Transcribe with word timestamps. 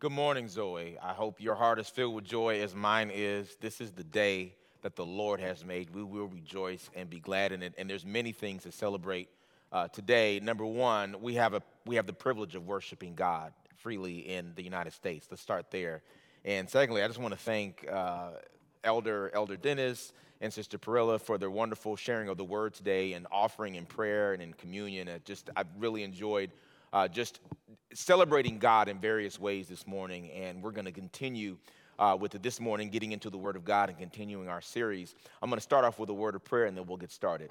Good 0.00 0.12
morning, 0.12 0.48
Zoe. 0.48 0.96
I 1.02 1.12
hope 1.12 1.42
your 1.42 1.54
heart 1.54 1.78
is 1.78 1.86
filled 1.90 2.14
with 2.14 2.24
joy 2.24 2.62
as 2.62 2.74
mine 2.74 3.10
is. 3.12 3.54
This 3.60 3.82
is 3.82 3.92
the 3.92 4.02
day 4.02 4.54
that 4.80 4.96
the 4.96 5.04
Lord 5.04 5.40
has 5.40 5.62
made. 5.62 5.90
We 5.94 6.02
will 6.02 6.26
rejoice 6.26 6.88
and 6.96 7.10
be 7.10 7.20
glad 7.20 7.52
in 7.52 7.62
it. 7.62 7.74
And 7.76 7.90
there's 7.90 8.06
many 8.06 8.32
things 8.32 8.62
to 8.62 8.72
celebrate 8.72 9.28
uh, 9.70 9.88
today. 9.88 10.40
Number 10.40 10.64
one, 10.64 11.16
we 11.20 11.34
have 11.34 11.52
a 11.52 11.60
we 11.84 11.96
have 11.96 12.06
the 12.06 12.14
privilege 12.14 12.54
of 12.54 12.66
worshiping 12.66 13.14
God 13.14 13.52
freely 13.76 14.20
in 14.20 14.52
the 14.54 14.62
United 14.62 14.94
States. 14.94 15.26
Let's 15.30 15.42
start 15.42 15.70
there. 15.70 16.00
And 16.46 16.66
secondly, 16.66 17.02
I 17.02 17.06
just 17.06 17.20
want 17.20 17.34
to 17.34 17.38
thank 17.40 17.86
uh, 17.86 18.30
Elder 18.82 19.30
Elder 19.34 19.58
Dennis 19.58 20.14
and 20.40 20.50
Sister 20.50 20.78
Perilla 20.78 21.18
for 21.18 21.36
their 21.36 21.50
wonderful 21.50 21.94
sharing 21.96 22.30
of 22.30 22.38
the 22.38 22.44
word 22.44 22.72
today 22.72 23.12
and 23.12 23.26
offering 23.30 23.74
in 23.74 23.84
prayer 23.84 24.32
and 24.32 24.40
in 24.40 24.54
communion. 24.54 25.08
It 25.08 25.26
just 25.26 25.50
I've 25.54 25.68
really 25.78 26.04
enjoyed 26.04 26.52
uh, 26.92 27.08
just 27.08 27.40
celebrating 27.94 28.58
God 28.58 28.88
in 28.88 28.98
various 28.98 29.38
ways 29.38 29.68
this 29.68 29.86
morning, 29.86 30.30
and 30.30 30.62
we're 30.62 30.70
going 30.70 30.86
to 30.86 30.92
continue 30.92 31.56
uh, 31.98 32.16
with 32.18 32.34
it 32.34 32.42
this 32.42 32.60
morning, 32.60 32.88
getting 32.88 33.12
into 33.12 33.30
the 33.30 33.38
Word 33.38 33.56
of 33.56 33.64
God 33.64 33.88
and 33.88 33.98
continuing 33.98 34.48
our 34.48 34.60
series. 34.60 35.14
I'm 35.42 35.50
going 35.50 35.58
to 35.58 35.62
start 35.62 35.84
off 35.84 35.98
with 35.98 36.08
a 36.08 36.14
word 36.14 36.34
of 36.34 36.44
prayer, 36.44 36.66
and 36.66 36.76
then 36.76 36.86
we'll 36.86 36.96
get 36.96 37.12
started. 37.12 37.50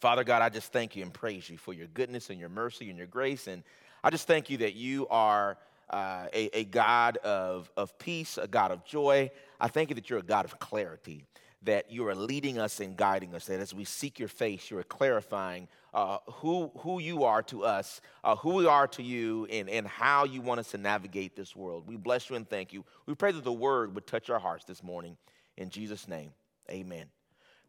Father 0.00 0.24
God, 0.24 0.42
I 0.42 0.48
just 0.48 0.72
thank 0.72 0.96
you 0.96 1.02
and 1.02 1.12
praise 1.12 1.48
you 1.48 1.56
for 1.56 1.72
your 1.72 1.86
goodness 1.88 2.30
and 2.30 2.40
your 2.40 2.48
mercy 2.48 2.88
and 2.88 2.98
your 2.98 3.06
grace, 3.06 3.46
and 3.46 3.62
I 4.02 4.10
just 4.10 4.26
thank 4.26 4.50
you 4.50 4.58
that 4.58 4.74
you 4.74 5.06
are. 5.08 5.58
Uh, 5.90 6.26
a, 6.32 6.60
a, 6.60 6.64
God 6.64 7.18
of, 7.18 7.70
of 7.76 7.98
peace, 7.98 8.38
a 8.38 8.48
God 8.48 8.70
of 8.70 8.82
joy. 8.82 9.30
I 9.60 9.68
thank 9.68 9.90
you 9.90 9.94
that 9.96 10.08
you're 10.08 10.20
a 10.20 10.22
God 10.22 10.46
of 10.46 10.58
clarity, 10.58 11.26
that 11.64 11.90
you 11.90 12.06
are 12.08 12.14
leading 12.14 12.58
us 12.58 12.80
and 12.80 12.96
guiding 12.96 13.34
us, 13.34 13.46
that 13.46 13.60
as 13.60 13.72
we 13.72 13.84
seek 13.84 14.18
your 14.18 14.28
face, 14.28 14.70
you 14.70 14.78
are 14.78 14.82
clarifying 14.82 15.68
uh, 15.94 16.18
who, 16.26 16.70
who 16.78 17.00
you 17.00 17.24
are 17.24 17.42
to 17.44 17.64
us, 17.64 18.00
uh, 18.24 18.34
who 18.36 18.54
we 18.54 18.66
are 18.66 18.86
to 18.88 19.02
you, 19.02 19.46
and, 19.50 19.68
and 19.68 19.86
how 19.86 20.24
you 20.24 20.40
want 20.40 20.60
us 20.60 20.70
to 20.70 20.78
navigate 20.78 21.36
this 21.36 21.54
world. 21.54 21.84
We 21.86 21.96
bless 21.96 22.30
you 22.30 22.36
and 22.36 22.48
thank 22.48 22.72
you. 22.72 22.84
We 23.06 23.14
pray 23.14 23.32
that 23.32 23.44
the 23.44 23.52
word 23.52 23.94
would 23.94 24.06
touch 24.06 24.30
our 24.30 24.40
hearts 24.40 24.64
this 24.64 24.82
morning. 24.82 25.16
In 25.56 25.70
Jesus' 25.70 26.08
name, 26.08 26.30
amen. 26.70 27.06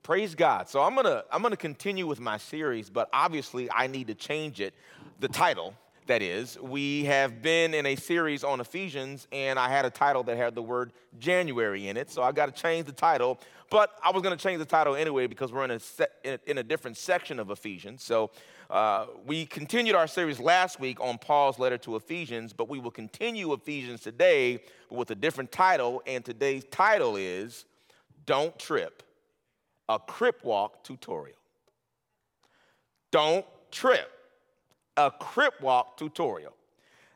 Praise 0.04 0.36
God. 0.36 0.68
So 0.68 0.82
I'm 0.82 0.96
gonna 0.96 1.24
I'm 1.32 1.42
gonna 1.42 1.56
continue 1.56 2.06
with 2.06 2.20
my 2.20 2.38
series, 2.38 2.90
but 2.90 3.08
obviously 3.14 3.72
I 3.72 3.88
need 3.88 4.08
to 4.08 4.16
change 4.16 4.60
it. 4.60 4.74
The 5.22 5.30
title, 5.30 5.74
that 6.08 6.22
is, 6.22 6.58
we 6.60 7.06
have 7.06 7.42
been 7.42 7.74
in 7.74 7.86
a 7.86 7.96
series 7.96 8.44
on 8.44 8.60
Ephesians, 8.60 9.28
and 9.32 9.58
I 9.58 9.70
had 9.70 9.86
a 9.86 9.90
title 9.90 10.24
that 10.24 10.38
had 10.38 10.56
the 10.56 10.62
word 10.62 10.94
January 11.20 11.88
in 11.88 11.98
it, 11.98 12.10
so 12.10 12.22
I 12.22 12.32
got 12.32 12.54
to 12.54 12.62
change 12.62 12.86
the 12.86 12.92
title. 12.92 13.40
But 13.70 13.92
I 14.04 14.12
was 14.12 14.22
going 14.22 14.38
to 14.38 14.42
change 14.42 14.60
the 14.60 14.66
title 14.66 14.96
anyway 14.96 15.28
because 15.28 15.52
we're 15.52 15.66
in 15.66 15.72
a, 15.72 15.80
se- 15.80 16.40
in 16.46 16.58
a 16.58 16.64
different 16.64 16.98
section 16.98 17.40
of 17.40 17.50
Ephesians. 17.50 18.04
So 18.04 18.32
uh, 18.70 19.08
we 19.26 19.46
continued 19.46 19.96
our 19.96 20.08
series 20.08 20.40
last 20.40 20.80
week 20.80 21.00
on 21.02 21.18
Paul's 21.18 21.58
letter 21.60 21.78
to 21.80 21.96
Ephesians, 21.96 22.54
but 22.54 22.70
we 22.70 22.80
will 22.80 22.92
continue 22.92 23.52
Ephesians 23.54 24.02
today 24.02 24.64
with 24.90 25.12
a 25.12 25.16
different 25.16 25.52
title. 25.52 26.02
And 26.06 26.24
today's 26.24 26.66
title 26.66 27.16
is 27.16 27.66
Don't 28.26 28.58
Trip, 28.60 29.04
a 29.90 30.00
Crip 30.00 30.44
Walk 30.44 30.84
tutorial. 30.84 31.38
Don't 33.12 33.46
trip, 33.72 34.10
a 34.98 35.12
Crip 35.12 35.60
Walk 35.62 35.98
tutorial. 35.98 36.54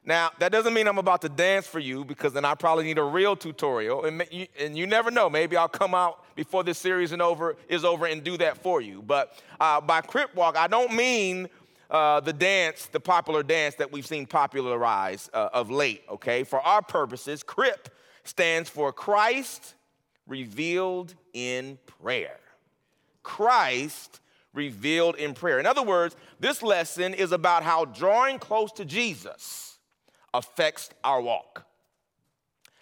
Now, 0.04 0.32
that 0.40 0.54
doesn't 0.54 0.74
mean 0.74 0.88
I'm 0.88 1.00
about 1.00 1.22
to 1.24 1.30
dance 1.30 1.68
for 1.68 1.80
you 1.80 2.06
because 2.06 2.32
then 2.32 2.46
I 2.46 2.56
probably 2.56 2.86
need 2.86 2.98
a 2.98 3.04
real 3.04 3.36
tutorial. 3.36 4.06
And 4.06 4.26
you, 4.32 4.48
and 4.58 4.78
you 4.78 4.88
never 4.88 5.12
know, 5.12 5.30
maybe 5.30 5.58
I'll 5.58 5.68
come 5.68 5.94
out 5.94 6.24
before 6.34 6.64
this 6.64 6.78
series 6.78 7.12
and 7.12 7.22
over, 7.22 7.58
is 7.68 7.84
over 7.84 8.06
and 8.06 8.24
do 8.24 8.38
that 8.38 8.58
for 8.58 8.80
you. 8.80 9.02
But 9.02 9.38
uh, 9.60 9.82
by 9.82 10.00
Crip 10.00 10.34
Walk, 10.34 10.56
I 10.56 10.68
don't 10.68 10.94
mean 10.94 11.50
uh, 11.90 12.22
the 12.22 12.32
dance, 12.32 12.86
the 12.86 13.02
popular 13.02 13.44
dance 13.44 13.76
that 13.76 13.92
we've 13.92 14.08
seen 14.08 14.26
popularized 14.26 15.30
uh, 15.34 15.50
of 15.52 15.70
late, 15.70 16.04
okay? 16.10 16.46
For 16.46 16.62
our 16.62 16.82
purposes, 16.82 17.44
Crip 17.44 17.90
stands 18.24 18.70
for 18.70 18.94
Christ 18.94 19.76
revealed 20.26 21.16
in 21.34 21.78
prayer. 22.02 22.40
Christ 23.24 24.22
revealed 24.58 25.16
in 25.16 25.34
prayer. 25.34 25.60
In 25.60 25.66
other 25.66 25.84
words, 25.84 26.18
this 26.40 26.62
lesson 26.62 27.14
is 27.14 27.32
about 27.32 27.64
how 27.64 27.86
drawing 27.86 28.40
close 28.40 28.72
to 28.74 28.84
Jesus 28.84 29.78
affects 30.34 30.90
our 31.04 31.22
walk. 31.22 31.66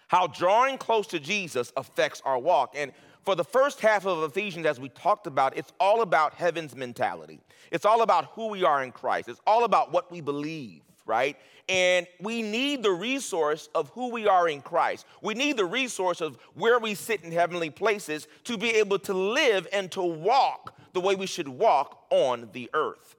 How 0.07 0.27
drawing 0.27 0.77
close 0.77 1.05
to 1.07 1.19
Jesus 1.19 1.71
affects 1.77 2.21
our 2.25 2.39
walk. 2.39 2.73
And 2.75 2.91
for 3.23 3.35
the 3.35 3.43
first 3.43 3.81
half 3.81 4.05
of 4.05 4.23
Ephesians, 4.23 4.65
as 4.65 4.79
we 4.79 4.89
talked 4.89 5.27
about, 5.27 5.57
it's 5.57 5.73
all 5.79 6.01
about 6.01 6.35
heaven's 6.35 6.75
mentality. 6.75 7.41
It's 7.71 7.85
all 7.85 8.01
about 8.01 8.25
who 8.33 8.47
we 8.47 8.63
are 8.63 8.83
in 8.83 8.91
Christ. 8.91 9.29
It's 9.29 9.41
all 9.45 9.63
about 9.63 9.91
what 9.91 10.11
we 10.11 10.21
believe, 10.21 10.81
right? 11.05 11.35
And 11.67 12.05
we 12.21 12.43
need 12.43 12.83
the 12.83 12.91
resource 12.91 13.67
of 13.73 13.89
who 13.89 14.11
we 14.11 14.27
are 14.27 14.47
in 14.47 14.61
Christ. 14.61 15.07
We 15.23 15.33
need 15.33 15.57
the 15.57 15.65
resource 15.65 16.21
of 16.21 16.37
where 16.53 16.77
we 16.77 16.93
sit 16.93 17.23
in 17.23 17.31
heavenly 17.31 17.71
places 17.71 18.27
to 18.43 18.57
be 18.57 18.69
able 18.69 18.99
to 18.99 19.13
live 19.13 19.67
and 19.73 19.91
to 19.93 20.03
walk 20.03 20.74
the 20.95 21.01
way 21.01 21.13
we 21.13 21.27
should 21.27 21.47
walk 21.47 22.05
on 22.09 22.49
the 22.53 22.71
earth. 22.73 23.15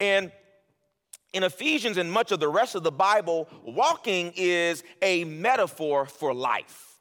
And 0.00 0.32
in 1.32 1.44
Ephesians 1.44 1.98
and 1.98 2.10
much 2.10 2.32
of 2.32 2.40
the 2.40 2.48
rest 2.48 2.74
of 2.74 2.82
the 2.82 2.90
Bible, 2.90 3.48
walking 3.62 4.32
is 4.36 4.82
a 5.02 5.24
metaphor 5.24 6.06
for 6.06 6.32
life. 6.32 6.98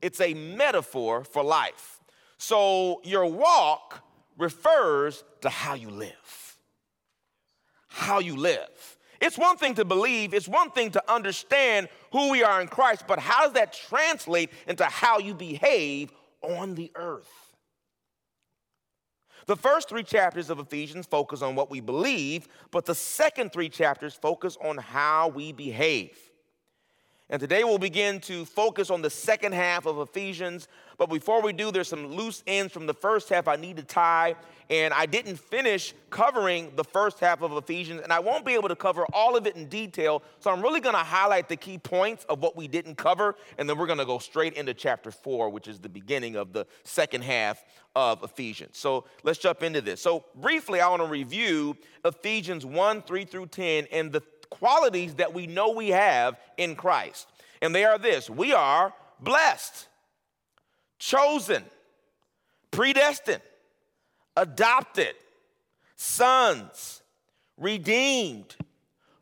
It's 0.00 0.20
a 0.20 0.32
metaphor 0.32 1.24
for 1.24 1.44
life. 1.44 2.00
So 2.38 3.00
your 3.04 3.26
walk 3.26 4.02
refers 4.38 5.22
to 5.42 5.50
how 5.50 5.74
you 5.74 5.90
live. 5.90 6.56
How 7.88 8.18
you 8.18 8.36
live. 8.36 8.96
It's 9.20 9.38
one 9.38 9.56
thing 9.56 9.74
to 9.74 9.84
believe, 9.84 10.34
it's 10.34 10.48
one 10.48 10.72
thing 10.72 10.90
to 10.92 11.12
understand 11.12 11.88
who 12.10 12.30
we 12.30 12.42
are 12.42 12.60
in 12.60 12.66
Christ, 12.66 13.04
but 13.06 13.20
how 13.20 13.44
does 13.44 13.52
that 13.52 13.72
translate 13.72 14.50
into 14.66 14.84
how 14.84 15.18
you 15.18 15.34
behave 15.34 16.10
on 16.42 16.74
the 16.74 16.90
earth? 16.96 17.41
The 19.46 19.56
first 19.56 19.88
three 19.88 20.02
chapters 20.02 20.50
of 20.50 20.58
Ephesians 20.58 21.06
focus 21.06 21.42
on 21.42 21.54
what 21.54 21.70
we 21.70 21.80
believe, 21.80 22.48
but 22.70 22.84
the 22.84 22.94
second 22.94 23.52
three 23.52 23.68
chapters 23.68 24.14
focus 24.14 24.56
on 24.62 24.78
how 24.78 25.28
we 25.28 25.52
behave. 25.52 26.31
And 27.32 27.40
today 27.40 27.64
we'll 27.64 27.78
begin 27.78 28.20
to 28.20 28.44
focus 28.44 28.90
on 28.90 29.00
the 29.00 29.08
second 29.08 29.54
half 29.54 29.86
of 29.86 29.98
Ephesians. 29.98 30.68
But 30.98 31.08
before 31.08 31.40
we 31.40 31.54
do, 31.54 31.72
there's 31.72 31.88
some 31.88 32.08
loose 32.08 32.42
ends 32.46 32.74
from 32.74 32.84
the 32.84 32.92
first 32.92 33.30
half 33.30 33.48
I 33.48 33.56
need 33.56 33.78
to 33.78 33.82
tie. 33.82 34.34
And 34.68 34.92
I 34.92 35.06
didn't 35.06 35.36
finish 35.36 35.94
covering 36.10 36.72
the 36.76 36.84
first 36.84 37.20
half 37.20 37.40
of 37.40 37.52
Ephesians, 37.52 38.02
and 38.02 38.12
I 38.12 38.20
won't 38.20 38.44
be 38.44 38.52
able 38.52 38.68
to 38.68 38.76
cover 38.76 39.06
all 39.14 39.34
of 39.34 39.46
it 39.46 39.56
in 39.56 39.66
detail. 39.70 40.22
So 40.40 40.50
I'm 40.50 40.60
really 40.60 40.80
going 40.80 40.94
to 40.94 40.98
highlight 40.98 41.48
the 41.48 41.56
key 41.56 41.78
points 41.78 42.26
of 42.28 42.42
what 42.42 42.54
we 42.54 42.68
didn't 42.68 42.96
cover, 42.96 43.34
and 43.56 43.66
then 43.66 43.78
we're 43.78 43.86
going 43.86 43.98
to 43.98 44.04
go 44.04 44.18
straight 44.18 44.52
into 44.52 44.74
chapter 44.74 45.10
four, 45.10 45.48
which 45.48 45.68
is 45.68 45.78
the 45.78 45.88
beginning 45.88 46.36
of 46.36 46.52
the 46.52 46.66
second 46.84 47.24
half 47.24 47.64
of 47.96 48.22
Ephesians. 48.22 48.76
So 48.76 49.06
let's 49.22 49.38
jump 49.38 49.62
into 49.62 49.80
this. 49.80 50.02
So, 50.02 50.26
briefly, 50.34 50.80
I 50.80 50.88
want 50.88 51.02
to 51.02 51.08
review 51.08 51.78
Ephesians 52.04 52.66
1 52.66 53.02
3 53.02 53.24
through 53.24 53.46
10 53.46 53.86
and 53.90 54.12
the 54.12 54.22
qualities 54.58 55.14
that 55.14 55.32
we 55.32 55.46
know 55.46 55.70
we 55.70 55.88
have 55.88 56.38
in 56.58 56.76
Christ. 56.76 57.26
And 57.62 57.74
they 57.74 57.84
are 57.84 57.98
this 57.98 58.28
we 58.28 58.52
are 58.52 58.92
blessed, 59.20 59.88
chosen, 60.98 61.64
predestined, 62.70 63.42
adopted, 64.36 65.14
sons, 65.96 67.02
redeemed, 67.56 68.56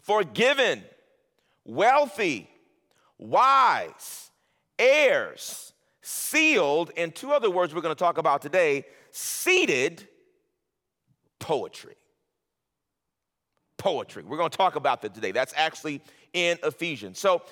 forgiven, 0.00 0.82
wealthy, 1.64 2.48
wise, 3.18 4.30
heirs, 4.78 5.72
sealed, 6.02 6.90
and 6.96 7.14
two 7.14 7.32
other 7.32 7.50
words 7.50 7.74
we're 7.74 7.82
going 7.82 7.94
to 7.94 7.98
talk 7.98 8.18
about 8.18 8.42
today 8.42 8.84
seated 9.12 10.08
poetry 11.38 11.94
poetry. 13.80 14.22
We're 14.22 14.36
going 14.36 14.50
to 14.50 14.56
talk 14.56 14.76
about 14.76 15.02
that 15.02 15.14
today. 15.14 15.32
That's 15.32 15.54
actually 15.56 16.02
in 16.32 16.58
Ephesians. 16.62 17.18
So 17.18 17.42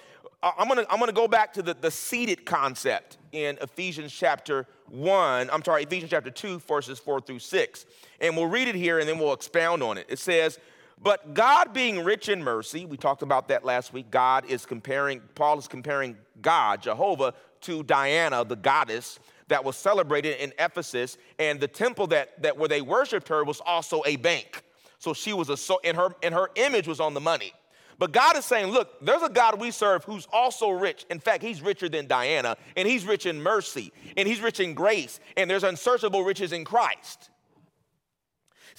I'm 0.43 0.69
going 0.69 0.85
to 0.85 0.93
I'm 0.93 0.99
going 0.99 1.09
to 1.09 1.15
go 1.15 1.27
back 1.27 1.55
to 1.55 1.63
the, 1.63 1.75
the 1.75 1.91
seated 1.91 2.45
concept 2.45 3.19
in 3.33 3.59
Ephesians 3.61 4.13
chapter 4.13 4.67
1. 4.91 5.51
I'm 5.51 5.65
sorry, 5.65 5.83
Ephesians 5.83 6.11
chapter 6.11 6.31
2, 6.31 6.61
verses 6.61 6.99
4 6.99 7.23
through 7.23 7.41
6. 7.41 7.87
And 8.21 8.37
we'll 8.37 8.47
read 8.47 8.69
it 8.69 8.75
here 8.75 8.99
and 8.99 9.09
then 9.09 9.19
we'll 9.19 9.33
expound 9.33 9.83
on 9.83 9.99
it. 9.99 10.07
It 10.09 10.19
says, 10.19 10.59
But 11.03 11.35
God 11.35 11.73
being 11.73 12.05
rich 12.05 12.29
in 12.29 12.45
mercy, 12.45 12.85
we 12.85 12.97
talked 12.97 13.23
about 13.23 13.49
that 13.49 13.65
last 13.65 13.93
week. 13.93 14.11
God 14.11 14.45
is 14.49 14.67
comparing, 14.67 15.23
Paul 15.35 15.59
is 15.59 15.67
comparing 15.67 16.17
God, 16.41 16.83
Jehovah, 16.83 17.35
to 17.63 17.83
Diana, 17.83 18.45
the 18.45 18.57
goddess 18.57 19.19
that 19.49 19.65
was 19.65 19.77
celebrated 19.77 20.37
in 20.41 20.53
Ephesus. 20.59 21.17
And 21.39 21.59
the 21.59 21.69
temple 21.69 22.07
that, 22.09 22.41
that 22.43 22.57
where 22.57 22.69
they 22.69 22.83
worshiped 22.83 23.29
her 23.29 23.43
was 23.45 23.61
also 23.65 24.03
a 24.07 24.17
bank. 24.17 24.63
So 24.99 25.15
she 25.15 25.33
was 25.33 25.49
a 25.49 25.57
so 25.57 25.81
and 25.85 25.97
her 25.97 26.09
and 26.23 26.35
her 26.35 26.51
image 26.57 26.89
was 26.89 27.01
on 27.01 27.15
the 27.15 27.21
money. 27.21 27.53
But 27.99 28.13
God 28.13 28.37
is 28.37 28.45
saying, 28.45 28.69
look, 28.69 29.05
there's 29.05 29.23
a 29.23 29.29
God 29.29 29.61
we 29.61 29.73
serve 29.73 30.05
who's 30.05 30.29
also 30.33 30.71
rich. 30.71 31.05
In 31.11 31.19
fact, 31.19 31.43
he's 31.43 31.61
richer 31.61 31.89
than 31.89 32.07
Diana, 32.07 32.57
and 32.77 32.87
he's 32.87 33.05
rich 33.05 33.27
in 33.27 33.43
mercy, 33.43 33.93
and 34.17 34.29
he's 34.29 34.41
rich 34.41 34.61
in 34.61 34.75
grace, 34.75 35.19
and 35.37 35.51
there's 35.51 35.65
unsearchable 35.65 36.23
riches 36.23 36.53
in 36.53 36.65
Christ. 36.65 37.31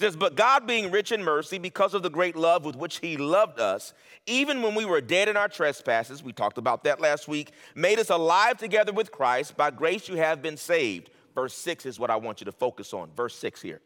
says, 0.00 0.16
But 0.16 0.36
God, 0.36 0.66
being 0.66 0.90
rich 0.90 1.12
in 1.12 1.22
mercy, 1.22 1.58
because 1.58 1.92
of 1.92 2.02
the 2.02 2.08
great 2.08 2.34
love 2.34 2.64
with 2.64 2.76
which 2.76 3.00
He 3.00 3.18
loved 3.18 3.60
us, 3.60 3.92
even 4.24 4.62
when 4.62 4.74
we 4.74 4.86
were 4.86 5.02
dead 5.02 5.28
in 5.28 5.36
our 5.36 5.48
trespasses, 5.48 6.22
we 6.22 6.32
talked 6.32 6.56
about 6.56 6.84
that 6.84 7.00
last 7.00 7.28
week, 7.28 7.52
made 7.74 7.98
us 7.98 8.08
alive 8.08 8.56
together 8.56 8.92
with 8.92 9.12
Christ. 9.12 9.58
By 9.58 9.70
grace 9.70 10.08
you 10.08 10.16
have 10.16 10.40
been 10.40 10.56
saved. 10.56 11.10
Verse 11.34 11.52
6 11.52 11.84
is 11.84 11.98
what 11.98 12.10
I 12.10 12.16
want 12.16 12.40
you 12.40 12.46
to 12.46 12.52
focus 12.52 12.94
on. 12.94 13.10
Verse 13.14 13.36
6 13.36 13.60
here. 13.60 13.82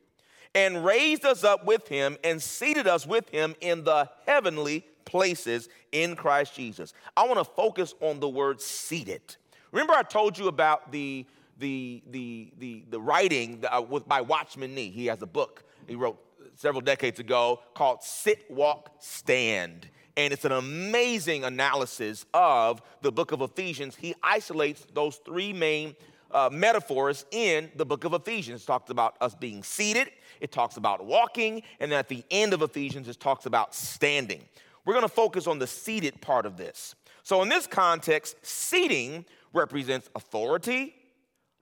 And 0.54 0.84
raised 0.84 1.24
us 1.24 1.42
up 1.42 1.64
with 1.64 1.88
Him 1.88 2.16
and 2.22 2.40
seated 2.40 2.86
us 2.86 3.06
with 3.06 3.28
Him 3.30 3.54
in 3.60 3.84
the 3.84 4.08
heavenly 4.26 4.86
places 5.04 5.68
in 5.92 6.16
Christ 6.16 6.54
Jesus. 6.54 6.94
I 7.16 7.26
want 7.26 7.38
to 7.38 7.44
focus 7.44 7.94
on 8.00 8.20
the 8.20 8.28
word 8.28 8.60
seated. 8.60 9.36
Remember, 9.72 9.94
I 9.94 10.02
told 10.02 10.38
you 10.38 10.48
about 10.48 10.92
the 10.92 11.26
the, 11.56 12.02
the, 12.10 12.52
the, 12.58 12.84
the 12.90 13.00
writing 13.00 13.62
uh, 13.70 13.80
with, 13.80 14.08
by 14.08 14.20
Watchman 14.20 14.74
Nee. 14.74 14.90
He 14.90 15.06
has 15.06 15.22
a 15.22 15.26
book 15.26 15.62
he 15.86 15.94
wrote 15.94 16.18
several 16.56 16.80
decades 16.80 17.18
ago 17.18 17.60
called 17.74 18.02
Sit, 18.02 18.50
Walk, 18.50 18.90
Stand. 18.98 19.88
And 20.16 20.32
it's 20.32 20.44
an 20.44 20.52
amazing 20.52 21.44
analysis 21.44 22.24
of 22.32 22.80
the 23.02 23.10
book 23.10 23.32
of 23.32 23.40
Ephesians. 23.42 23.96
He 23.96 24.14
isolates 24.22 24.86
those 24.94 25.16
three 25.16 25.52
main 25.52 25.96
uh, 26.34 26.50
metaphors 26.52 27.24
in 27.30 27.70
the 27.76 27.86
book 27.86 28.04
of 28.04 28.12
Ephesians. 28.12 28.62
It 28.62 28.66
talks 28.66 28.90
about 28.90 29.16
us 29.20 29.34
being 29.34 29.62
seated, 29.62 30.10
it 30.40 30.52
talks 30.52 30.76
about 30.76 31.06
walking, 31.06 31.62
and 31.80 31.90
then 31.90 31.98
at 31.98 32.08
the 32.08 32.24
end 32.30 32.52
of 32.52 32.60
Ephesians, 32.60 33.08
it 33.08 33.18
talks 33.20 33.46
about 33.46 33.74
standing. 33.74 34.42
We're 34.84 34.94
going 34.94 35.02
to 35.02 35.08
focus 35.08 35.46
on 35.46 35.58
the 35.58 35.66
seated 35.66 36.20
part 36.20 36.44
of 36.44 36.56
this. 36.56 36.94
So, 37.22 37.40
in 37.40 37.48
this 37.48 37.66
context, 37.66 38.36
seating 38.42 39.24
represents 39.54 40.10
authority, 40.14 40.94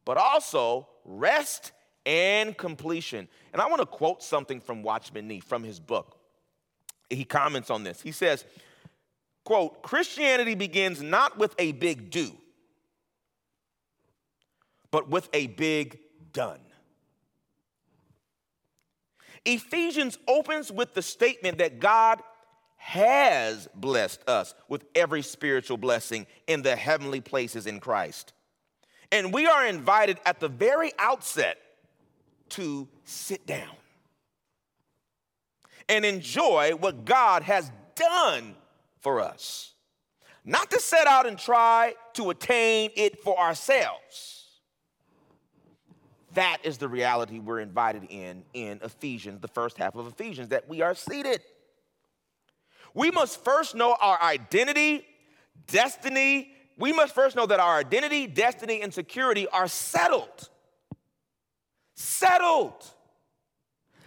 but 0.05 0.17
also 0.17 0.89
rest 1.05 1.73
and 2.05 2.57
completion. 2.57 3.29
And 3.53 3.63
I 3.63 3.69
want 3.69 3.81
to 3.81 3.87
quote 3.87 4.23
something 4.23 4.61
from 4.61 4.83
Watchman 4.83 5.29
Nee 5.29 5.41
from 5.41 5.63
his 5.63 5.79
book. 5.79 6.19
He 7.11 7.25
comments 7.25 7.71
on 7.71 7.85
this. 7.85 8.01
He 8.01 8.11
says, 8.11 8.45
quote, 9.45 9.83
Christianity 9.83 10.55
begins 10.55 11.03
not 11.03 11.39
with 11.39 11.55
a 11.59 11.73
big 11.73 12.11
do, 12.11 12.33
but 14.93 15.09
with 15.09 15.29
a 15.33 15.49
big 15.49 15.99
done. 16.33 16.61
Ephesians 19.45 20.17
opens 20.29 20.71
with 20.71 20.95
the 20.95 21.03
statement 21.03 21.59
that 21.59 21.81
God 21.81 22.23
has 22.77 23.69
blessed 23.75 24.29
us 24.29 24.55
with 24.69 24.85
every 24.95 25.23
spiritual 25.23 25.77
blessing 25.77 26.27
in 26.47 26.63
the 26.63 26.77
heavenly 26.77 27.21
places 27.21 27.67
in 27.67 27.81
Christ. 27.81 28.33
And 29.11 29.33
we 29.33 29.47
are 29.47 29.67
invited 29.67 30.19
at 30.25 30.39
the 30.39 30.49
very 30.49 30.93
outset 30.99 31.59
to 32.51 32.89
sit 33.05 33.47
down 33.47 33.75
and 35.89 36.05
enjoy 36.05 36.73
what 36.73 37.05
God 37.05 37.43
has 37.43 37.71
done 37.95 38.55
for 39.01 39.21
us. 39.21 39.75
Not 40.45 40.71
to 40.71 40.81
set 40.81 41.07
out 41.07 41.27
and 41.27 41.39
try 41.39 41.95
to 42.15 42.31
attain 42.31 42.91
it 42.97 43.23
for 43.23 43.39
ourselves. 43.39 44.42
That 46.35 46.59
is 46.65 46.79
the 46.79 46.89
reality 46.89 47.39
we're 47.39 47.61
invited 47.61 48.05
in 48.09 48.45
in 48.55 48.81
Ephesians, 48.83 49.41
the 49.41 49.49
first 49.49 49.77
half 49.77 49.97
of 49.97 50.07
Ephesians, 50.07 50.49
that 50.49 50.69
we 50.69 50.81
are 50.81 50.95
seated. 50.95 51.41
We 52.95 53.11
must 53.11 53.43
first 53.43 53.75
know 53.75 53.97
our 54.01 54.21
identity, 54.23 55.07
destiny, 55.67 56.53
we 56.79 56.93
must 56.93 57.15
first 57.15 57.37
know 57.37 57.47
that 57.47 57.61
our 57.61 57.77
identity, 57.79 58.27
destiny, 58.27 58.83
and 58.83 58.93
security 58.93 59.47
are 59.49 59.69
settled. 59.69 60.49
Settled. 61.95 62.85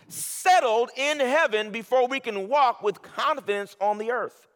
Settled 0.07 0.89
in 0.97 1.19
heaven 1.19 1.71
before 1.71 2.07
we 2.07 2.19
can 2.19 2.49
walk 2.49 2.81
with 2.83 3.01
confidence 3.01 3.75
on 3.79 3.97
the 3.97 4.11
earth. 4.11 4.47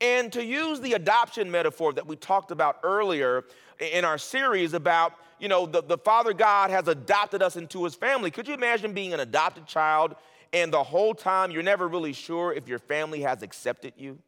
And 0.00 0.32
to 0.32 0.44
use 0.44 0.80
the 0.80 0.94
adoption 0.94 1.50
metaphor 1.50 1.92
that 1.92 2.06
we 2.06 2.16
talked 2.16 2.50
about 2.50 2.78
earlier 2.82 3.44
in 3.80 4.04
our 4.04 4.18
series 4.18 4.72
about, 4.74 5.14
you 5.42 5.48
know, 5.48 5.66
the, 5.66 5.82
the 5.82 5.98
Father 5.98 6.32
God 6.32 6.70
has 6.70 6.86
adopted 6.86 7.42
us 7.42 7.56
into 7.56 7.82
his 7.82 7.96
family. 7.96 8.30
Could 8.30 8.46
you 8.46 8.54
imagine 8.54 8.94
being 8.94 9.12
an 9.12 9.18
adopted 9.18 9.66
child 9.66 10.14
and 10.52 10.72
the 10.72 10.84
whole 10.84 11.14
time 11.14 11.50
you're 11.50 11.64
never 11.64 11.88
really 11.88 12.12
sure 12.12 12.52
if 12.52 12.68
your 12.68 12.78
family 12.78 13.22
has 13.22 13.42
accepted 13.42 13.92
you? 13.96 14.18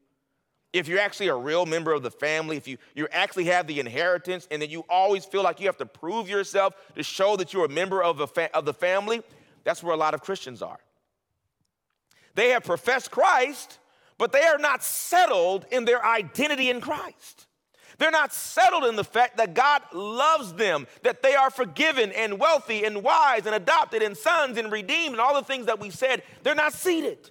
if 0.73 0.89
you're 0.89 0.99
actually 0.99 1.29
a 1.29 1.37
real 1.37 1.67
member 1.67 1.93
of 1.93 2.03
the 2.03 2.11
family, 2.11 2.57
if 2.57 2.67
you, 2.67 2.77
you 2.97 3.07
actually 3.13 3.45
have 3.45 3.69
the 3.69 3.79
inheritance, 3.79 4.49
and 4.51 4.61
then 4.61 4.69
you 4.69 4.85
always 4.89 5.25
feel 5.25 5.45
like 5.45 5.61
you 5.61 5.67
have 5.67 5.77
to 5.77 5.87
prove 5.87 6.29
yourself 6.29 6.75
to 6.97 7.03
show 7.05 7.37
that 7.37 7.53
you're 7.53 7.67
a 7.67 7.69
member 7.69 8.03
of, 8.03 8.19
a 8.19 8.27
fa- 8.27 8.51
of 8.53 8.65
the 8.65 8.75
family, 8.75 9.23
that's 9.63 9.85
where 9.85 9.95
a 9.95 9.97
lot 9.97 10.15
of 10.15 10.21
Christians 10.21 10.63
are. 10.63 10.81
They 12.35 12.49
have 12.49 12.65
professed 12.65 13.13
Christ, 13.13 13.79
but 14.19 14.33
they 14.33 14.43
are 14.43 14.59
not 14.59 14.83
settled 14.83 15.65
in 15.71 15.85
their 15.85 16.05
identity 16.05 16.71
in 16.71 16.81
Christ. 16.81 17.47
They're 17.99 18.11
not 18.11 18.33
settled 18.33 18.85
in 18.85 18.97
the 18.97 19.05
fact 19.05 19.37
that 19.37 19.55
God 19.55 19.83
loves 19.93 20.55
them, 20.55 20.87
that 21.03 21.23
they 21.23 21.35
are 21.35 21.51
forgiven 21.51 22.13
and 22.13 22.39
wealthy 22.39 22.85
and 22.85 23.03
wise 23.03 23.47
and 23.47 23.55
adopted 23.55 24.03
and 24.03 24.17
sons 24.17 24.59
and 24.59 24.71
redeemed 24.73 25.13
and 25.13 25.21
all 25.21 25.35
the 25.35 25.47
things 25.47 25.67
that 25.67 25.81
we 25.81 25.91
said. 25.91 26.23
They're 26.43 26.55
not 26.55 26.73
seated. 26.73 27.31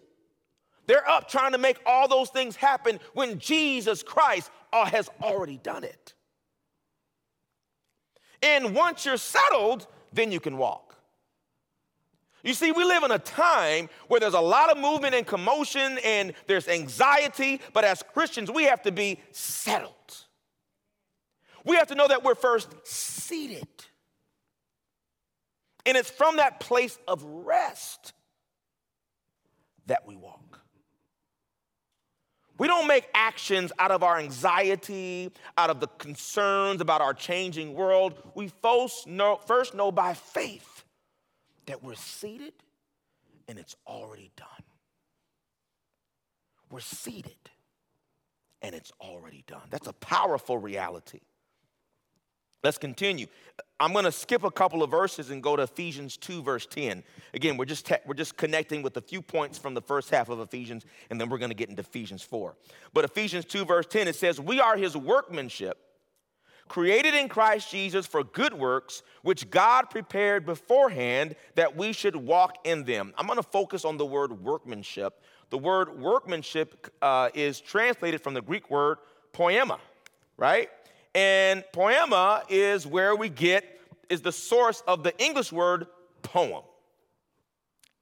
They're 0.85 1.07
up 1.09 1.29
trying 1.29 1.53
to 1.53 1.57
make 1.57 1.79
all 1.85 2.07
those 2.07 2.29
things 2.29 2.55
happen 2.55 2.99
when 3.13 3.39
Jesus 3.39 4.03
Christ 4.03 4.51
uh, 4.71 4.85
has 4.85 5.09
already 5.21 5.57
done 5.57 5.83
it. 5.83 6.13
And 8.41 8.75
once 8.75 9.05
you're 9.05 9.17
settled, 9.17 9.87
then 10.11 10.31
you 10.31 10.39
can 10.39 10.57
walk. 10.57 10.97
You 12.43 12.53
see, 12.53 12.73
we 12.73 12.83
live 12.83 13.03
in 13.03 13.11
a 13.11 13.19
time 13.19 13.87
where 14.09 14.19
there's 14.19 14.33
a 14.33 14.41
lot 14.41 14.69
of 14.69 14.77
movement 14.77 15.15
and 15.15 15.25
commotion 15.25 15.97
and 16.03 16.33
there's 16.45 16.67
anxiety, 16.67 17.61
but 17.71 17.85
as 17.85 18.03
Christians, 18.13 18.51
we 18.51 18.65
have 18.65 18.81
to 18.81 18.91
be 18.91 19.21
settled. 19.31 20.22
We 21.65 21.75
have 21.77 21.87
to 21.87 21.95
know 21.95 22.07
that 22.07 22.23
we're 22.23 22.35
first 22.35 22.69
seated. 22.83 23.67
And 25.85 25.97
it's 25.97 26.09
from 26.09 26.37
that 26.37 26.59
place 26.59 26.97
of 27.07 27.23
rest 27.23 28.13
that 29.87 30.07
we 30.07 30.15
walk. 30.15 30.59
We 32.57 32.67
don't 32.67 32.87
make 32.87 33.09
actions 33.13 33.71
out 33.79 33.91
of 33.91 34.03
our 34.03 34.19
anxiety, 34.19 35.31
out 35.57 35.69
of 35.69 35.79
the 35.79 35.87
concerns 35.87 36.81
about 36.81 37.01
our 37.01 37.13
changing 37.13 37.73
world. 37.73 38.21
We 38.35 38.51
first 38.61 39.07
know, 39.07 39.39
first 39.45 39.73
know 39.73 39.91
by 39.91 40.13
faith 40.13 40.85
that 41.65 41.83
we're 41.83 41.95
seated 41.95 42.53
and 43.47 43.57
it's 43.57 43.75
already 43.87 44.31
done. 44.37 44.47
We're 46.69 46.79
seated 46.79 47.35
and 48.61 48.73
it's 48.73 48.91
already 49.01 49.43
done. 49.47 49.67
That's 49.69 49.87
a 49.87 49.93
powerful 49.93 50.57
reality. 50.57 51.19
Let's 52.63 52.77
continue. 52.77 53.27
I'm 53.77 53.91
going 53.91 54.05
to 54.05 54.11
skip 54.11 54.45
a 54.45 54.51
couple 54.51 54.83
of 54.83 54.89
verses 54.89 55.29
and 55.29 55.43
go 55.43 55.57
to 55.57 55.63
Ephesians 55.63 56.15
2, 56.15 56.41
verse 56.41 56.65
10. 56.65 57.03
Again, 57.33 57.57
we're 57.57 57.65
just, 57.65 57.85
te- 57.85 57.97
we're 58.05 58.13
just 58.13 58.37
connecting 58.37 58.81
with 58.81 58.95
a 58.95 59.01
few 59.01 59.21
points 59.21 59.57
from 59.57 59.73
the 59.73 59.81
first 59.81 60.09
half 60.09 60.29
of 60.29 60.39
Ephesians, 60.39 60.85
and 61.09 61.19
then 61.19 61.27
we're 61.27 61.37
going 61.37 61.51
to 61.51 61.55
get 61.55 61.69
into 61.69 61.81
Ephesians 61.81 62.21
4. 62.21 62.55
But 62.93 63.03
Ephesians 63.03 63.43
2, 63.45 63.65
verse 63.65 63.85
10, 63.87 64.07
it 64.07 64.15
says, 64.15 64.39
We 64.39 64.61
are 64.61 64.77
his 64.77 64.95
workmanship, 64.95 65.77
created 66.69 67.13
in 67.13 67.27
Christ 67.27 67.69
Jesus 67.69 68.07
for 68.07 68.23
good 68.23 68.53
works, 68.53 69.03
which 69.23 69.49
God 69.49 69.89
prepared 69.89 70.45
beforehand 70.45 71.35
that 71.55 71.75
we 71.75 71.91
should 71.91 72.15
walk 72.15 72.59
in 72.63 72.85
them. 72.85 73.13
I'm 73.17 73.27
going 73.27 73.35
to 73.35 73.43
focus 73.43 73.83
on 73.83 73.97
the 73.97 74.05
word 74.05 74.41
workmanship. 74.41 75.21
The 75.49 75.57
word 75.57 75.99
workmanship 75.99 76.95
uh, 77.01 77.29
is 77.33 77.59
translated 77.59 78.21
from 78.21 78.33
the 78.33 78.41
Greek 78.41 78.69
word 78.69 78.99
poema, 79.33 79.79
right? 80.37 80.69
And 81.15 81.63
poema 81.71 82.43
is 82.49 82.87
where 82.87 83.15
we 83.15 83.29
get, 83.29 83.65
is 84.09 84.21
the 84.21 84.31
source 84.31 84.81
of 84.87 85.03
the 85.03 85.17
English 85.23 85.51
word 85.51 85.87
poem, 86.23 86.63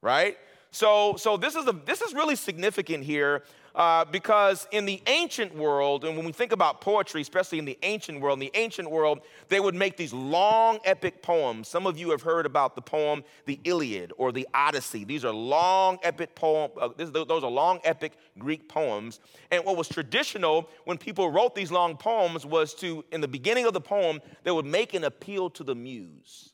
right? 0.02 0.38
So, 0.72 1.16
so 1.18 1.36
this, 1.36 1.56
is 1.56 1.68
a, 1.68 1.74
this 1.74 2.02
is 2.02 2.14
really 2.14 2.38
significant 2.38 3.04
here 3.04 3.44
uh, 3.76 4.06
because 4.06 4.68
in 4.72 4.86
the 4.86 5.02
ancient 5.08 5.54
world, 5.54 6.06
and 6.06 6.16
when 6.16 6.26
we 6.26 6.32
think 6.32 6.54
about 6.54 6.80
poetry, 6.80 7.22
especially 7.22 7.60
in 7.60 7.66
the 7.66 7.78
ancient 7.84 8.22
world, 8.22 8.38
in 8.38 8.40
the 8.40 8.58
ancient 8.58 8.90
world, 8.90 9.20
they 9.50 9.60
would 9.60 9.76
make 9.76 9.98
these 9.98 10.14
long 10.14 10.80
epic 10.86 11.22
poems. 11.22 11.68
Some 11.68 11.86
of 11.86 11.98
you 11.98 12.10
have 12.12 12.22
heard 12.22 12.46
about 12.46 12.76
the 12.76 12.82
poem, 12.82 13.24
the 13.46 13.60
Iliad 13.66 14.14
or 14.18 14.32
the 14.32 14.48
Odyssey. 14.54 15.04
These 15.04 15.26
are 15.26 15.34
long 15.34 16.00
epic 16.04 16.36
poems, 16.36 16.72
uh, 16.80 16.90
those 16.98 17.44
are 17.44 17.52
long 17.52 17.80
epic 17.84 18.14
Greek 18.40 18.70
poems. 18.70 19.20
And 19.52 19.66
what 19.66 19.76
was 19.76 19.90
traditional 19.90 20.70
when 20.86 20.98
people 20.98 21.32
wrote 21.32 21.54
these 21.54 21.72
long 21.72 21.98
poems 21.98 22.46
was 22.46 22.74
to, 22.76 23.04
in 23.12 23.20
the 23.20 23.28
beginning 23.28 23.66
of 23.66 23.74
the 23.74 23.82
poem, 23.82 24.22
they 24.44 24.52
would 24.52 24.66
make 24.66 24.94
an 24.94 25.04
appeal 25.04 25.50
to 25.52 25.64
the 25.64 25.76
muse 25.76 26.51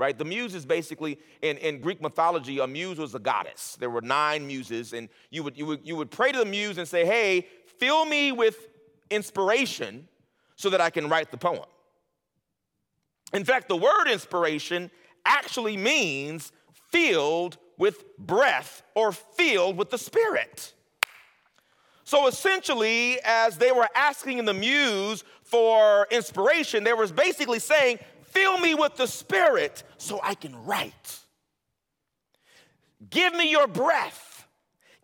right? 0.00 0.16
The 0.16 0.24
muse 0.24 0.54
is 0.54 0.64
basically, 0.64 1.18
in, 1.42 1.58
in 1.58 1.80
Greek 1.80 2.00
mythology, 2.00 2.58
a 2.58 2.66
muse 2.66 2.96
was 2.96 3.14
a 3.14 3.18
goddess. 3.18 3.76
There 3.78 3.90
were 3.90 4.00
nine 4.00 4.46
muses, 4.46 4.94
and 4.94 5.10
you 5.30 5.42
would, 5.42 5.58
you, 5.58 5.66
would, 5.66 5.80
you 5.84 5.94
would 5.94 6.10
pray 6.10 6.32
to 6.32 6.38
the 6.38 6.46
muse 6.46 6.78
and 6.78 6.88
say, 6.88 7.04
hey, 7.04 7.46
fill 7.78 8.06
me 8.06 8.32
with 8.32 8.68
inspiration 9.10 10.08
so 10.56 10.70
that 10.70 10.80
I 10.80 10.88
can 10.88 11.10
write 11.10 11.30
the 11.30 11.36
poem. 11.36 11.66
In 13.34 13.44
fact, 13.44 13.68
the 13.68 13.76
word 13.76 14.08
inspiration 14.10 14.90
actually 15.26 15.76
means 15.76 16.50
filled 16.88 17.58
with 17.76 18.16
breath 18.16 18.82
or 18.94 19.12
filled 19.12 19.76
with 19.76 19.90
the 19.90 19.98
Spirit. 19.98 20.72
So 22.04 22.26
essentially, 22.26 23.20
as 23.24 23.58
they 23.58 23.70
were 23.70 23.88
asking 23.94 24.44
the 24.44 24.54
muse 24.54 25.22
for 25.42 26.08
inspiration, 26.10 26.84
they 26.84 26.92
was 26.92 27.12
basically 27.12 27.60
saying, 27.60 28.00
Fill 28.30 28.58
me 28.58 28.74
with 28.74 28.96
the 28.96 29.06
Spirit 29.06 29.82
so 29.98 30.20
I 30.22 30.34
can 30.34 30.64
write. 30.64 31.18
Give 33.08 33.34
me 33.34 33.50
your 33.50 33.66
breath. 33.66 34.46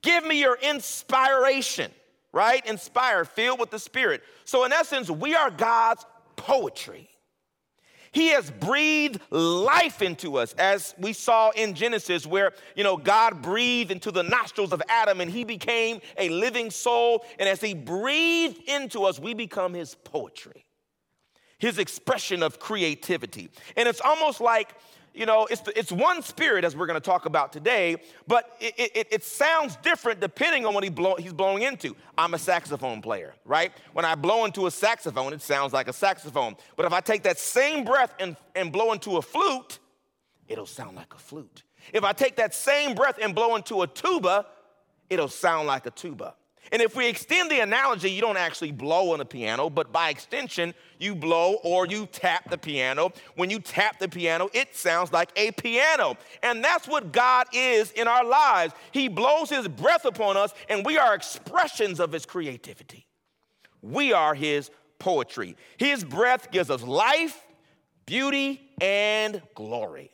Give 0.02 0.24
me 0.24 0.40
your 0.40 0.56
inspiration, 0.62 1.90
right? 2.32 2.64
Inspire, 2.66 3.24
filled 3.24 3.58
with 3.58 3.70
the 3.70 3.78
Spirit. 3.78 4.22
So, 4.44 4.64
in 4.64 4.72
essence, 4.72 5.10
we 5.10 5.34
are 5.34 5.50
God's 5.50 6.06
poetry. 6.36 7.08
He 8.12 8.28
has 8.28 8.50
breathed 8.50 9.20
life 9.30 10.00
into 10.00 10.38
us, 10.38 10.54
as 10.54 10.94
we 10.98 11.12
saw 11.12 11.50
in 11.50 11.74
Genesis, 11.74 12.26
where 12.26 12.52
you 12.74 12.84
know 12.84 12.96
God 12.96 13.42
breathed 13.42 13.90
into 13.90 14.10
the 14.10 14.22
nostrils 14.22 14.72
of 14.72 14.82
Adam 14.88 15.20
and 15.20 15.30
he 15.30 15.44
became 15.44 16.00
a 16.16 16.28
living 16.28 16.70
soul. 16.70 17.24
And 17.38 17.48
as 17.48 17.60
he 17.60 17.74
breathed 17.74 18.68
into 18.68 19.04
us, 19.04 19.18
we 19.18 19.34
become 19.34 19.74
his 19.74 19.96
poetry, 19.96 20.65
his 21.58 21.78
expression 21.78 22.42
of 22.42 22.58
creativity. 22.58 23.50
And 23.76 23.88
it's 23.88 24.00
almost 24.00 24.40
like 24.40 24.74
you 25.16 25.24
know, 25.24 25.46
it's, 25.50 25.62
it's 25.74 25.90
one 25.90 26.20
spirit 26.20 26.62
as 26.62 26.76
we're 26.76 26.86
going 26.86 27.00
to 27.00 27.04
talk 27.04 27.24
about 27.24 27.50
today, 27.50 27.96
but 28.28 28.54
it, 28.60 28.74
it, 28.94 29.08
it 29.10 29.24
sounds 29.24 29.76
different 29.76 30.20
depending 30.20 30.66
on 30.66 30.74
what 30.74 30.84
he 30.84 30.90
blow, 30.90 31.16
he's 31.16 31.32
blowing 31.32 31.62
into. 31.62 31.96
I'm 32.18 32.34
a 32.34 32.38
saxophone 32.38 33.00
player, 33.00 33.34
right? 33.46 33.72
When 33.94 34.04
I 34.04 34.14
blow 34.14 34.44
into 34.44 34.66
a 34.66 34.70
saxophone, 34.70 35.32
it 35.32 35.40
sounds 35.40 35.72
like 35.72 35.88
a 35.88 35.92
saxophone. 35.92 36.54
But 36.76 36.84
if 36.84 36.92
I 36.92 37.00
take 37.00 37.22
that 37.22 37.38
same 37.38 37.84
breath 37.84 38.14
and, 38.20 38.36
and 38.54 38.70
blow 38.70 38.92
into 38.92 39.16
a 39.16 39.22
flute, 39.22 39.78
it'll 40.48 40.66
sound 40.66 40.96
like 40.96 41.14
a 41.14 41.18
flute. 41.18 41.62
If 41.94 42.04
I 42.04 42.12
take 42.12 42.36
that 42.36 42.54
same 42.54 42.94
breath 42.94 43.18
and 43.20 43.34
blow 43.34 43.56
into 43.56 43.80
a 43.82 43.86
tuba, 43.86 44.44
it'll 45.08 45.28
sound 45.28 45.66
like 45.66 45.86
a 45.86 45.90
tuba. 45.90 46.34
And 46.72 46.82
if 46.82 46.96
we 46.96 47.08
extend 47.08 47.50
the 47.50 47.60
analogy, 47.60 48.10
you 48.10 48.20
don't 48.20 48.36
actually 48.36 48.72
blow 48.72 49.12
on 49.12 49.20
a 49.20 49.24
piano, 49.24 49.70
but 49.70 49.92
by 49.92 50.10
extension, 50.10 50.74
you 50.98 51.14
blow 51.14 51.58
or 51.62 51.86
you 51.86 52.06
tap 52.06 52.50
the 52.50 52.58
piano. 52.58 53.12
When 53.36 53.50
you 53.50 53.60
tap 53.60 53.98
the 53.98 54.08
piano, 54.08 54.48
it 54.52 54.74
sounds 54.74 55.12
like 55.12 55.30
a 55.36 55.52
piano. 55.52 56.16
And 56.42 56.64
that's 56.64 56.88
what 56.88 57.12
God 57.12 57.46
is 57.52 57.92
in 57.92 58.08
our 58.08 58.24
lives. 58.24 58.74
He 58.92 59.08
blows 59.08 59.50
His 59.50 59.68
breath 59.68 60.04
upon 60.04 60.36
us, 60.36 60.52
and 60.68 60.84
we 60.84 60.98
are 60.98 61.14
expressions 61.14 62.00
of 62.00 62.12
His 62.12 62.26
creativity. 62.26 63.06
We 63.82 64.12
are 64.12 64.34
His 64.34 64.70
poetry. 64.98 65.56
His 65.76 66.02
breath 66.04 66.50
gives 66.50 66.70
us 66.70 66.82
life, 66.82 67.44
beauty, 68.06 68.60
and 68.80 69.42
glory. 69.54 70.10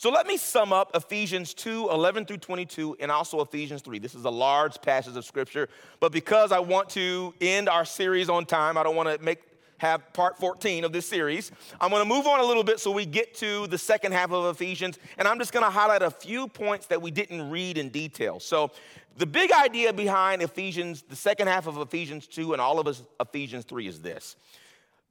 So 0.00 0.08
let 0.08 0.26
me 0.26 0.38
sum 0.38 0.72
up 0.72 0.92
Ephesians 0.96 1.52
2 1.52 1.90
11 1.90 2.24
through 2.24 2.38
22 2.38 2.96
and 3.00 3.12
also 3.12 3.42
Ephesians 3.42 3.82
3. 3.82 3.98
This 3.98 4.14
is 4.14 4.24
a 4.24 4.30
large 4.30 4.80
passage 4.80 5.14
of 5.14 5.26
scripture, 5.26 5.68
but 6.00 6.10
because 6.10 6.52
I 6.52 6.58
want 6.58 6.88
to 6.90 7.34
end 7.38 7.68
our 7.68 7.84
series 7.84 8.30
on 8.30 8.46
time, 8.46 8.78
I 8.78 8.82
don't 8.82 8.96
want 8.96 9.10
to 9.10 9.22
make 9.22 9.42
have 9.76 10.10
part 10.14 10.38
14 10.38 10.84
of 10.84 10.94
this 10.94 11.04
series. 11.04 11.52
I'm 11.82 11.90
going 11.90 12.02
to 12.02 12.08
move 12.08 12.26
on 12.26 12.40
a 12.40 12.42
little 12.42 12.64
bit 12.64 12.80
so 12.80 12.90
we 12.90 13.04
get 13.04 13.34
to 13.36 13.66
the 13.66 13.76
second 13.76 14.12
half 14.12 14.32
of 14.32 14.46
Ephesians, 14.46 14.98
and 15.18 15.28
I'm 15.28 15.38
just 15.38 15.52
going 15.52 15.66
to 15.66 15.70
highlight 15.70 16.00
a 16.00 16.10
few 16.10 16.48
points 16.48 16.86
that 16.86 17.02
we 17.02 17.10
didn't 17.10 17.50
read 17.50 17.76
in 17.76 17.90
detail. 17.90 18.40
So, 18.40 18.70
the 19.18 19.26
big 19.26 19.52
idea 19.52 19.92
behind 19.92 20.40
Ephesians, 20.40 21.02
the 21.02 21.16
second 21.16 21.48
half 21.48 21.66
of 21.66 21.76
Ephesians 21.76 22.26
2 22.26 22.54
and 22.54 22.62
all 22.62 22.78
of 22.78 23.02
Ephesians 23.20 23.66
3 23.66 23.86
is 23.86 24.00
this 24.00 24.36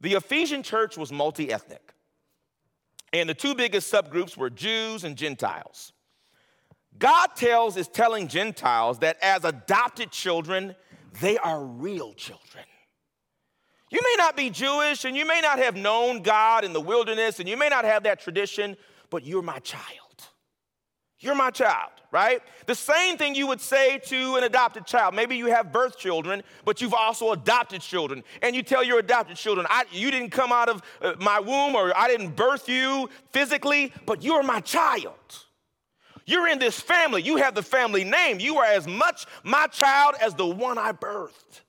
the 0.02 0.14
Ephesian 0.14 0.64
church 0.64 0.98
was 0.98 1.12
multi 1.12 1.52
ethnic. 1.54 1.94
And 3.14 3.30
the 3.30 3.34
two 3.34 3.56
biggest 3.56 3.92
subgroups 3.92 4.38
were 4.38 4.50
Jews 4.50 5.04
and 5.04 5.16
Gentiles. 5.16 5.94
God 6.98 7.28
tells 7.36 7.78
is 7.78 7.88
telling 7.88 8.28
Gentiles 8.28 9.00
that 9.00 9.18
as 9.22 9.46
adopted 9.46 10.12
children, 10.12 10.76
they 11.22 11.38
are 11.38 11.64
real 11.64 12.14
children. 12.14 12.66
You 13.90 14.00
may 14.04 14.16
not 14.18 14.38
be 14.38 14.50
Jewish 14.50 15.06
and 15.06 15.16
you 15.16 15.26
may 15.26 15.42
not 15.42 15.58
have 15.60 15.76
known 15.76 16.22
God 16.22 16.64
in 16.64 16.74
the 16.74 16.82
wilderness 16.82 17.40
and 17.40 17.50
you 17.50 17.58
may 17.58 17.70
not 17.70 17.86
have 17.86 18.04
that 18.04 18.20
tradition, 18.20 18.78
but 19.10 19.26
you're 19.26 19.42
my 19.42 19.60
child. 19.60 20.09
You're 21.22 21.36
my 21.36 21.52
child, 21.52 21.92
right? 22.12 22.42
The 22.66 22.76
same 22.76 23.18
thing 23.18 23.36
you 23.36 23.48
would 23.48 23.60
say 23.60 23.98
to 24.06 24.36
an 24.38 24.44
adopted 24.46 24.86
child. 24.86 25.14
Maybe 25.14 25.36
you 25.36 25.48
have 25.48 25.74
birth 25.74 25.98
children, 25.98 26.44
but 26.64 26.80
you've 26.82 26.94
also 26.94 27.34
adopted 27.34 27.82
children. 27.82 28.24
And 28.42 28.56
you 28.56 28.64
tell 28.64 28.84
your 28.84 29.00
adopted 29.00 29.36
children, 29.36 29.68
You 29.92 30.12
didn't 30.12 30.30
come 30.30 30.54
out 30.54 30.70
of 30.70 30.82
uh, 31.02 31.16
my 31.20 31.40
womb 31.40 31.76
or 31.76 31.96
I 31.96 32.08
didn't 32.08 32.38
birth 32.38 32.70
you 32.70 33.10
physically, 33.32 33.92
but 34.06 34.24
you're 34.24 34.44
my 34.44 34.62
child. 34.62 35.14
You're 36.26 36.48
in 36.48 36.60
this 36.60 36.80
family. 36.80 37.22
You 37.22 37.38
have 37.38 37.56
the 37.56 37.64
family 37.64 38.04
name. 38.04 38.40
You 38.40 38.58
are 38.60 38.66
as 38.66 38.88
much 38.88 39.26
my 39.44 39.68
child 39.68 40.16
as 40.22 40.36
the 40.36 40.46
one 40.46 40.78
I 40.78 40.94
birthed. 40.94 41.62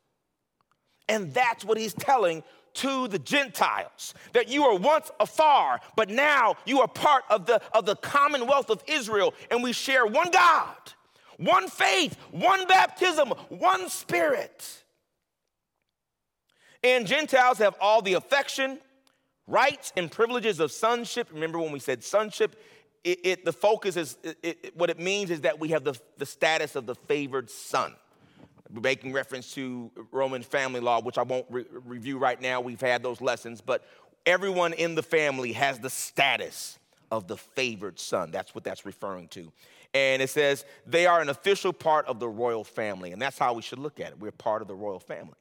And 1.08 1.34
that's 1.34 1.64
what 1.64 1.76
he's 1.76 1.94
telling 1.94 2.44
to 2.74 3.08
the 3.08 3.18
Gentiles, 3.18 4.14
that 4.32 4.48
you 4.48 4.62
were 4.62 4.76
once 4.76 5.10
afar, 5.20 5.80
but 5.96 6.08
now 6.08 6.56
you 6.64 6.80
are 6.80 6.88
part 6.88 7.24
of 7.30 7.46
the, 7.46 7.60
of 7.72 7.86
the 7.86 7.96
commonwealth 7.96 8.70
of 8.70 8.82
Israel, 8.86 9.34
and 9.50 9.62
we 9.62 9.72
share 9.72 10.06
one 10.06 10.30
God, 10.30 10.76
one 11.36 11.68
faith, 11.68 12.16
one 12.30 12.66
baptism, 12.66 13.28
one 13.48 13.88
spirit. 13.88 14.82
And 16.82 17.06
Gentiles 17.06 17.58
have 17.58 17.74
all 17.80 18.02
the 18.02 18.14
affection, 18.14 18.78
rights, 19.46 19.92
and 19.96 20.10
privileges 20.10 20.60
of 20.60 20.72
sonship. 20.72 21.28
Remember 21.32 21.58
when 21.58 21.72
we 21.72 21.78
said 21.78 22.02
sonship? 22.02 22.56
It, 23.04 23.18
it 23.24 23.44
the 23.44 23.52
focus 23.52 23.96
is, 23.96 24.18
it, 24.42 24.72
what 24.76 24.90
it 24.90 24.98
means 24.98 25.30
is 25.30 25.42
that 25.42 25.58
we 25.58 25.68
have 25.68 25.84
the, 25.84 25.98
the 26.18 26.26
status 26.26 26.76
of 26.76 26.86
the 26.86 26.94
favored 26.94 27.50
son 27.50 27.94
making 28.72 29.12
reference 29.12 29.52
to 29.54 29.90
Roman 30.12 30.42
family 30.42 30.80
law, 30.80 31.00
which 31.00 31.18
I 31.18 31.22
won't 31.22 31.46
re- 31.50 31.66
review 31.84 32.18
right 32.18 32.40
now. 32.40 32.60
We've 32.60 32.80
had 32.80 33.02
those 33.02 33.20
lessons, 33.20 33.60
but 33.60 33.84
everyone 34.26 34.72
in 34.72 34.94
the 34.94 35.02
family 35.02 35.52
has 35.52 35.78
the 35.78 35.90
status 35.90 36.78
of 37.10 37.26
the 37.26 37.36
favored 37.36 37.98
son. 37.98 38.30
That's 38.30 38.54
what 38.54 38.64
that's 38.64 38.86
referring 38.86 39.28
to. 39.28 39.52
And 39.92 40.22
it 40.22 40.30
says 40.30 40.64
they 40.86 41.06
are 41.06 41.20
an 41.20 41.28
official 41.28 41.72
part 41.72 42.06
of 42.06 42.20
the 42.20 42.28
royal 42.28 42.64
family, 42.64 43.12
and 43.12 43.20
that's 43.20 43.38
how 43.38 43.54
we 43.54 43.62
should 43.62 43.80
look 43.80 43.98
at 43.98 44.12
it. 44.12 44.20
We're 44.20 44.30
part 44.30 44.62
of 44.62 44.68
the 44.68 44.74
royal 44.74 45.00
family. 45.00 45.34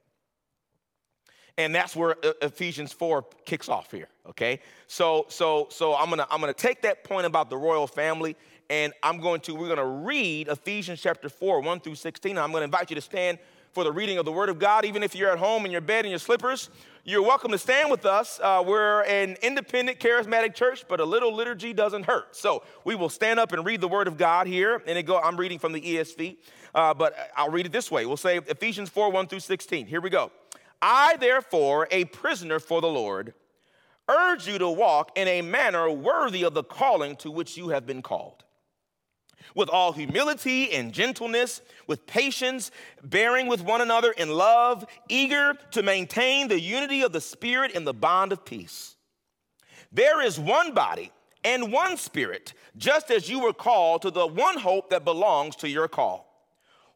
And 1.58 1.76
that's 1.76 1.94
where 1.94 2.16
Ephesians 2.42 2.94
4 2.94 3.26
kicks 3.46 3.68
off 3.68 3.92
here, 3.92 4.08
okay? 4.30 4.62
So 4.88 5.26
so 5.28 5.68
so 5.70 5.94
I'm 5.94 6.06
going 6.06 6.20
to 6.20 6.28
I'm 6.32 6.40
going 6.40 6.54
to 6.54 6.60
take 6.60 6.82
that 6.84 7.04
point 7.04 7.26
about 7.26 7.50
the 7.50 7.58
royal 7.58 7.86
family 7.86 8.38
and 8.70 8.94
I'm 9.02 9.20
going 9.20 9.42
to, 9.42 9.56
we're 9.56 9.68
going 9.68 9.78
to 9.78 9.86
read 9.86 10.48
Ephesians 10.48 11.02
chapter 11.02 11.28
4, 11.28 11.62
1 11.62 11.80
through 11.80 11.96
16. 11.96 12.38
I'm 12.38 12.52
going 12.52 12.62
to 12.62 12.66
invite 12.66 12.92
you 12.92 12.96
to 12.96 13.02
stand 13.02 13.40
for 13.72 13.84
the 13.84 13.92
reading 13.92 14.18
of 14.18 14.26
the 14.26 14.32
Word 14.32 14.50
of 14.50 14.60
God. 14.60 14.86
Even 14.86 15.02
if 15.02 15.16
you're 15.16 15.32
at 15.32 15.40
home 15.40 15.66
in 15.66 15.72
your 15.72 15.82
bed 15.82 16.06
in 16.06 16.12
your 16.12 16.20
slippers, 16.20 16.70
you're 17.04 17.24
welcome 17.24 17.52
to 17.52 17.58
stand 17.58 17.90
with 17.90 18.06
us. 18.06 18.40
Uh, 18.42 18.64
we're 18.66 19.04
an 19.06 19.38
independent, 19.42 20.00
charismatic 20.00 20.54
church, 20.54 20.86
but 20.88 21.00
a 21.00 21.06
little 21.06 21.34
liturgy 21.34 21.74
doesn't 21.74 22.04
hurt. 22.04 22.36
So 22.36 22.64
we 22.84 22.94
will 22.94 23.10
stand 23.10 23.40
up 23.40 23.54
and 23.54 23.66
read 23.66 23.82
the 23.82 23.88
Word 23.88 24.08
of 24.08 24.18
God 24.18 24.46
here. 24.46 24.84
And 24.86 24.98
it 24.98 25.04
go, 25.04 25.20
I'm 25.20 25.38
reading 25.38 25.58
from 25.58 25.74
the 25.74 25.82
ESV, 25.82 26.38
uh, 26.76 26.94
but 26.94 27.16
I'll 27.36 27.52
read 27.52 27.66
it 27.66 27.72
this 27.72 27.90
way. 27.90 28.06
We'll 28.06 28.18
say 28.18 28.38
Ephesians 28.38 28.90
4, 28.90 29.12
1 29.12 29.28
through 29.28 29.40
16. 29.40 29.88
Here 29.88 30.02
we 30.02 30.12
go. 30.12 30.32
I, 30.80 31.18
therefore, 31.18 31.88
a 31.90 32.06
prisoner 32.06 32.60
for 32.60 32.82
the 32.82 32.88
Lord, 32.88 33.34
urge 34.08 34.48
you 34.48 34.60
to 34.60 34.70
walk 34.70 35.12
in 35.16 35.28
a 35.28 35.42
manner 35.42 35.90
worthy 35.90 36.44
of 36.44 36.54
the 36.54 36.64
calling 36.64 37.16
to 37.18 37.32
which 37.32 37.58
you 37.58 37.70
have 37.70 37.86
been 37.86 38.02
called 38.02 38.44
with 39.56 39.70
all 39.70 39.94
humility 39.94 40.72
and 40.72 40.94
gentleness, 40.94 41.62
with 41.88 42.06
patience, 42.06 42.72
bearing 43.04 43.48
with 43.48 43.62
one 43.62 43.82
another 43.82 44.12
in 44.12 44.30
love, 44.30 44.86
eager 45.08 45.54
to 45.72 45.84
maintain 45.84 46.48
the 46.48 46.60
unity 46.60 47.02
of 47.02 47.12
the 47.12 47.22
Spirit 47.22 47.72
in 47.72 47.84
the 47.84 47.94
bond 47.94 48.32
of 48.32 48.46
peace. 48.46 48.96
There 49.92 50.22
is 50.22 50.40
one 50.40 50.74
body 50.74 51.12
and 51.44 51.72
one 51.72 51.98
Spirit, 51.98 52.54
just 52.78 53.12
as 53.12 53.30
you 53.30 53.40
were 53.40 53.54
called 53.54 54.02
to 54.04 54.12
the 54.12 54.28
one 54.28 54.58
hope 54.58 54.90
that 54.90 55.06
belongs 55.06 55.56
to 55.58 55.70
your 55.70 55.88
call. 55.88 56.26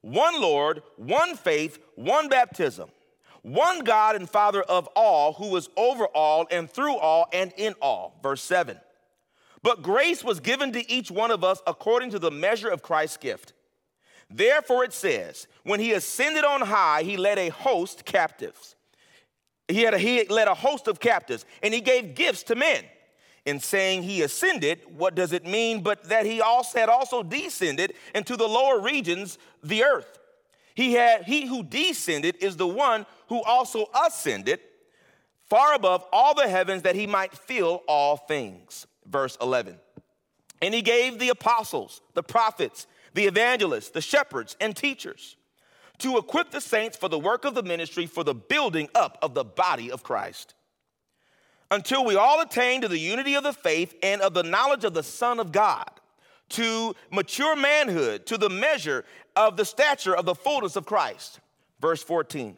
One 0.02 0.42
Lord, 0.42 0.84
one 0.98 1.36
faith, 1.36 1.80
one 1.96 2.28
baptism, 2.28 2.90
one 3.42 3.80
God 3.80 4.16
and 4.16 4.30
Father 4.30 4.62
of 4.62 4.88
all, 4.96 5.34
who 5.34 5.56
is 5.56 5.70
over 5.78 6.06
all 6.08 6.48
and 6.52 6.70
through 6.70 6.98
all 6.98 7.28
and 7.32 7.54
in 7.58 7.74
all. 7.82 8.20
Verse 8.22 8.42
7. 8.42 8.78
But 9.64 9.82
grace 9.82 10.24
was 10.24 10.42
given 10.42 10.74
to 10.74 10.92
each 10.92 11.10
one 11.10 11.32
of 11.32 11.44
us 11.44 11.62
according 11.66 12.12
to 12.12 12.20
the 12.20 12.30
measure 12.30 12.70
of 12.70 12.84
Christ's 12.84 13.18
gift. 13.18 13.54
Therefore, 14.30 14.84
it 14.84 14.94
says, 14.94 15.48
when 15.64 15.80
he 15.80 15.94
ascended 15.94 16.44
on 16.44 16.62
high, 16.62 17.04
he 17.04 17.18
led 17.18 17.40
a 17.40 17.50
host 17.50 18.04
captives. 18.04 18.76
He, 19.70 19.82
had 19.84 19.94
a, 19.94 19.98
he 19.98 20.26
led 20.26 20.50
a 20.50 20.54
host 20.54 20.88
of 20.88 21.00
captives, 21.00 21.46
and 21.62 21.74
he 21.74 21.80
gave 21.80 22.14
gifts 22.14 22.44
to 22.44 22.56
men. 22.56 22.84
In 23.46 23.60
saying 23.60 24.04
he 24.04 24.22
ascended, 24.22 24.82
what 24.98 25.16
does 25.16 25.34
it 25.34 25.46
mean 25.46 25.82
but 25.82 26.06
that 26.06 26.26
he 26.26 26.42
also 26.42 26.80
had 26.80 26.90
also 26.90 27.24
descended 27.24 27.94
into 28.16 28.38
the 28.38 28.48
lower 28.48 28.80
regions, 28.80 29.38
the 29.64 29.84
earth? 29.84 30.20
He 30.76 30.94
had 30.94 31.24
he 31.24 31.46
who 31.46 31.64
descended 31.64 32.38
is 32.40 32.58
the 32.58 32.68
one 32.68 33.06
who 33.28 33.44
also 33.44 33.90
ascended 34.08 34.60
far 35.44 35.76
above 35.76 36.06
all 36.12 36.34
the 36.34 36.48
heavens 36.48 36.82
that 36.84 36.96
he 36.96 37.06
might 37.06 37.38
fill 37.38 37.84
all 37.88 38.18
things 38.18 38.88
verse 39.06 39.38
11. 39.42 39.80
And 40.62 40.74
he 40.74 40.82
gave 40.82 41.20
the 41.20 41.30
apostles, 41.30 42.02
the 42.14 42.24
prophets, 42.24 42.88
the 43.14 43.26
evangelists, 43.26 43.90
the 43.90 44.02
shepherds, 44.02 44.56
and 44.60 44.76
teachers 44.76 45.36
to 46.00 46.18
equip 46.18 46.52
the 46.52 46.62
saints 46.62 46.98
for 46.98 47.08
the 47.08 47.20
work 47.20 47.46
of 47.46 47.56
the 47.56 47.64
ministry 47.64 48.06
for 48.06 48.24
the 48.24 48.34
building 48.34 48.90
up 48.96 49.18
of 49.22 49.34
the 49.34 49.44
body 49.44 49.92
of 49.92 50.04
Christ. 50.04 50.54
Until 51.70 52.06
we 52.06 52.16
all 52.16 52.42
attain 52.42 52.82
to 52.82 52.88
the 52.88 53.00
unity 53.00 53.36
of 53.36 53.44
the 53.44 53.54
faith 53.54 53.96
and 54.04 54.22
of 54.22 54.34
the 54.34 54.44
knowledge 54.44 54.84
of 54.84 54.94
the 54.94 55.04
Son 55.04 55.40
of 55.40 55.52
God, 55.52 55.90
to 56.50 56.96
mature 57.12 57.56
manhood, 57.56 58.26
to 58.28 58.38
the 58.38 58.50
measure 58.50 59.06
of 59.36 59.58
the 59.58 59.66
stature 59.66 60.16
of 60.16 60.26
the 60.26 60.36
fullness 60.36 60.76
of 60.76 60.86
Christ. 60.86 61.40
Verse 61.80 62.04
14 62.04 62.58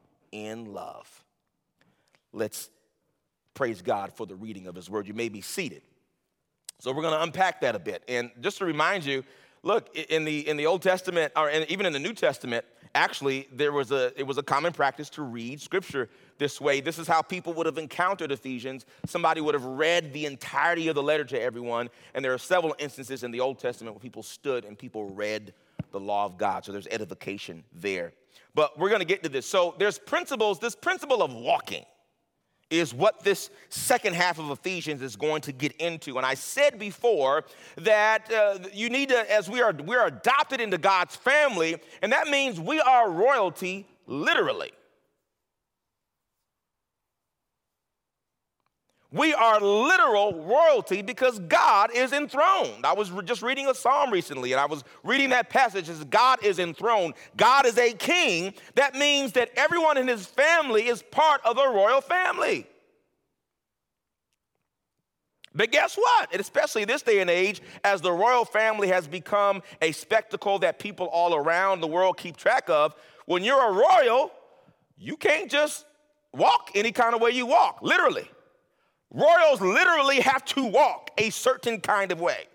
in 0.31 0.73
love. 0.73 1.23
Let's 2.33 2.69
praise 3.53 3.81
God 3.81 4.13
for 4.13 4.25
the 4.25 4.35
reading 4.35 4.67
of 4.67 4.75
His 4.75 4.89
word. 4.89 5.07
You 5.07 5.13
may 5.13 5.29
be 5.29 5.41
seated. 5.41 5.81
So 6.79 6.91
we're 6.91 7.03
going 7.03 7.13
to 7.13 7.21
unpack 7.21 7.61
that 7.61 7.75
a 7.75 7.79
bit. 7.79 8.03
And 8.07 8.31
just 8.39 8.57
to 8.57 8.65
remind 8.65 9.05
you, 9.05 9.23
look, 9.61 9.95
in 9.95 10.25
the, 10.25 10.47
in 10.47 10.57
the 10.57 10.65
Old 10.65 10.81
Testament, 10.81 11.31
or 11.35 11.49
in, 11.49 11.69
even 11.69 11.85
in 11.85 11.93
the 11.93 11.99
New 11.99 12.13
Testament, 12.13 12.65
actually, 12.95 13.47
there 13.53 13.71
was 13.71 13.91
a, 13.91 14.11
it 14.19 14.23
was 14.23 14.37
a 14.37 14.43
common 14.43 14.73
practice 14.73 15.09
to 15.11 15.21
read 15.21 15.61
scripture 15.61 16.09
this 16.39 16.59
way. 16.59 16.81
This 16.81 16.97
is 16.97 17.07
how 17.07 17.21
people 17.21 17.53
would 17.53 17.67
have 17.67 17.77
encountered 17.77 18.31
Ephesians. 18.31 18.85
Somebody 19.05 19.41
would 19.41 19.53
have 19.53 19.65
read 19.65 20.11
the 20.11 20.25
entirety 20.25 20.87
of 20.87 20.95
the 20.95 21.03
letter 21.03 21.23
to 21.25 21.39
everyone. 21.39 21.89
And 22.15 22.25
there 22.25 22.33
are 22.33 22.39
several 22.39 22.75
instances 22.79 23.23
in 23.23 23.31
the 23.31 23.41
Old 23.41 23.59
Testament 23.59 23.95
where 23.95 24.01
people 24.01 24.23
stood 24.23 24.65
and 24.65 24.77
people 24.77 25.05
read 25.11 25.53
the 25.91 25.99
law 25.99 26.25
of 26.25 26.37
God. 26.37 26.65
So 26.65 26.71
there's 26.71 26.87
edification 26.87 27.63
there. 27.73 28.13
But 28.53 28.77
we're 28.77 28.89
going 28.89 28.99
to 28.99 29.05
get 29.05 29.23
to 29.23 29.29
this. 29.29 29.45
So 29.45 29.75
there's 29.77 29.97
principles, 29.97 30.59
this 30.59 30.75
principle 30.75 31.21
of 31.23 31.33
walking 31.33 31.85
is 32.71 32.93
what 32.93 33.23
this 33.23 33.49
second 33.69 34.15
half 34.15 34.39
of 34.39 34.49
Ephesians 34.49 35.01
is 35.01 35.15
going 35.15 35.41
to 35.41 35.51
get 35.51 35.73
into. 35.73 36.17
And 36.17 36.25
I 36.25 36.33
said 36.33 36.79
before 36.79 37.43
that 37.75 38.31
uh, 38.31 38.59
you 38.73 38.89
need 38.89 39.09
to, 39.09 39.31
as 39.31 39.49
we 39.49 39.61
are, 39.61 39.73
we 39.73 39.95
are 39.95 40.07
adopted 40.07 40.61
into 40.61 40.77
God's 40.77 41.15
family, 41.15 41.75
and 42.01 42.11
that 42.13 42.29
means 42.29 42.59
we 42.59 42.79
are 42.79 43.11
royalty 43.11 43.85
literally. 44.07 44.71
We 49.13 49.33
are 49.33 49.59
literal 49.59 50.41
royalty 50.45 51.01
because 51.01 51.37
God 51.39 51.91
is 51.93 52.13
enthroned. 52.13 52.85
I 52.85 52.93
was 52.93 53.11
just 53.25 53.41
reading 53.41 53.67
a 53.67 53.75
psalm 53.75 54.09
recently 54.09 54.53
and 54.53 54.61
I 54.61 54.65
was 54.65 54.85
reading 55.03 55.31
that 55.31 55.49
passage 55.49 55.89
as 55.89 56.01
God 56.05 56.43
is 56.45 56.59
enthroned. 56.59 57.15
God 57.35 57.65
is 57.65 57.77
a 57.77 57.91
king. 57.91 58.53
That 58.75 58.95
means 58.95 59.33
that 59.33 59.51
everyone 59.57 59.97
in 59.97 60.07
his 60.07 60.25
family 60.25 60.87
is 60.87 61.03
part 61.03 61.41
of 61.43 61.57
a 61.57 61.69
royal 61.69 61.99
family. 61.99 62.67
But 65.53 65.73
guess 65.73 65.97
what? 65.97 66.31
And 66.31 66.39
especially 66.39 66.85
this 66.85 67.01
day 67.01 67.19
and 67.19 67.29
age, 67.29 67.61
as 67.83 67.99
the 67.99 68.13
royal 68.13 68.45
family 68.45 68.87
has 68.87 69.09
become 69.09 69.61
a 69.81 69.91
spectacle 69.91 70.59
that 70.59 70.79
people 70.79 71.07
all 71.07 71.35
around 71.35 71.81
the 71.81 71.87
world 71.87 72.17
keep 72.17 72.37
track 72.37 72.69
of, 72.69 72.95
when 73.25 73.43
you're 73.43 73.69
a 73.69 73.73
royal, 73.73 74.31
you 74.97 75.17
can't 75.17 75.51
just 75.51 75.85
walk 76.33 76.71
any 76.75 76.93
kind 76.93 77.13
of 77.13 77.19
way 77.19 77.31
you 77.31 77.45
walk, 77.45 77.79
literally. 77.81 78.29
Royals 79.11 79.61
literally 79.61 80.21
have 80.21 80.45
to 80.45 80.65
walk 80.65 81.11
a 81.17 81.29
certain 81.29 81.81
kind 81.81 82.11
of 82.11 82.21
way. 82.21 82.45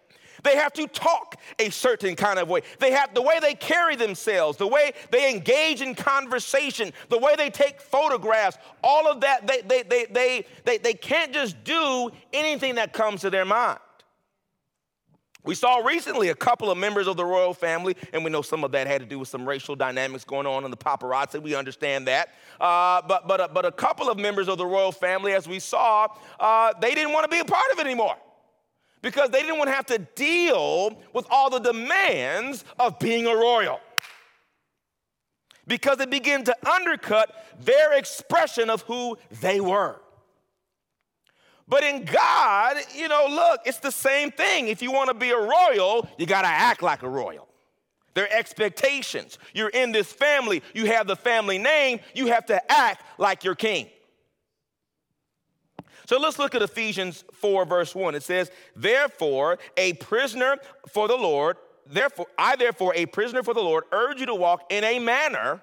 They 0.43 0.57
have 0.57 0.73
to 0.75 0.87
talk 0.87 1.37
a 1.59 1.71
certain 1.71 2.15
kind 2.15 2.39
of 2.39 2.49
way. 2.49 2.63
They 2.79 2.93
have 2.93 3.15
the 3.15 3.23
way 3.23 3.41
they 3.41 3.55
carry 3.55 3.97
themselves, 3.97 4.57
the 4.57 4.67
way 4.67 4.93
they 5.11 5.31
engage 5.31 5.83
in 5.83 5.95
conversation, 5.95 6.93
the 7.09 7.19
way 7.19 7.35
they 7.37 7.51
take 7.51 7.81
photographs, 7.81 8.57
all 8.83 9.11
of 9.11 9.23
that, 9.23 9.47
they, 9.47 9.63
they, 9.63 9.83
they, 9.83 10.07
they, 10.07 10.47
they, 10.65 10.79
they 10.79 10.95
can't 10.95 11.33
just 11.33 11.63
do 11.65 12.11
anything 12.33 12.77
that 12.77 12.93
comes 12.93 13.23
to 13.23 13.31
their 13.31 13.45
mind. 13.45 13.81
We 15.47 15.55
saw 15.55 15.79
recently 15.79 16.31
a 16.31 16.35
couple 16.35 16.73
of 16.73 16.77
members 16.77 17.07
of 17.07 17.17
the 17.17 17.25
royal 17.25 17.55
family, 17.55 17.97
and 18.13 18.25
we 18.25 18.31
know 18.31 18.43
some 18.43 18.65
of 18.65 18.73
that 18.73 18.89
had 18.89 19.01
to 19.01 19.07
do 19.07 19.21
with 19.21 19.29
some 19.29 19.49
racial 19.49 19.77
dynamics 19.77 20.25
going 20.25 20.45
on 20.45 20.65
in 20.65 20.73
the 20.73 20.77
paparazzi. 20.77 21.41
We 21.41 21.55
understand 21.55 22.09
that. 22.09 22.31
Uh, 22.61 23.01
but, 23.07 23.29
but, 23.29 23.41
uh, 23.41 23.49
but 23.55 23.65
a 23.65 23.71
couple 23.71 24.11
of 24.11 24.19
members 24.19 24.49
of 24.49 24.59
the 24.59 24.67
royal 24.67 24.91
family, 24.91 25.35
as 25.35 25.47
we 25.47 25.61
saw, 25.61 26.09
uh, 26.41 26.73
they 26.81 26.95
didn't 26.95 27.13
want 27.13 27.25
to 27.25 27.31
be 27.31 27.39
a 27.39 27.45
part 27.45 27.71
of 27.73 27.79
it 27.79 27.87
anymore 27.87 28.17
because 29.03 29.31
they 29.31 29.41
didn't 29.41 29.57
want 29.57 29.69
to 29.69 29.75
have 29.75 29.87
to 29.87 29.99
deal 30.17 30.99
with 31.13 31.27
all 31.31 31.49
the 31.49 31.61
demands 31.61 32.65
of 32.81 32.99
being 32.99 33.27
a 33.27 33.35
royal. 33.35 33.79
Because 35.69 36.01
it 36.01 36.11
began 36.11 36.43
to 36.43 36.57
undercut 36.69 37.33
their 37.61 37.93
expression 37.93 38.69
of 38.69 38.83
who 38.83 39.17
they 39.41 39.61
were. 39.61 40.01
But 41.69 41.83
in 41.83 42.05
God, 42.05 42.77
you 42.95 43.09
know, 43.09 43.27
look, 43.29 43.61
it's 43.65 43.81
the 43.81 43.91
same 43.91 44.31
thing. 44.31 44.69
If 44.69 44.83
you 44.83 44.93
want 44.93 45.09
to 45.09 45.15
be 45.15 45.31
a 45.31 45.39
royal, 45.39 46.09
you 46.17 46.27
got 46.27 46.43
to 46.43 46.49
act 46.49 46.83
like 46.83 47.03
a 47.03 47.09
royal. 47.09 47.49
There 48.15 48.25
are 48.25 48.33
expectations. 48.33 49.39
You're 49.53 49.69
in 49.69 49.93
this 49.93 50.11
family, 50.13 50.63
you 50.75 50.87
have 50.87 51.07
the 51.07 51.17
family 51.17 51.59
name, 51.59 52.01
you 52.15 52.29
have 52.29 52.47
to 52.47 52.73
act 52.73 53.03
like 53.19 53.45
your 53.45 53.55
king. 53.55 53.89
So 56.07 56.19
let's 56.21 56.39
look 56.39 56.55
at 56.55 56.63
Ephesians 56.63 57.25
4, 57.33 57.65
verse 57.67 57.95
1. 57.95 58.15
It 58.15 58.23
says, 58.23 58.51
Therefore, 58.77 59.59
a 59.77 59.95
prisoner 59.95 60.57
for 60.89 61.09
the 61.09 61.17
Lord, 61.17 61.57
therefore, 61.85 62.27
I 62.39 62.55
therefore, 62.55 62.93
a 62.95 63.07
prisoner 63.07 63.43
for 63.43 63.55
the 63.55 63.61
Lord, 63.61 63.85
urge 63.91 64.21
you 64.21 64.27
to 64.27 64.35
walk 64.35 64.67
in 64.71 64.85
a 64.85 65.01
manner 65.01 65.61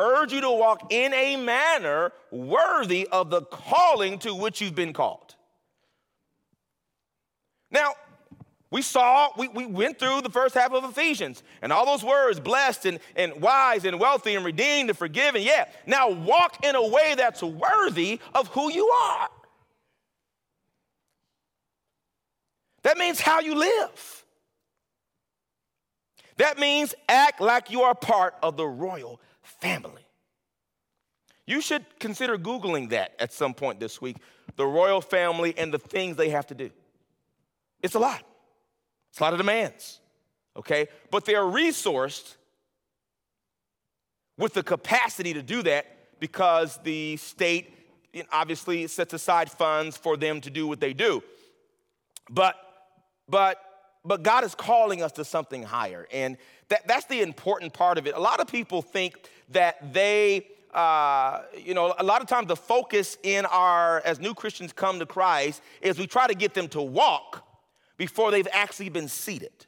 urge 0.00 0.32
you 0.32 0.40
to 0.40 0.50
walk 0.50 0.92
in 0.92 1.12
a 1.14 1.36
manner 1.36 2.12
worthy 2.30 3.06
of 3.12 3.30
the 3.30 3.42
calling 3.42 4.18
to 4.18 4.34
which 4.34 4.60
you've 4.60 4.74
been 4.74 4.92
called. 4.92 5.23
Now, 7.74 7.94
we 8.70 8.82
saw, 8.82 9.30
we, 9.36 9.48
we 9.48 9.66
went 9.66 9.98
through 9.98 10.22
the 10.22 10.30
first 10.30 10.54
half 10.54 10.72
of 10.72 10.84
Ephesians 10.84 11.42
and 11.60 11.72
all 11.72 11.84
those 11.84 12.04
words 12.04 12.38
blessed 12.38 12.86
and, 12.86 13.00
and 13.16 13.42
wise 13.42 13.84
and 13.84 13.98
wealthy 13.98 14.36
and 14.36 14.44
redeemed 14.44 14.90
and 14.90 14.98
forgiven. 14.98 15.42
Yeah, 15.42 15.66
now 15.84 16.08
walk 16.08 16.64
in 16.64 16.76
a 16.76 16.88
way 16.88 17.14
that's 17.16 17.42
worthy 17.42 18.20
of 18.32 18.46
who 18.48 18.72
you 18.72 18.86
are. 18.86 19.28
That 22.84 22.96
means 22.96 23.20
how 23.20 23.40
you 23.40 23.56
live. 23.56 24.24
That 26.36 26.58
means 26.58 26.94
act 27.08 27.40
like 27.40 27.70
you 27.70 27.82
are 27.82 27.94
part 27.94 28.34
of 28.42 28.56
the 28.56 28.66
royal 28.66 29.20
family. 29.42 30.06
You 31.46 31.60
should 31.60 31.84
consider 31.98 32.38
Googling 32.38 32.90
that 32.90 33.14
at 33.18 33.32
some 33.32 33.52
point 33.52 33.80
this 33.80 34.00
week 34.00 34.16
the 34.56 34.66
royal 34.66 35.00
family 35.00 35.54
and 35.56 35.72
the 35.72 35.78
things 35.78 36.16
they 36.16 36.30
have 36.30 36.46
to 36.48 36.54
do. 36.54 36.70
It's 37.84 37.94
a 37.94 37.98
lot, 37.98 38.22
it's 39.10 39.20
a 39.20 39.22
lot 39.22 39.34
of 39.34 39.38
demands, 39.38 40.00
okay? 40.56 40.88
But 41.10 41.26
they're 41.26 41.42
resourced 41.42 42.36
with 44.38 44.54
the 44.54 44.62
capacity 44.62 45.34
to 45.34 45.42
do 45.42 45.62
that 45.64 45.84
because 46.18 46.78
the 46.78 47.18
state 47.18 47.74
obviously 48.32 48.86
sets 48.86 49.12
aside 49.12 49.50
funds 49.50 49.98
for 49.98 50.16
them 50.16 50.40
to 50.40 50.48
do 50.48 50.66
what 50.66 50.80
they 50.80 50.94
do. 50.94 51.22
But, 52.30 52.56
but, 53.28 53.58
but 54.02 54.22
God 54.22 54.44
is 54.44 54.54
calling 54.54 55.02
us 55.02 55.12
to 55.12 55.24
something 55.24 55.62
higher. 55.62 56.06
And 56.10 56.38
that, 56.70 56.88
that's 56.88 57.04
the 57.04 57.20
important 57.20 57.74
part 57.74 57.98
of 57.98 58.06
it. 58.06 58.14
A 58.14 58.18
lot 58.20 58.40
of 58.40 58.46
people 58.46 58.80
think 58.80 59.28
that 59.50 59.92
they, 59.92 60.46
uh, 60.72 61.42
you 61.62 61.74
know, 61.74 61.94
a 61.98 62.02
lot 62.02 62.22
of 62.22 62.28
times 62.28 62.48
the 62.48 62.56
focus 62.56 63.18
in 63.22 63.44
our, 63.44 64.00
as 64.06 64.20
new 64.20 64.32
Christians 64.32 64.72
come 64.72 64.98
to 65.00 65.06
Christ, 65.06 65.60
is 65.82 65.98
we 65.98 66.06
try 66.06 66.26
to 66.26 66.34
get 66.34 66.54
them 66.54 66.68
to 66.68 66.80
walk 66.80 67.46
before 67.96 68.30
they've 68.30 68.48
actually 68.52 68.88
been 68.88 69.08
seated. 69.08 69.66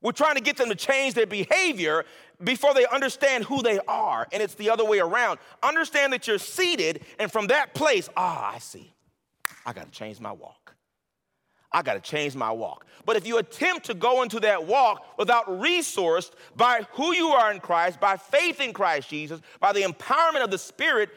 We're 0.00 0.12
trying 0.12 0.34
to 0.34 0.42
get 0.42 0.58
them 0.58 0.68
to 0.68 0.74
change 0.74 1.14
their 1.14 1.26
behavior 1.26 2.04
before 2.42 2.74
they 2.74 2.84
understand 2.86 3.44
who 3.44 3.62
they 3.62 3.78
are. 3.88 4.28
And 4.32 4.42
it's 4.42 4.54
the 4.54 4.68
other 4.68 4.84
way 4.84 4.98
around. 4.98 5.38
Understand 5.62 6.12
that 6.12 6.26
you're 6.26 6.38
seated, 6.38 7.00
and 7.18 7.32
from 7.32 7.46
that 7.46 7.72
place, 7.72 8.08
ah, 8.16 8.52
I 8.54 8.58
see. 8.58 8.92
I 9.64 9.72
got 9.72 9.90
to 9.90 9.98
change 9.98 10.20
my 10.20 10.32
walk. 10.32 10.74
I 11.72 11.82
got 11.82 11.94
to 11.94 12.00
change 12.00 12.36
my 12.36 12.52
walk. 12.52 12.86
But 13.04 13.16
if 13.16 13.26
you 13.26 13.38
attempt 13.38 13.86
to 13.86 13.94
go 13.94 14.22
into 14.22 14.40
that 14.40 14.66
walk 14.66 15.18
without 15.18 15.46
resourced 15.46 16.30
by 16.54 16.86
who 16.92 17.14
you 17.14 17.28
are 17.28 17.50
in 17.50 17.60
Christ, 17.60 17.98
by 17.98 18.16
faith 18.16 18.60
in 18.60 18.72
Christ 18.72 19.08
Jesus, 19.08 19.40
by 19.58 19.72
the 19.72 19.80
empowerment 19.80 20.44
of 20.44 20.50
the 20.50 20.58
Spirit, 20.58 21.10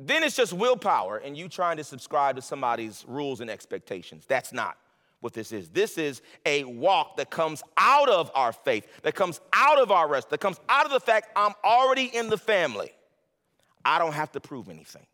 then 0.00 0.22
it's 0.22 0.36
just 0.36 0.52
willpower 0.52 1.18
and 1.18 1.36
you 1.36 1.48
trying 1.48 1.76
to 1.76 1.84
subscribe 1.84 2.36
to 2.36 2.42
somebody's 2.42 3.04
rules 3.06 3.40
and 3.40 3.50
expectations. 3.50 4.24
That's 4.26 4.52
not 4.52 4.78
what 5.20 5.34
this 5.34 5.52
is. 5.52 5.68
This 5.68 5.98
is 5.98 6.22
a 6.46 6.64
walk 6.64 7.18
that 7.18 7.30
comes 7.30 7.62
out 7.76 8.08
of 8.08 8.30
our 8.34 8.52
faith, 8.52 8.86
that 9.02 9.14
comes 9.14 9.40
out 9.52 9.78
of 9.78 9.90
our 9.90 10.08
rest, 10.08 10.30
that 10.30 10.40
comes 10.40 10.58
out 10.68 10.86
of 10.86 10.92
the 10.92 11.00
fact 11.00 11.28
I'm 11.36 11.52
already 11.62 12.04
in 12.04 12.30
the 12.30 12.38
family. 12.38 12.92
I 13.84 13.98
don't 13.98 14.14
have 14.14 14.32
to 14.32 14.40
prove 14.40 14.68
anything. 14.68 15.06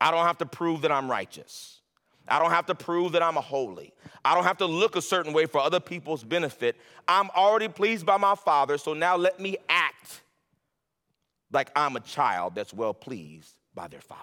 I 0.00 0.10
don't 0.10 0.26
have 0.26 0.38
to 0.38 0.46
prove 0.46 0.82
that 0.82 0.92
I'm 0.92 1.10
righteous. 1.10 1.80
I 2.28 2.38
don't 2.38 2.50
have 2.50 2.66
to 2.66 2.74
prove 2.74 3.12
that 3.12 3.22
I'm 3.22 3.36
a 3.36 3.42
holy. 3.42 3.94
I 4.24 4.34
don't 4.34 4.44
have 4.44 4.58
to 4.58 4.66
look 4.66 4.96
a 4.96 5.02
certain 5.02 5.32
way 5.32 5.46
for 5.46 5.60
other 5.60 5.80
people's 5.80 6.24
benefit. 6.24 6.76
I'm 7.06 7.30
already 7.30 7.68
pleased 7.68 8.04
by 8.04 8.16
my 8.16 8.34
Father, 8.34 8.78
so 8.78 8.94
now 8.94 9.16
let 9.16 9.40
me 9.40 9.56
act 9.68 10.22
like 11.52 11.70
I'm 11.76 11.96
a 11.96 12.00
child 12.00 12.54
that's 12.54 12.74
well 12.74 12.94
pleased 12.94 13.54
by 13.74 13.88
their 13.88 14.00
Father. 14.00 14.22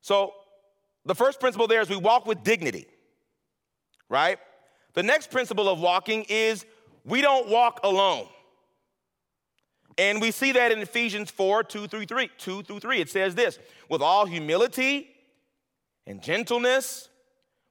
So, 0.00 0.32
the 1.06 1.14
first 1.14 1.40
principle 1.40 1.66
there 1.66 1.80
is 1.80 1.88
we 1.88 1.96
walk 1.96 2.26
with 2.26 2.42
dignity, 2.42 2.86
right? 4.08 4.38
The 4.94 5.02
next 5.02 5.30
principle 5.30 5.68
of 5.68 5.80
walking 5.80 6.24
is 6.28 6.64
we 7.04 7.20
don't 7.20 7.48
walk 7.48 7.80
alone. 7.82 8.28
And 9.96 10.20
we 10.20 10.30
see 10.30 10.52
that 10.52 10.72
in 10.72 10.78
Ephesians 10.80 11.30
4 11.30 11.62
2 11.62 11.86
through 11.86 12.06
3. 12.06 12.30
2 12.38 12.62
through 12.62 12.80
3. 12.80 13.00
It 13.00 13.10
says 13.10 13.34
this 13.34 13.58
with 13.88 14.02
all 14.02 14.26
humility 14.26 15.08
and 16.06 16.22
gentleness, 16.22 17.08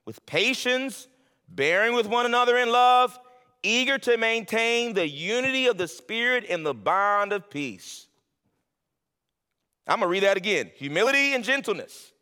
with 0.04 0.24
patience, 0.26 1.08
bearing 1.48 1.94
with 1.94 2.06
one 2.06 2.26
another 2.26 2.56
in 2.56 2.70
love, 2.70 3.18
eager 3.64 3.98
to 3.98 4.16
maintain 4.16 4.94
the 4.94 5.08
unity 5.08 5.66
of 5.66 5.78
the 5.78 5.88
Spirit 5.88 6.44
in 6.44 6.62
the 6.62 6.74
bond 6.74 7.32
of 7.32 7.50
peace. 7.50 8.06
I'm 9.86 10.00
gonna 10.00 10.08
read 10.08 10.22
that 10.22 10.36
again 10.36 10.70
humility 10.76 11.34
and 11.34 11.42
gentleness, 11.42 12.12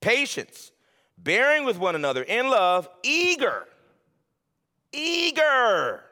patience, 0.00 0.72
bearing 1.18 1.64
with 1.64 1.78
one 1.78 1.94
another 1.94 2.22
in 2.22 2.48
love, 2.48 2.88
eager, 3.02 3.66
eager 4.92 6.02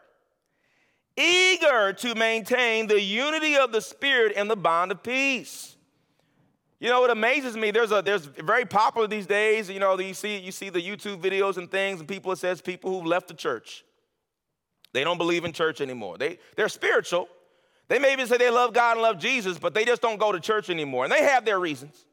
eager 1.17 1.93
to 1.95 2.15
maintain 2.15 2.87
the 2.87 3.01
unity 3.01 3.57
of 3.57 3.73
the 3.73 3.81
Spirit 3.81 4.33
in 4.37 4.49
the 4.49 4.57
bond 4.57 4.93
of 4.93 5.03
peace. 5.03 5.77
You 6.79 6.91
know, 6.91 7.05
it 7.05 7.11
amazes 7.11 7.57
me. 7.57 7.71
There's 7.71 7.91
a 7.91 8.03
there's 8.03 8.27
very 8.27 8.67
popular 8.67 9.07
these 9.07 9.27
days. 9.27 9.71
You 9.71 9.81
know, 9.81 9.99
you 9.99 10.13
see 10.13 10.39
you 10.39 10.53
see 10.53 10.69
the 10.69 10.81
YouTube 10.81 11.23
videos 11.23 11.57
and 11.57 11.71
things, 11.71 12.01
and 12.01 12.09
people 12.09 12.33
it 12.33 12.37
says 12.37 12.61
people 12.61 12.91
who've 12.91 13.07
left 13.07 13.29
the 13.29 13.35
church. 13.35 13.85
They 14.97 15.05
don't 15.05 15.19
believe 15.19 15.45
in 15.45 15.53
church 15.53 15.81
anymore. 15.81 16.19
They 16.19 16.39
they're 16.57 16.69
spiritual. 16.69 17.29
They 17.89 17.99
may 17.99 18.13
even 18.13 18.27
say 18.27 18.37
they 18.37 18.51
love 18.51 18.73
God 18.73 18.93
and 18.93 19.03
love 19.03 19.19
Jesus, 19.19 19.59
but 19.59 19.75
they 19.75 19.85
just 19.85 20.03
don't 20.03 20.19
go 20.19 20.33
to 20.33 20.41
church 20.41 20.71
anymore, 20.71 21.05
and 21.05 21.13
they 21.13 21.23
have 21.23 21.45
their 21.45 21.61
reasons. 21.61 22.05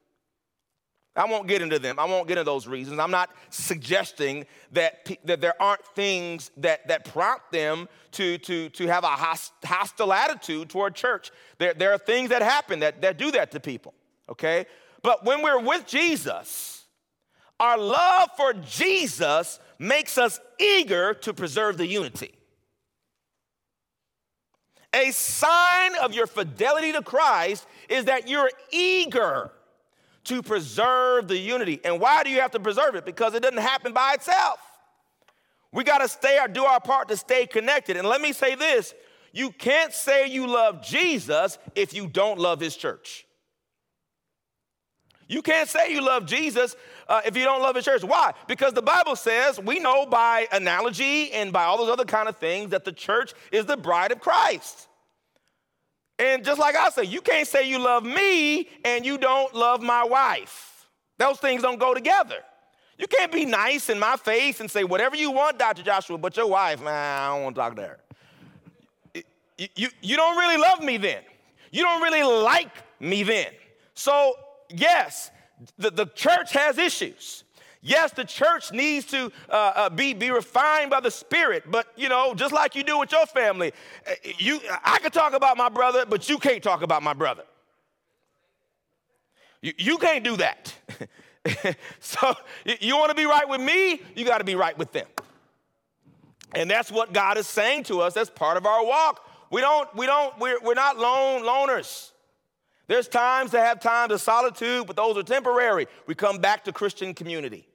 I 1.16 1.26
won't 1.26 1.48
get 1.48 1.62
into 1.62 1.78
them. 1.78 2.00
I 2.00 2.06
won't 2.06 2.28
get 2.28 2.38
into 2.38 2.50
those 2.50 2.68
reasons. 2.68 3.00
I'm 3.00 3.12
not 3.12 3.30
suggesting 3.50 4.46
that, 4.72 5.08
that 5.26 5.42
there 5.42 5.60
aren't 5.62 5.86
things 5.96 6.50
that, 6.58 6.88
that 6.88 7.06
prompt 7.06 7.52
them 7.52 7.88
to, 8.14 8.40
to, 8.40 8.70
to 8.70 8.88
have 8.88 9.04
a 9.04 9.36
hostile 9.64 10.12
attitude 10.12 10.70
toward 10.70 10.96
church. 10.96 11.32
There, 11.60 11.74
there 11.76 11.94
are 11.94 12.00
things 12.00 12.30
that 12.30 12.42
happen 12.42 12.80
that, 12.80 13.02
that 13.04 13.18
do 13.18 13.30
that 13.32 13.52
to 13.52 13.60
people, 13.60 13.94
okay? 14.28 14.66
But 15.04 15.24
when 15.24 15.44
we're 15.44 15.62
with 15.62 15.86
Jesus, 15.86 16.86
our 17.60 17.78
love 17.78 18.30
for 18.36 18.54
Jesus 18.54 19.60
makes 19.78 20.18
us 20.18 20.40
eager 20.60 21.14
to 21.14 21.34
preserve 21.34 21.78
the 21.78 21.86
unity. 21.86 22.34
A 24.94 25.12
sign 25.12 25.96
of 26.02 26.14
your 26.14 26.28
fidelity 26.28 26.92
to 26.92 27.02
Christ 27.02 27.66
is 27.90 28.06
that 28.06 28.28
you're 28.28 28.52
eager 28.72 29.52
to 30.26 30.42
preserve 30.42 31.28
the 31.28 31.38
unity. 31.38 31.80
And 31.84 32.00
why 32.00 32.24
do 32.24 32.30
you 32.30 32.40
have 32.42 32.52
to 32.52 32.60
preserve 32.60 32.96
it? 32.96 33.06
Because 33.06 33.34
it 33.34 33.42
doesn't 33.42 33.58
happen 33.58 33.94
by 33.94 34.14
itself. 34.14 34.60
We 35.72 35.84
got 35.84 36.00
to 36.00 36.08
stay 36.08 36.40
or 36.40 36.48
do 36.48 36.64
our 36.64 36.80
part 36.80 37.08
to 37.10 37.18
stay 37.18 37.48
connected. 37.48 37.98
And 37.98 38.08
let 38.08 38.22
me 38.22 38.32
say 38.32 38.56
this 38.56 38.94
you 39.32 39.50
can't 39.50 39.92
say 39.92 40.28
you 40.28 40.48
love 40.48 40.84
Jesus 40.84 41.58
if 41.76 41.94
you 41.94 42.08
don't 42.08 42.40
love 42.40 42.60
his 42.60 42.76
church. 42.76 43.26
You 45.28 45.42
can't 45.42 45.68
say 45.68 45.92
you 45.92 46.02
love 46.02 46.28
Jesus 46.28 46.76
uh, 47.08 47.22
if 47.26 47.36
you 47.36 47.44
don't 47.44 47.62
love 47.62 47.76
his 47.76 47.86
church. 47.86 48.04
Why? 48.04 48.34
Because 48.48 48.74
the 48.74 48.82
Bible 48.82 49.16
says, 49.16 49.60
we 49.60 49.80
know 49.80 50.06
by 50.06 50.48
analogy 50.52 51.32
and 51.32 51.52
by 51.52 51.64
all 51.64 51.78
those 51.78 51.90
other 51.90 52.06
kind 52.06 52.28
of 52.28 52.38
things 52.38 52.72
that 52.72 52.86
the 52.86 52.92
church 52.92 53.34
is 53.52 53.66
the 53.66 53.78
bride 53.78 54.12
of 54.12 54.20
Christ. 54.20 54.88
And 56.20 56.44
just 56.44 56.60
like 56.60 56.76
I 56.76 56.90
say, 56.90 57.04
you 57.04 57.22
can't 57.22 57.48
say 57.48 57.68
you 57.68 57.80
love 57.80 58.06
me 58.06 58.70
and 58.86 59.06
you 59.06 59.18
don't 59.18 59.54
love 59.54 59.82
my 59.82 60.04
wife. 60.04 60.88
Those 61.18 61.40
things 61.40 61.62
don't 61.62 61.80
go 61.80 61.94
together. 61.94 62.38
You 62.98 63.08
can't 63.08 63.32
be 63.32 63.46
nice 63.46 63.90
in 63.90 64.00
my 64.00 64.16
face 64.16 64.60
and 64.60 64.70
say 64.70 64.84
whatever 64.84 65.16
you 65.16 65.32
want, 65.32 65.58
Dr. 65.58 65.82
Joshua, 65.82 66.18
but 66.18 66.38
your 66.38 66.48
wife, 66.48 66.82
man, 66.82 67.22
I 67.22 67.28
don't 67.34 67.44
want 67.44 67.56
to 67.56 67.62
talk 67.62 67.76
to 67.76 67.82
her. 67.82 68.00
You, 69.58 69.68
you, 69.76 69.90
you 70.02 70.16
don't 70.16 70.38
really 70.38 70.58
love 70.58 70.82
me 70.82 70.98
then. 70.98 71.22
You 71.72 71.82
don't 71.82 72.02
really 72.02 72.24
like 72.24 72.72
me 73.00 73.24
then. 73.24 73.48
So, 73.96 74.36
yes, 74.70 75.32
the, 75.78 75.92
the 75.92 76.06
church 76.08 76.54
has 76.54 76.78
issues. 76.78 77.44
Yes, 77.86 78.14
the 78.14 78.24
church 78.24 78.72
needs 78.72 79.06
to 79.08 79.30
uh, 79.50 79.54
uh, 79.76 79.90
be, 79.90 80.14
be 80.14 80.32
refined 80.32 80.90
by 80.90 81.02
the 81.02 81.12
Spirit, 81.12 81.66
but 81.70 81.88
you 81.98 82.08
know, 82.08 82.34
just 82.34 82.54
like 82.54 82.76
you 82.76 82.84
do 82.84 82.98
with 82.98 83.12
your 83.12 83.26
family, 83.26 83.74
uh, 84.08 84.14
you, 84.38 84.62
I 84.86 85.00
can 85.00 85.12
talk 85.12 85.34
about 85.34 85.58
my 85.58 85.68
brother, 85.68 86.06
but 86.06 86.30
you 86.30 86.38
can't 86.38 86.64
talk 86.64 86.82
about 86.82 87.04
my 87.04 87.12
brother. 87.12 87.44
You, 89.62 89.74
you 89.78 89.98
can't 89.98 90.24
do 90.24 90.38
that. 90.38 90.74
so 92.00 92.34
you, 92.80 92.96
want 92.96 93.10
to 93.10 93.16
be 93.16 93.26
right 93.26 93.48
with 93.50 93.60
me, 93.60 94.02
you 94.16 94.24
got 94.24 94.38
to 94.38 94.46
be 94.46 94.56
right 94.56 94.78
with 94.78 94.94
them. 94.94 95.08
And 96.56 96.72
that's 96.72 96.90
what 96.90 97.12
God 97.12 97.38
is 97.38 97.48
saying 97.48 97.84
to 97.86 98.00
us. 98.00 98.14
That's 98.14 98.30
part 98.30 98.56
of 98.56 98.66
our 98.66 98.86
walk. 98.86 99.28
We 99.52 99.60
don't, 99.60 99.94
we 99.94 100.06
don't, 100.06 100.40
we're, 100.40 100.62
we're 100.62 100.74
not 100.74 100.98
lone 100.98 101.44
loners. 101.44 102.13
There's 102.88 103.08
times 103.08 103.52
to 103.52 103.60
have 103.60 103.80
times 103.80 104.12
of 104.12 104.22
solitude, 104.22 104.88
but 104.88 104.96
those 104.96 105.18
are 105.18 105.24
temporary. 105.24 105.88
We 106.06 106.16
come 106.16 106.40
back 106.40 106.66
to 106.66 106.74
Christian 106.74 107.14
community. 107.14 107.68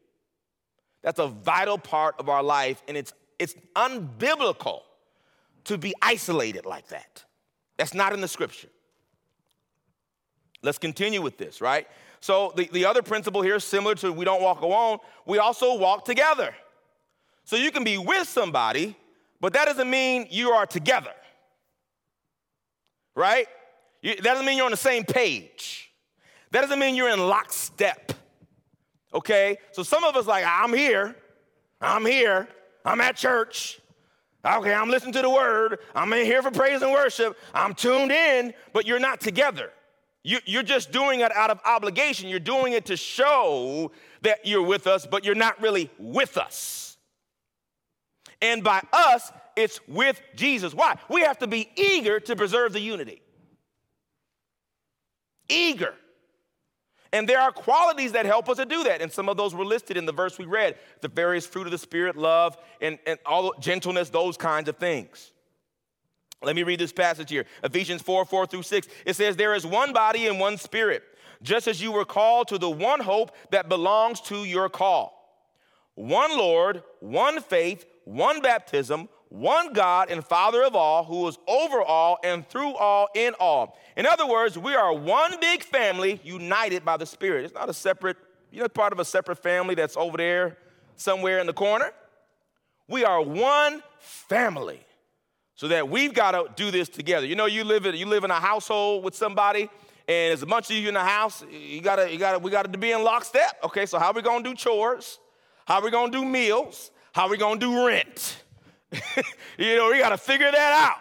That's 1.02 1.18
a 1.18 1.28
vital 1.28 1.78
part 1.78 2.16
of 2.18 2.28
our 2.28 2.42
life, 2.42 2.82
and 2.88 2.96
it's, 2.96 3.12
it's 3.38 3.54
unbiblical 3.74 4.80
to 5.64 5.78
be 5.78 5.94
isolated 6.02 6.66
like 6.66 6.88
that. 6.88 7.24
That's 7.76 7.94
not 7.94 8.12
in 8.12 8.20
the 8.20 8.28
scripture. 8.28 8.68
Let's 10.62 10.78
continue 10.78 11.22
with 11.22 11.38
this, 11.38 11.60
right? 11.60 11.86
So, 12.20 12.52
the, 12.56 12.68
the 12.72 12.84
other 12.84 13.02
principle 13.02 13.42
here 13.42 13.56
is 13.56 13.64
similar 13.64 13.94
to 13.96 14.12
we 14.12 14.24
don't 14.24 14.42
walk 14.42 14.60
alone, 14.62 14.98
we 15.24 15.38
also 15.38 15.78
walk 15.78 16.04
together. 16.04 16.52
So, 17.44 17.56
you 17.56 17.70
can 17.70 17.84
be 17.84 17.96
with 17.96 18.28
somebody, 18.28 18.96
but 19.40 19.52
that 19.52 19.66
doesn't 19.66 19.88
mean 19.88 20.26
you 20.30 20.50
are 20.50 20.66
together, 20.66 21.14
right? 23.14 23.46
That 24.02 24.22
doesn't 24.22 24.46
mean 24.46 24.56
you're 24.56 24.66
on 24.66 24.70
the 24.70 24.76
same 24.76 25.04
page. 25.04 25.92
That 26.50 26.62
doesn't 26.62 26.78
mean 26.78 26.94
you're 26.94 27.10
in 27.10 27.28
lockstep. 27.28 28.12
Okay? 29.12 29.58
So 29.72 29.82
some 29.82 30.04
of 30.04 30.16
us 30.16 30.26
like, 30.26 30.44
I'm 30.46 30.72
here, 30.72 31.16
I'm 31.80 32.06
here, 32.06 32.48
I'm 32.84 33.00
at 33.00 33.16
church. 33.16 33.80
Okay, 34.44 34.72
I'm 34.72 34.88
listening 34.88 35.12
to 35.14 35.22
the 35.22 35.30
word. 35.30 35.80
I'm 35.94 36.12
in 36.12 36.24
here 36.24 36.42
for 36.42 36.50
praise 36.50 36.80
and 36.80 36.92
worship. 36.92 37.36
I'm 37.52 37.74
tuned 37.74 38.12
in, 38.12 38.54
but 38.72 38.86
you're 38.86 39.00
not 39.00 39.20
together. 39.20 39.72
You, 40.22 40.38
you're 40.46 40.62
just 40.62 40.92
doing 40.92 41.20
it 41.20 41.32
out 41.32 41.50
of 41.50 41.60
obligation. 41.64 42.28
You're 42.28 42.38
doing 42.38 42.72
it 42.72 42.86
to 42.86 42.96
show 42.96 43.90
that 44.22 44.46
you're 44.46 44.62
with 44.62 44.86
us, 44.86 45.06
but 45.06 45.24
you're 45.24 45.34
not 45.34 45.60
really 45.60 45.90
with 45.98 46.38
us. 46.38 46.96
And 48.40 48.62
by 48.62 48.80
us, 48.92 49.32
it's 49.56 49.80
with 49.88 50.20
Jesus. 50.36 50.72
Why? 50.72 50.96
We 51.10 51.22
have 51.22 51.38
to 51.38 51.46
be 51.46 51.68
eager 51.76 52.20
to 52.20 52.36
preserve 52.36 52.72
the 52.72 52.80
unity. 52.80 53.22
Eager. 55.48 55.94
And 57.12 57.28
there 57.28 57.40
are 57.40 57.50
qualities 57.50 58.12
that 58.12 58.26
help 58.26 58.48
us 58.48 58.58
to 58.58 58.66
do 58.66 58.84
that. 58.84 59.00
And 59.00 59.10
some 59.10 59.28
of 59.28 59.36
those 59.36 59.54
were 59.54 59.64
listed 59.64 59.96
in 59.96 60.04
the 60.04 60.12
verse 60.12 60.38
we 60.38 60.44
read 60.44 60.76
the 61.00 61.08
various 61.08 61.46
fruit 61.46 61.66
of 61.66 61.70
the 61.70 61.78
Spirit, 61.78 62.16
love, 62.16 62.56
and, 62.80 62.98
and 63.06 63.18
all 63.24 63.54
gentleness, 63.58 64.10
those 64.10 64.36
kinds 64.36 64.68
of 64.68 64.76
things. 64.76 65.32
Let 66.42 66.54
me 66.54 66.62
read 66.62 66.78
this 66.78 66.92
passage 66.92 67.30
here 67.30 67.46
Ephesians 67.64 68.02
4 68.02 68.24
4 68.24 68.46
through 68.46 68.62
6. 68.62 68.88
It 69.06 69.16
says, 69.16 69.36
There 69.36 69.54
is 69.54 69.66
one 69.66 69.92
body 69.92 70.26
and 70.26 70.38
one 70.38 70.56
spirit, 70.56 71.02
just 71.42 71.66
as 71.66 71.82
you 71.82 71.92
were 71.92 72.04
called 72.04 72.48
to 72.48 72.58
the 72.58 72.70
one 72.70 73.00
hope 73.00 73.34
that 73.50 73.68
belongs 73.68 74.20
to 74.22 74.44
your 74.44 74.68
call. 74.68 75.14
One 75.94 76.36
Lord, 76.36 76.84
one 77.00 77.40
faith, 77.40 77.84
one 78.04 78.40
baptism, 78.40 79.08
one 79.28 79.72
God 79.72 80.10
and 80.10 80.24
Father 80.24 80.62
of 80.62 80.74
all, 80.74 81.04
who 81.04 81.26
is 81.28 81.38
over 81.46 81.82
all 81.82 82.18
and 82.24 82.48
through 82.48 82.74
all 82.74 83.08
in 83.14 83.34
all. 83.38 83.78
In 83.96 84.06
other 84.06 84.26
words, 84.26 84.58
we 84.58 84.74
are 84.74 84.92
one 84.94 85.38
big 85.40 85.62
family 85.62 86.20
united 86.24 86.84
by 86.84 86.96
the 86.96 87.06
Spirit. 87.06 87.44
It's 87.44 87.54
not 87.54 87.68
a 87.68 87.74
separate, 87.74 88.16
you 88.50 88.60
know, 88.60 88.68
part 88.68 88.92
of 88.92 89.00
a 89.00 89.04
separate 89.04 89.42
family 89.42 89.74
that's 89.74 89.96
over 89.96 90.16
there 90.16 90.56
somewhere 90.96 91.38
in 91.38 91.46
the 91.46 91.52
corner. 91.52 91.92
We 92.88 93.04
are 93.04 93.22
one 93.22 93.82
family. 93.98 94.80
So 95.54 95.66
that 95.68 95.88
we've 95.88 96.14
got 96.14 96.30
to 96.30 96.44
do 96.54 96.70
this 96.70 96.88
together. 96.88 97.26
You 97.26 97.34
know, 97.34 97.46
you 97.46 97.64
live 97.64 97.84
in, 97.84 97.96
you 97.96 98.06
live 98.06 98.22
in 98.22 98.30
a 98.30 98.38
household 98.38 99.02
with 99.02 99.16
somebody, 99.16 99.62
and 99.62 99.68
there's 100.06 100.42
a 100.42 100.46
bunch 100.46 100.70
of 100.70 100.76
you 100.76 100.86
in 100.86 100.94
the 100.94 101.00
house. 101.00 101.44
You 101.50 101.80
gotta, 101.80 102.10
you 102.12 102.16
gotta, 102.16 102.38
we 102.38 102.52
gotta 102.52 102.68
be 102.68 102.92
in 102.92 103.02
lockstep. 103.02 103.58
Okay, 103.64 103.84
so 103.84 103.98
how 103.98 104.10
are 104.10 104.12
we 104.12 104.22
gonna 104.22 104.44
do 104.44 104.54
chores? 104.54 105.18
How 105.66 105.80
are 105.80 105.82
we 105.82 105.90
gonna 105.90 106.12
do 106.12 106.24
meals? 106.24 106.92
How 107.12 107.24
are 107.24 107.30
we 107.30 107.36
gonna 107.36 107.58
do 107.58 107.84
rent? 107.84 108.44
you 109.58 109.76
know, 109.76 109.90
we 109.90 109.98
gotta 109.98 110.18
figure 110.18 110.50
that 110.50 110.72
out. 110.72 110.98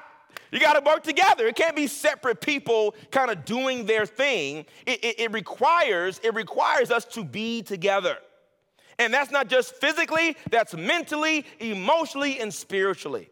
You 0.52 0.60
got 0.60 0.74
to 0.74 0.82
work 0.86 1.04
together. 1.04 1.48
It 1.48 1.56
can't 1.56 1.76
be 1.76 1.88
separate 1.88 2.42
people 2.42 2.96
kind 3.12 3.30
of 3.30 3.44
doing 3.46 3.86
their 3.86 4.06
thing. 4.06 4.66
It, 4.86 5.04
it, 5.04 5.20
it, 5.20 5.32
requires 5.34 6.22
it 6.24 6.34
requires 6.34 6.90
us 6.92 7.06
to 7.06 7.24
be 7.24 7.62
together, 7.62 8.18
and 8.98 9.14
that's 9.14 9.32
not 9.32 9.50
just 9.50 9.76
physically. 9.76 10.38
That's 10.50 10.76
mentally, 10.76 11.46
emotionally, 11.60 12.40
and 12.40 12.54
spiritually. 12.54 13.30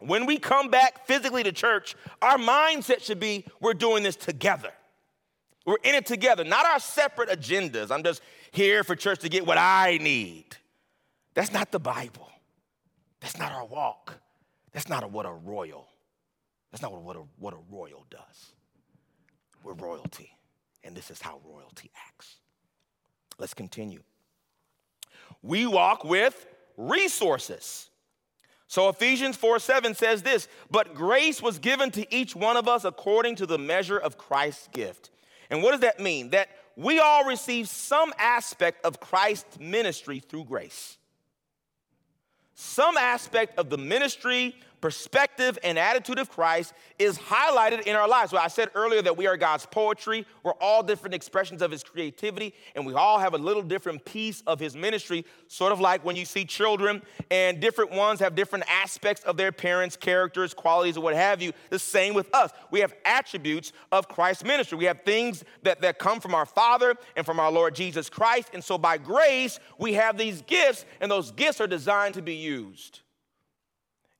When 0.00 0.26
we 0.26 0.38
come 0.38 0.70
back 0.70 1.06
physically 1.06 1.42
to 1.44 1.52
church, 1.52 1.94
our 2.20 2.36
mindset 2.36 3.00
should 3.00 3.20
be 3.20 3.44
we're 3.60 3.74
doing 3.74 4.02
this 4.02 4.16
together. 4.16 4.72
We're 5.66 5.76
in 5.82 5.94
it 5.94 6.04
together, 6.04 6.44
not 6.44 6.66
our 6.66 6.78
separate 6.78 7.30
agendas. 7.30 7.90
I'm 7.90 8.02
just 8.02 8.22
here 8.50 8.84
for 8.84 8.96
church 8.96 9.20
to 9.20 9.28
get 9.28 9.46
what 9.46 9.56
I 9.56 9.98
need. 10.00 10.44
That's 11.34 11.52
not 11.52 11.70
the 11.70 11.80
Bible. 11.80 12.30
That's 13.24 13.38
not 13.38 13.52
our 13.52 13.64
walk. 13.64 14.18
That's 14.74 14.86
not 14.86 15.02
a, 15.02 15.06
what 15.06 15.24
a 15.24 15.32
royal, 15.32 15.88
that's 16.70 16.82
not 16.82 16.92
what 16.92 17.16
a, 17.16 17.20
what 17.38 17.54
a 17.54 17.58
royal 17.70 18.04
does. 18.10 18.52
We're 19.62 19.72
royalty, 19.72 20.30
and 20.84 20.94
this 20.94 21.10
is 21.10 21.22
how 21.22 21.40
royalty 21.42 21.90
acts. 22.06 22.36
Let's 23.38 23.54
continue. 23.54 24.02
We 25.42 25.66
walk 25.66 26.04
with 26.04 26.46
resources. 26.76 27.88
So 28.66 28.90
Ephesians 28.90 29.36
4 29.36 29.58
7 29.58 29.94
says 29.94 30.22
this, 30.22 30.46
but 30.70 30.94
grace 30.94 31.40
was 31.40 31.58
given 31.58 31.90
to 31.92 32.14
each 32.14 32.36
one 32.36 32.58
of 32.58 32.68
us 32.68 32.84
according 32.84 33.36
to 33.36 33.46
the 33.46 33.58
measure 33.58 33.98
of 33.98 34.18
Christ's 34.18 34.68
gift. 34.68 35.10
And 35.48 35.62
what 35.62 35.70
does 35.70 35.80
that 35.80 35.98
mean? 35.98 36.28
That 36.30 36.50
we 36.76 36.98
all 36.98 37.24
receive 37.24 37.70
some 37.70 38.12
aspect 38.18 38.84
of 38.84 39.00
Christ's 39.00 39.58
ministry 39.58 40.18
through 40.18 40.44
grace. 40.44 40.98
Some 42.54 42.96
aspect 42.96 43.58
of 43.58 43.70
the 43.70 43.78
ministry, 43.78 44.56
perspective 44.84 45.58
and 45.64 45.78
attitude 45.78 46.18
of 46.18 46.28
Christ 46.28 46.74
is 46.98 47.16
highlighted 47.16 47.84
in 47.84 47.96
our 47.96 48.06
lives. 48.06 48.32
Well, 48.32 48.42
I 48.42 48.48
said 48.48 48.68
earlier 48.74 49.00
that 49.00 49.16
we 49.16 49.26
are 49.26 49.34
God's 49.34 49.64
poetry. 49.64 50.26
We're 50.42 50.52
all 50.60 50.82
different 50.82 51.14
expressions 51.14 51.62
of 51.62 51.70
His 51.70 51.82
creativity, 51.82 52.52
and 52.76 52.84
we 52.84 52.92
all 52.92 53.18
have 53.18 53.32
a 53.32 53.38
little 53.38 53.62
different 53.62 54.04
piece 54.04 54.42
of 54.46 54.60
His 54.60 54.76
ministry, 54.76 55.24
sort 55.48 55.72
of 55.72 55.80
like 55.80 56.04
when 56.04 56.16
you 56.16 56.26
see 56.26 56.44
children 56.44 57.00
and 57.30 57.60
different 57.60 57.92
ones 57.92 58.20
have 58.20 58.34
different 58.34 58.66
aspects 58.68 59.24
of 59.24 59.38
their 59.38 59.52
parents' 59.52 59.96
characters, 59.96 60.52
qualities, 60.52 60.98
or 60.98 61.00
what 61.02 61.14
have 61.14 61.40
you. 61.40 61.54
The 61.70 61.78
same 61.78 62.12
with 62.12 62.28
us. 62.34 62.50
We 62.70 62.80
have 62.80 62.92
attributes 63.06 63.72
of 63.90 64.06
Christ's 64.06 64.44
ministry. 64.44 64.76
We 64.76 64.84
have 64.84 65.00
things 65.00 65.44
that, 65.62 65.80
that 65.80 65.98
come 65.98 66.20
from 66.20 66.34
our 66.34 66.44
Father 66.44 66.94
and 67.16 67.24
from 67.24 67.40
our 67.40 67.50
Lord 67.50 67.74
Jesus 67.74 68.10
Christ. 68.10 68.50
And 68.52 68.62
so 68.62 68.76
by 68.76 68.98
grace, 68.98 69.60
we 69.78 69.94
have 69.94 70.18
these 70.18 70.42
gifts, 70.42 70.84
and 71.00 71.10
those 71.10 71.30
gifts 71.30 71.58
are 71.62 71.66
designed 71.66 72.12
to 72.16 72.22
be 72.22 72.34
used. 72.34 73.00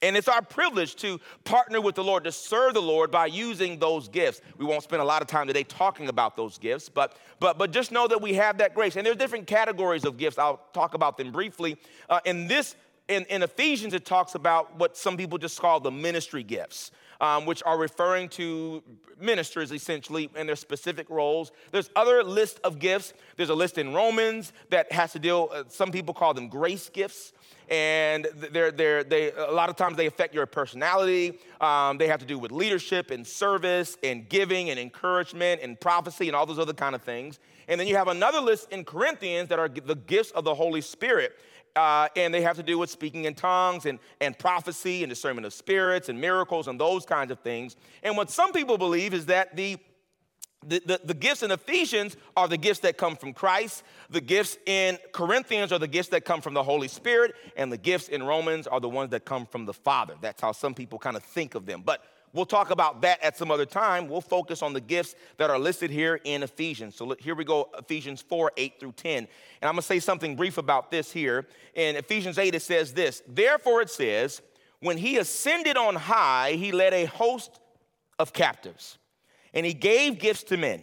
And 0.02 0.16
it's 0.16 0.28
our 0.28 0.42
privilege 0.42 0.96
to 0.96 1.18
partner 1.44 1.80
with 1.80 1.94
the 1.94 2.04
Lord, 2.04 2.24
to 2.24 2.32
serve 2.32 2.74
the 2.74 2.82
Lord 2.82 3.10
by 3.10 3.26
using 3.26 3.78
those 3.78 4.08
gifts. 4.08 4.42
We 4.58 4.66
won't 4.66 4.82
spend 4.82 5.00
a 5.00 5.04
lot 5.04 5.22
of 5.22 5.28
time 5.28 5.46
today 5.46 5.62
talking 5.64 6.08
about 6.08 6.36
those 6.36 6.58
gifts, 6.58 6.88
but, 6.88 7.16
but, 7.40 7.56
but 7.56 7.70
just 7.70 7.90
know 7.90 8.06
that 8.08 8.20
we 8.20 8.34
have 8.34 8.58
that 8.58 8.74
grace. 8.74 8.96
And 8.96 9.06
there's 9.06 9.16
different 9.16 9.46
categories 9.46 10.04
of 10.04 10.18
gifts. 10.18 10.36
I'll 10.38 10.60
talk 10.74 10.94
about 10.94 11.16
them 11.16 11.32
briefly. 11.32 11.78
Uh, 12.10 12.20
in 12.26 12.48
this, 12.48 12.76
in, 13.08 13.24
in 13.26 13.42
Ephesians, 13.42 13.94
it 13.94 14.04
talks 14.04 14.34
about 14.34 14.76
what 14.76 14.96
some 14.96 15.16
people 15.16 15.38
just 15.38 15.58
call 15.58 15.80
the 15.80 15.90
ministry 15.90 16.42
gifts. 16.42 16.90
Um, 17.20 17.46
which 17.46 17.62
are 17.64 17.78
referring 17.78 18.28
to 18.30 18.82
ministers 19.20 19.72
essentially 19.72 20.30
and 20.34 20.48
their 20.48 20.56
specific 20.56 21.08
roles. 21.10 21.52
There's 21.70 21.90
other 21.96 22.22
list 22.22 22.60
of 22.64 22.78
gifts. 22.78 23.12
There's 23.36 23.50
a 23.50 23.54
list 23.54 23.78
in 23.78 23.94
Romans 23.94 24.52
that 24.70 24.90
has 24.92 25.12
to 25.12 25.18
deal. 25.18 25.48
Uh, 25.52 25.64
some 25.68 25.90
people 25.92 26.14
call 26.14 26.34
them 26.34 26.48
grace 26.48 26.88
gifts 26.88 27.32
and 27.70 28.28
they're, 28.52 28.70
they're, 28.70 29.04
they, 29.04 29.32
a 29.32 29.50
lot 29.50 29.70
of 29.70 29.76
times 29.76 29.96
they 29.96 30.06
affect 30.06 30.34
your 30.34 30.44
personality. 30.46 31.38
Um, 31.60 31.96
they 31.96 32.08
have 32.08 32.20
to 32.20 32.26
do 32.26 32.38
with 32.38 32.52
leadership 32.52 33.10
and 33.10 33.26
service 33.26 33.96
and 34.02 34.28
giving 34.28 34.70
and 34.70 34.78
encouragement 34.78 35.62
and 35.62 35.80
prophecy 35.80 36.28
and 36.28 36.36
all 36.36 36.44
those 36.46 36.58
other 36.58 36.74
kind 36.74 36.94
of 36.94 37.02
things. 37.02 37.38
And 37.68 37.80
then 37.80 37.86
you 37.86 37.96
have 37.96 38.08
another 38.08 38.40
list 38.40 38.70
in 38.70 38.84
Corinthians 38.84 39.48
that 39.48 39.58
are 39.58 39.68
the 39.68 39.94
gifts 39.94 40.30
of 40.32 40.44
the 40.44 40.54
Holy 40.54 40.82
Spirit. 40.82 41.38
Uh, 41.76 42.08
and 42.14 42.32
they 42.32 42.40
have 42.40 42.56
to 42.56 42.62
do 42.62 42.78
with 42.78 42.88
speaking 42.88 43.24
in 43.24 43.34
tongues 43.34 43.84
and, 43.84 43.98
and 44.20 44.38
prophecy 44.38 45.02
and 45.02 45.10
discernment 45.10 45.44
of 45.44 45.52
spirits 45.52 46.08
and 46.08 46.20
miracles 46.20 46.68
and 46.68 46.78
those 46.78 47.04
kinds 47.04 47.32
of 47.32 47.40
things. 47.40 47.76
And 48.02 48.16
what 48.16 48.30
some 48.30 48.52
people 48.52 48.78
believe 48.78 49.12
is 49.12 49.26
that 49.26 49.56
the 49.56 49.78
the, 50.66 50.80
the, 50.86 51.00
the, 51.04 51.14
gifts 51.14 51.42
in 51.42 51.50
Ephesians 51.50 52.16
are 52.38 52.48
the 52.48 52.56
gifts 52.56 52.80
that 52.80 52.96
come 52.96 53.16
from 53.16 53.34
Christ. 53.34 53.82
The 54.08 54.20
gifts 54.20 54.56
in 54.66 54.98
Corinthians 55.12 55.72
are 55.72 55.78
the 55.78 55.88
gifts 55.88 56.08
that 56.10 56.24
come 56.24 56.40
from 56.40 56.54
the 56.54 56.62
Holy 56.62 56.88
Spirit. 56.88 57.34
And 57.56 57.70
the 57.70 57.76
gifts 57.76 58.08
in 58.08 58.22
Romans 58.22 58.66
are 58.66 58.80
the 58.80 58.88
ones 58.88 59.10
that 59.10 59.26
come 59.26 59.44
from 59.44 59.66
the 59.66 59.74
Father. 59.74 60.14
That's 60.22 60.40
how 60.40 60.52
some 60.52 60.74
people 60.74 60.98
kind 60.98 61.16
of 61.16 61.22
think 61.22 61.54
of 61.54 61.66
them. 61.66 61.82
But 61.84 62.02
we'll 62.34 62.44
talk 62.44 62.70
about 62.70 63.00
that 63.00 63.22
at 63.22 63.38
some 63.38 63.50
other 63.50 63.64
time. 63.64 64.08
We'll 64.08 64.20
focus 64.20 64.60
on 64.60 64.74
the 64.74 64.80
gifts 64.80 65.14
that 65.38 65.48
are 65.48 65.58
listed 65.58 65.90
here 65.90 66.20
in 66.24 66.42
Ephesians. 66.42 66.94
So 66.94 67.16
here 67.18 67.34
we 67.34 67.44
go 67.44 67.70
Ephesians 67.78 68.20
4 68.20 68.52
8 68.56 68.74
through 68.78 68.92
10. 68.92 69.26
And 69.62 69.68
I'm 69.68 69.76
to 69.76 69.82
say 69.82 70.00
something 70.00 70.36
brief 70.36 70.58
about 70.58 70.90
this 70.90 71.10
here. 71.10 71.46
In 71.74 71.96
Ephesians 71.96 72.36
8, 72.36 72.54
it 72.54 72.60
says 72.60 72.92
this 72.92 73.22
Therefore, 73.26 73.80
it 73.80 73.88
says, 73.88 74.42
When 74.80 74.98
he 74.98 75.16
ascended 75.16 75.78
on 75.78 75.94
high, 75.94 76.52
he 76.52 76.72
led 76.72 76.92
a 76.92 77.06
host 77.06 77.60
of 78.18 78.34
captives 78.34 78.98
and 79.54 79.64
he 79.64 79.72
gave 79.72 80.18
gifts 80.18 80.42
to 80.44 80.56
men. 80.56 80.82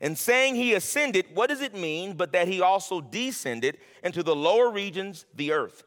And 0.00 0.18
saying 0.18 0.56
he 0.56 0.74
ascended, 0.74 1.26
what 1.32 1.48
does 1.48 1.60
it 1.60 1.74
mean 1.74 2.14
but 2.14 2.32
that 2.32 2.48
he 2.48 2.60
also 2.60 3.00
descended 3.00 3.78
into 4.02 4.24
the 4.24 4.34
lower 4.34 4.70
regions, 4.70 5.24
the 5.34 5.52
earth? 5.52 5.84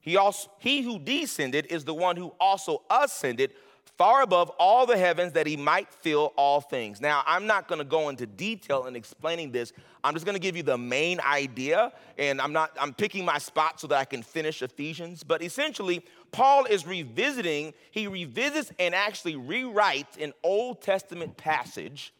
He, 0.00 0.18
also, 0.18 0.50
he 0.58 0.82
who 0.82 0.98
descended 0.98 1.66
is 1.70 1.84
the 1.84 1.94
one 1.94 2.16
who 2.16 2.34
also 2.38 2.82
ascended 2.90 3.52
far 3.96 4.22
above 4.22 4.50
all 4.58 4.86
the 4.86 4.96
heavens 4.96 5.32
that 5.32 5.46
he 5.46 5.56
might 5.56 5.92
fill 5.92 6.32
all 6.36 6.60
things. 6.60 7.00
Now, 7.00 7.22
I'm 7.26 7.46
not 7.46 7.68
going 7.68 7.78
to 7.78 7.84
go 7.84 8.08
into 8.08 8.26
detail 8.26 8.86
in 8.86 8.96
explaining 8.96 9.52
this. 9.52 9.72
I'm 10.02 10.14
just 10.14 10.26
going 10.26 10.34
to 10.34 10.40
give 10.40 10.56
you 10.56 10.62
the 10.62 10.76
main 10.76 11.20
idea 11.20 11.92
and 12.18 12.40
I'm 12.40 12.52
not 12.52 12.76
I'm 12.80 12.92
picking 12.92 13.24
my 13.24 13.38
spot 13.38 13.80
so 13.80 13.86
that 13.88 13.98
I 13.98 14.04
can 14.04 14.22
finish 14.22 14.62
Ephesians, 14.62 15.22
but 15.22 15.42
essentially 15.42 16.04
Paul 16.32 16.64
is 16.64 16.86
revisiting, 16.86 17.72
he 17.90 18.06
revisits 18.06 18.72
and 18.78 18.94
actually 18.94 19.34
rewrites 19.34 20.20
an 20.20 20.32
Old 20.42 20.82
Testament 20.82 21.36
passage 21.36 22.12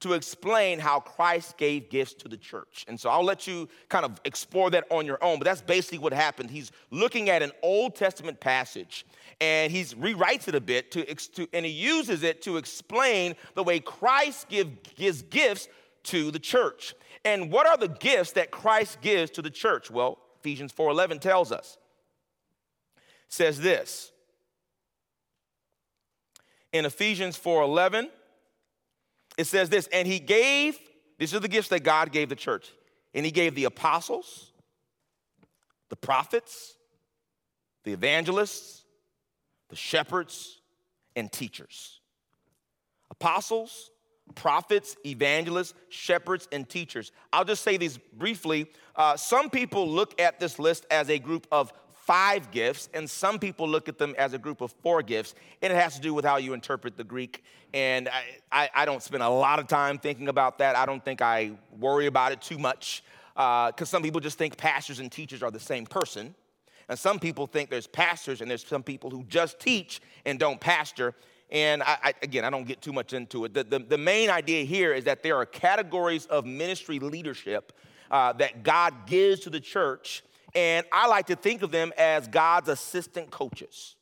to 0.00 0.14
explain 0.14 0.78
how 0.78 0.98
Christ 0.98 1.58
gave 1.58 1.90
gifts 1.90 2.14
to 2.14 2.28
the 2.28 2.36
church. 2.36 2.86
And 2.88 2.98
so 2.98 3.10
I'll 3.10 3.24
let 3.24 3.46
you 3.46 3.68
kind 3.88 4.04
of 4.04 4.18
explore 4.24 4.70
that 4.70 4.84
on 4.90 5.04
your 5.06 5.22
own, 5.22 5.38
but 5.38 5.44
that's 5.44 5.60
basically 5.60 5.98
what 5.98 6.12
happened. 6.12 6.50
He's 6.50 6.72
looking 6.90 7.28
at 7.28 7.42
an 7.42 7.52
Old 7.62 7.94
Testament 7.94 8.40
passage 8.40 9.04
and 9.40 9.72
he 9.72 9.84
rewrites 9.84 10.48
it 10.48 10.54
a 10.54 10.60
bit 10.60 10.90
to, 10.92 11.14
to, 11.14 11.48
and 11.52 11.64
he 11.64 11.72
uses 11.72 12.22
it 12.22 12.42
to 12.42 12.58
explain 12.58 13.34
the 13.54 13.62
way 13.62 13.80
Christ 13.80 14.48
give, 14.48 14.68
gives 14.96 15.22
gifts 15.22 15.68
to 16.04 16.30
the 16.30 16.38
church. 16.38 16.94
And 17.24 17.50
what 17.50 17.66
are 17.66 17.76
the 17.76 17.88
gifts 17.88 18.32
that 18.32 18.50
Christ 18.50 19.00
gives 19.00 19.30
to 19.32 19.42
the 19.42 19.50
church? 19.50 19.90
Well, 19.90 20.18
Ephesians 20.40 20.72
4:11 20.72 21.20
tells 21.20 21.52
us. 21.52 21.78
Says 23.28 23.60
this. 23.60 24.12
In 26.72 26.84
Ephesians 26.84 27.38
4:11, 27.38 28.10
it 29.38 29.46
says 29.46 29.70
this, 29.70 29.86
and 29.92 30.06
he 30.06 30.18
gave, 30.18 30.78
these 31.18 31.34
are 31.34 31.40
the 31.40 31.48
gifts 31.48 31.68
that 31.68 31.80
God 31.80 32.12
gave 32.12 32.28
the 32.28 32.36
church. 32.36 32.70
And 33.14 33.24
he 33.24 33.32
gave 33.32 33.54
the 33.54 33.64
apostles, 33.64 34.52
the 35.88 35.96
prophets, 35.96 36.74
the 37.84 37.92
evangelists, 37.92 38.79
the 39.70 39.76
shepherds, 39.76 40.60
and 41.16 41.32
teachers. 41.32 42.00
Apostles, 43.10 43.90
prophets, 44.34 44.96
evangelists, 45.04 45.74
shepherds, 45.88 46.48
and 46.52 46.68
teachers. 46.68 47.10
I'll 47.32 47.44
just 47.44 47.62
say 47.62 47.76
these 47.76 47.98
briefly. 48.12 48.70
Uh, 48.94 49.16
some 49.16 49.50
people 49.50 49.88
look 49.88 50.20
at 50.20 50.38
this 50.38 50.58
list 50.58 50.86
as 50.90 51.10
a 51.10 51.18
group 51.18 51.46
of 51.50 51.72
five 51.92 52.50
gifts, 52.50 52.88
and 52.94 53.08
some 53.08 53.38
people 53.38 53.68
look 53.68 53.88
at 53.88 53.98
them 53.98 54.14
as 54.18 54.32
a 54.32 54.38
group 54.38 54.60
of 54.60 54.72
four 54.82 55.02
gifts, 55.02 55.34
and 55.62 55.72
it 55.72 55.76
has 55.76 55.94
to 55.94 56.00
do 56.00 56.14
with 56.14 56.24
how 56.24 56.36
you 56.36 56.52
interpret 56.52 56.96
the 56.96 57.04
Greek. 57.04 57.44
And 57.72 58.08
I, 58.08 58.22
I, 58.50 58.70
I 58.74 58.84
don't 58.84 59.02
spend 59.02 59.22
a 59.22 59.28
lot 59.28 59.58
of 59.58 59.68
time 59.68 59.98
thinking 59.98 60.28
about 60.28 60.58
that. 60.58 60.76
I 60.76 60.86
don't 60.86 61.04
think 61.04 61.22
I 61.22 61.52
worry 61.78 62.06
about 62.06 62.32
it 62.32 62.40
too 62.40 62.58
much, 62.58 63.02
because 63.34 63.72
uh, 63.82 63.84
some 63.84 64.02
people 64.02 64.20
just 64.20 64.38
think 64.38 64.56
pastors 64.56 64.98
and 64.98 65.10
teachers 65.10 65.42
are 65.42 65.50
the 65.50 65.60
same 65.60 65.86
person. 65.86 66.34
And 66.90 66.98
some 66.98 67.20
people 67.20 67.46
think 67.46 67.70
there's 67.70 67.86
pastors 67.86 68.40
and 68.40 68.50
there's 68.50 68.66
some 68.66 68.82
people 68.82 69.10
who 69.10 69.22
just 69.28 69.60
teach 69.60 70.00
and 70.26 70.40
don't 70.40 70.60
pastor. 70.60 71.14
And 71.48 71.84
I, 71.84 71.98
I, 72.02 72.14
again, 72.20 72.44
I 72.44 72.50
don't 72.50 72.66
get 72.66 72.82
too 72.82 72.92
much 72.92 73.12
into 73.12 73.44
it. 73.44 73.54
The, 73.54 73.62
the, 73.62 73.78
the, 73.78 73.96
main 73.96 74.28
idea 74.28 74.64
here 74.64 74.92
is 74.92 75.04
that 75.04 75.22
there 75.22 75.36
are 75.36 75.46
categories 75.46 76.26
of 76.26 76.44
ministry 76.44 76.98
leadership 76.98 77.72
uh, 78.10 78.32
that 78.34 78.64
God 78.64 79.06
gives 79.06 79.38
to 79.42 79.50
the 79.50 79.60
church. 79.60 80.24
And 80.52 80.84
I 80.92 81.06
like 81.06 81.28
to 81.28 81.36
think 81.36 81.62
of 81.62 81.70
them 81.70 81.92
as 81.96 82.26
God's 82.26 82.68
assistant 82.68 83.30
coaches. 83.30 83.94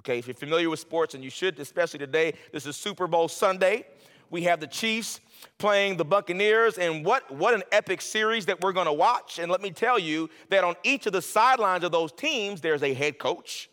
Okay, 0.00 0.18
if 0.18 0.26
you're 0.26 0.34
familiar 0.34 0.68
with 0.68 0.80
sports, 0.80 1.14
and 1.14 1.22
you 1.22 1.30
should, 1.30 1.60
especially 1.60 2.00
today, 2.00 2.34
this 2.52 2.66
is 2.66 2.74
Super 2.74 3.06
Bowl 3.06 3.28
Sunday. 3.28 3.86
we 4.28 4.42
have 4.42 4.58
the 4.58 4.66
Chiefs 4.66 5.20
playing 5.58 5.96
the 5.96 6.04
Buccaneers, 6.04 6.78
and 6.78 7.04
what, 7.04 7.30
what 7.30 7.54
an 7.54 7.62
epic 7.72 8.00
series 8.00 8.46
that 8.46 8.60
we're 8.60 8.72
gonna 8.72 8.92
watch. 8.92 9.38
And 9.38 9.50
let 9.50 9.60
me 9.60 9.70
tell 9.70 9.98
you 9.98 10.28
that 10.50 10.64
on 10.64 10.74
each 10.84 11.06
of 11.06 11.12
the 11.12 11.22
sidelines 11.22 11.84
of 11.84 11.92
those 11.92 12.12
teams, 12.12 12.60
there's 12.60 12.82
a 12.82 12.94
head 12.94 13.18
coach 13.18 13.68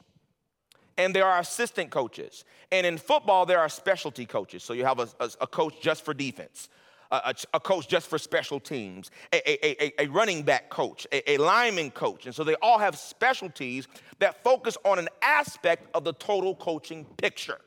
and 0.97 1.13
there 1.13 1.25
are 1.25 1.39
assistant 1.39 1.91
coaches. 1.91 2.45
And 2.71 2.85
in 2.85 2.97
football, 2.97 3.45
there 3.45 3.59
are 3.59 3.69
specialty 3.69 4.25
coaches. 4.25 4.63
So 4.63 4.73
you 4.73 4.85
have 4.85 4.99
a, 4.99 5.07
a, 5.19 5.29
a 5.41 5.47
coach 5.47 5.75
just 5.81 6.05
for 6.05 6.13
defense, 6.13 6.69
a, 7.11 7.35
a, 7.53 7.59
coach 7.59 7.87
just 7.87 8.07
for 8.07 8.17
special 8.17 8.59
teams, 8.59 9.11
a, 9.33 10.01
a 10.01 10.07
running 10.07 10.43
back 10.43 10.69
coach, 10.69 11.05
a, 11.11 11.37
lineman 11.37 11.91
coach. 11.91 12.25
And 12.25 12.33
so 12.33 12.43
they 12.43 12.55
all 12.61 12.79
have 12.79 12.97
specialties 12.97 13.87
that 14.19 14.43
focus 14.43 14.77
on 14.85 14.99
an 14.99 15.09
aspect 15.21 15.87
of 15.93 16.03
the 16.03 16.13
total 16.13 16.55
coaching 16.55 17.05
picture. 17.17 17.59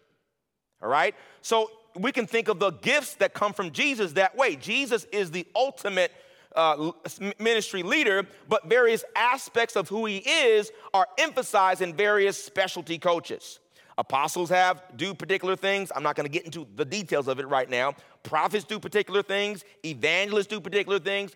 All 0.82 0.88
right? 0.88 1.14
So 1.42 1.70
we 1.98 2.12
can 2.12 2.26
think 2.26 2.48
of 2.48 2.58
the 2.58 2.70
gifts 2.70 3.14
that 3.16 3.34
come 3.34 3.52
from 3.52 3.70
Jesus 3.70 4.12
that 4.12 4.36
way. 4.36 4.56
Jesus 4.56 5.04
is 5.12 5.30
the 5.30 5.46
ultimate 5.54 6.12
uh, 6.54 6.92
ministry 7.38 7.82
leader, 7.82 8.26
but 8.48 8.68
various 8.68 9.04
aspects 9.14 9.76
of 9.76 9.88
who 9.88 10.06
he 10.06 10.18
is 10.18 10.72
are 10.94 11.06
emphasized 11.18 11.82
in 11.82 11.94
various 11.94 12.42
specialty 12.42 12.98
coaches. 12.98 13.60
Apostles 13.96 14.48
have 14.50 14.82
do 14.96 15.12
particular 15.12 15.56
things. 15.56 15.90
I'm 15.94 16.02
not 16.02 16.14
going 16.14 16.26
to 16.26 16.30
get 16.30 16.44
into 16.44 16.66
the 16.76 16.84
details 16.84 17.26
of 17.26 17.40
it 17.40 17.48
right 17.48 17.68
now. 17.68 17.94
Prophets 18.22 18.64
do 18.64 18.78
particular 18.78 19.22
things. 19.22 19.64
Evangelists 19.84 20.46
do 20.46 20.60
particular 20.60 21.00
things. 21.00 21.34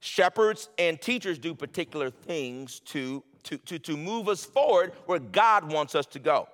Shepherds 0.00 0.68
and 0.78 1.00
teachers 1.00 1.38
do 1.38 1.54
particular 1.54 2.10
things 2.10 2.80
to, 2.80 3.22
to, 3.44 3.58
to, 3.58 3.78
to 3.80 3.96
move 3.96 4.28
us 4.28 4.44
forward 4.44 4.92
where 5.06 5.18
God 5.18 5.72
wants 5.72 5.94
us 5.94 6.06
to 6.06 6.18
go. 6.18 6.48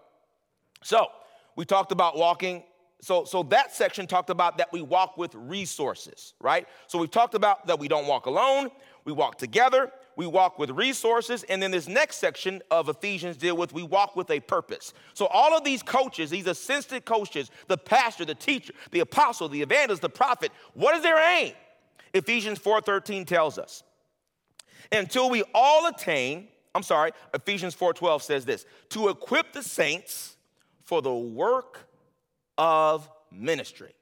So, 0.82 1.08
we 1.56 1.66
talked 1.66 1.92
about 1.92 2.16
walking 2.16 2.62
so, 3.00 3.24
so 3.24 3.42
that 3.44 3.74
section 3.74 4.06
talked 4.06 4.28
about 4.28 4.58
that 4.58 4.72
we 4.72 4.82
walk 4.82 5.16
with 5.16 5.34
resources, 5.34 6.34
right? 6.38 6.66
So 6.86 6.98
we've 6.98 7.10
talked 7.10 7.34
about 7.34 7.66
that 7.66 7.78
we 7.78 7.88
don't 7.88 8.06
walk 8.06 8.26
alone, 8.26 8.70
we 9.04 9.12
walk 9.12 9.38
together, 9.38 9.90
we 10.16 10.26
walk 10.26 10.58
with 10.58 10.70
resources, 10.70 11.42
and 11.44 11.62
then 11.62 11.70
this 11.70 11.88
next 11.88 12.16
section 12.16 12.60
of 12.70 12.90
Ephesians 12.90 13.38
deal 13.38 13.56
with 13.56 13.72
we 13.72 13.82
walk 13.82 14.16
with 14.16 14.30
a 14.30 14.40
purpose. 14.40 14.92
So 15.14 15.26
all 15.26 15.56
of 15.56 15.64
these 15.64 15.82
coaches, 15.82 16.28
these 16.28 16.46
assistant 16.46 17.06
coaches, 17.06 17.50
the 17.68 17.78
pastor, 17.78 18.26
the 18.26 18.34
teacher, 18.34 18.74
the 18.90 19.00
apostle, 19.00 19.48
the 19.48 19.62
evangelist, 19.62 20.02
the 20.02 20.10
prophet, 20.10 20.52
what 20.74 20.94
is 20.94 21.02
their 21.02 21.18
aim? 21.38 21.54
Ephesians 22.12 22.58
4:13 22.58 23.26
tells 23.26 23.58
us. 23.58 23.82
Until 24.92 25.30
we 25.30 25.42
all 25.54 25.86
attain, 25.86 26.48
I'm 26.74 26.82
sorry, 26.82 27.12
Ephesians 27.32 27.74
4:12 27.74 28.22
says 28.22 28.44
this, 28.44 28.66
to 28.90 29.08
equip 29.08 29.52
the 29.52 29.62
saints 29.62 30.36
for 30.82 31.00
the 31.00 31.14
work 31.14 31.86
of 32.60 33.08
ministry 33.32 33.94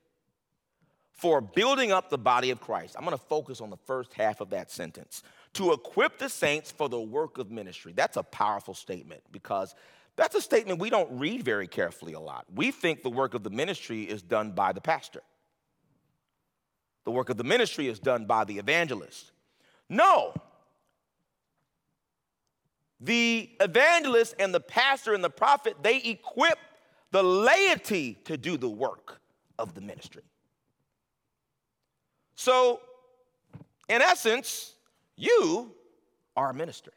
for 1.12 1.40
building 1.40 1.92
up 1.92 2.11
the 2.11 2.18
body 2.18 2.51
of 2.51 2.61
Christ. 2.61 2.97
I'm 2.99 3.05
going 3.05 3.16
to 3.16 3.23
focus 3.23 3.61
on 3.61 3.71
the 3.71 3.77
first 3.77 4.12
half 4.14 4.40
of 4.40 4.51
that 4.51 4.73
sentence. 4.73 5.23
To 5.55 5.73
equip 5.73 6.18
the 6.18 6.29
saints 6.29 6.73
for 6.73 6.88
the 6.88 7.01
work 7.01 7.38
of 7.38 7.53
ministry. 7.53 7.92
That's 7.94 8.16
a 8.16 8.23
powerful 8.25 8.75
statement 8.75 9.23
because 9.31 9.77
that's 10.16 10.35
a 10.35 10.40
statement 10.40 10.81
we 10.81 10.90
don't 10.90 11.21
read 11.21 11.44
very 11.44 11.68
carefully 11.68 12.14
a 12.14 12.21
lot. 12.21 12.47
We 12.53 12.73
think 12.73 13.05
the 13.05 13.11
work 13.11 13.35
of 13.35 13.44
the 13.44 13.51
ministry 13.51 14.03
is 14.03 14.23
done 14.23 14.51
by 14.51 14.73
the 14.73 14.81
pastor, 14.81 15.23
the 17.05 17.12
work 17.12 17.31
of 17.31 17.37
the 17.37 17.44
ministry 17.44 17.87
is 17.87 18.01
done 18.01 18.27
by 18.27 18.44
the 18.44 18.59
evangelist. 18.59 19.31
No. 19.88 20.35
The 23.01 23.49
evangelist 23.61 24.35
and 24.40 24.53
the 24.53 24.61
pastor 24.61 25.14
and 25.14 25.23
the 25.23 25.31
prophet, 25.31 25.77
they 25.83 25.99
equip 25.99 26.59
the 27.11 27.23
laity 27.23 28.14
to 28.25 28.37
do 28.37 28.57
the 28.57 28.68
work 28.68 29.21
of 29.59 29.75
the 29.75 29.81
ministry. 29.81 30.23
So, 32.35 32.81
in 33.88 34.03
essence, 34.03 34.75
you 35.16 35.73
are 36.37 36.51
a 36.51 36.55
minister. 36.55 36.92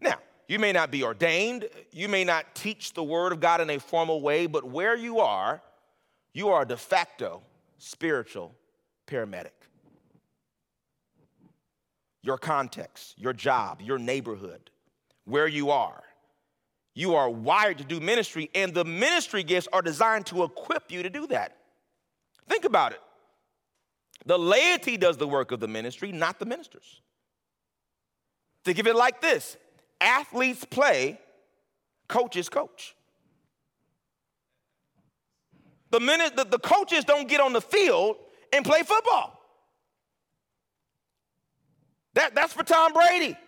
Now, 0.00 0.16
you 0.48 0.58
may 0.58 0.72
not 0.72 0.90
be 0.90 1.04
ordained, 1.04 1.68
you 1.92 2.08
may 2.08 2.24
not 2.24 2.54
teach 2.54 2.94
the 2.94 3.02
word 3.02 3.32
of 3.32 3.40
God 3.40 3.60
in 3.60 3.70
a 3.70 3.78
formal 3.78 4.20
way, 4.20 4.46
but 4.46 4.64
where 4.64 4.96
you 4.96 5.20
are, 5.20 5.62
you 6.32 6.48
are 6.48 6.62
a 6.62 6.66
de 6.66 6.76
facto 6.76 7.42
spiritual 7.78 8.54
paramedic. 9.06 9.52
Your 12.22 12.38
context, 12.38 13.14
your 13.18 13.32
job, 13.32 13.80
your 13.80 13.98
neighborhood, 13.98 14.70
where 15.24 15.46
you 15.46 15.70
are, 15.70 16.02
you 16.98 17.14
are 17.14 17.30
wired 17.30 17.78
to 17.78 17.84
do 17.84 18.00
ministry, 18.00 18.50
and 18.56 18.74
the 18.74 18.84
ministry 18.84 19.44
gifts 19.44 19.68
are 19.72 19.82
designed 19.82 20.26
to 20.26 20.42
equip 20.42 20.90
you 20.90 21.04
to 21.04 21.08
do 21.08 21.28
that. 21.28 21.56
Think 22.48 22.64
about 22.64 22.90
it. 22.90 23.00
The 24.26 24.36
laity 24.36 24.96
does 24.96 25.16
the 25.16 25.28
work 25.28 25.52
of 25.52 25.60
the 25.60 25.68
ministry, 25.68 26.10
not 26.10 26.40
the 26.40 26.44
ministers. 26.44 27.00
Think 28.64 28.80
of 28.80 28.88
it 28.88 28.96
like 28.96 29.20
this 29.20 29.56
athletes 30.00 30.64
play, 30.64 31.20
coaches 32.08 32.48
coach. 32.48 32.96
The 35.90 36.00
minute 36.00 36.34
the, 36.34 36.46
the 36.46 36.58
coaches 36.58 37.04
don't 37.04 37.28
get 37.28 37.40
on 37.40 37.52
the 37.52 37.60
field 37.60 38.16
and 38.52 38.64
play 38.64 38.82
football. 38.82 39.40
That, 42.14 42.34
that's 42.34 42.52
for 42.52 42.64
Tom 42.64 42.92
Brady. 42.92 43.38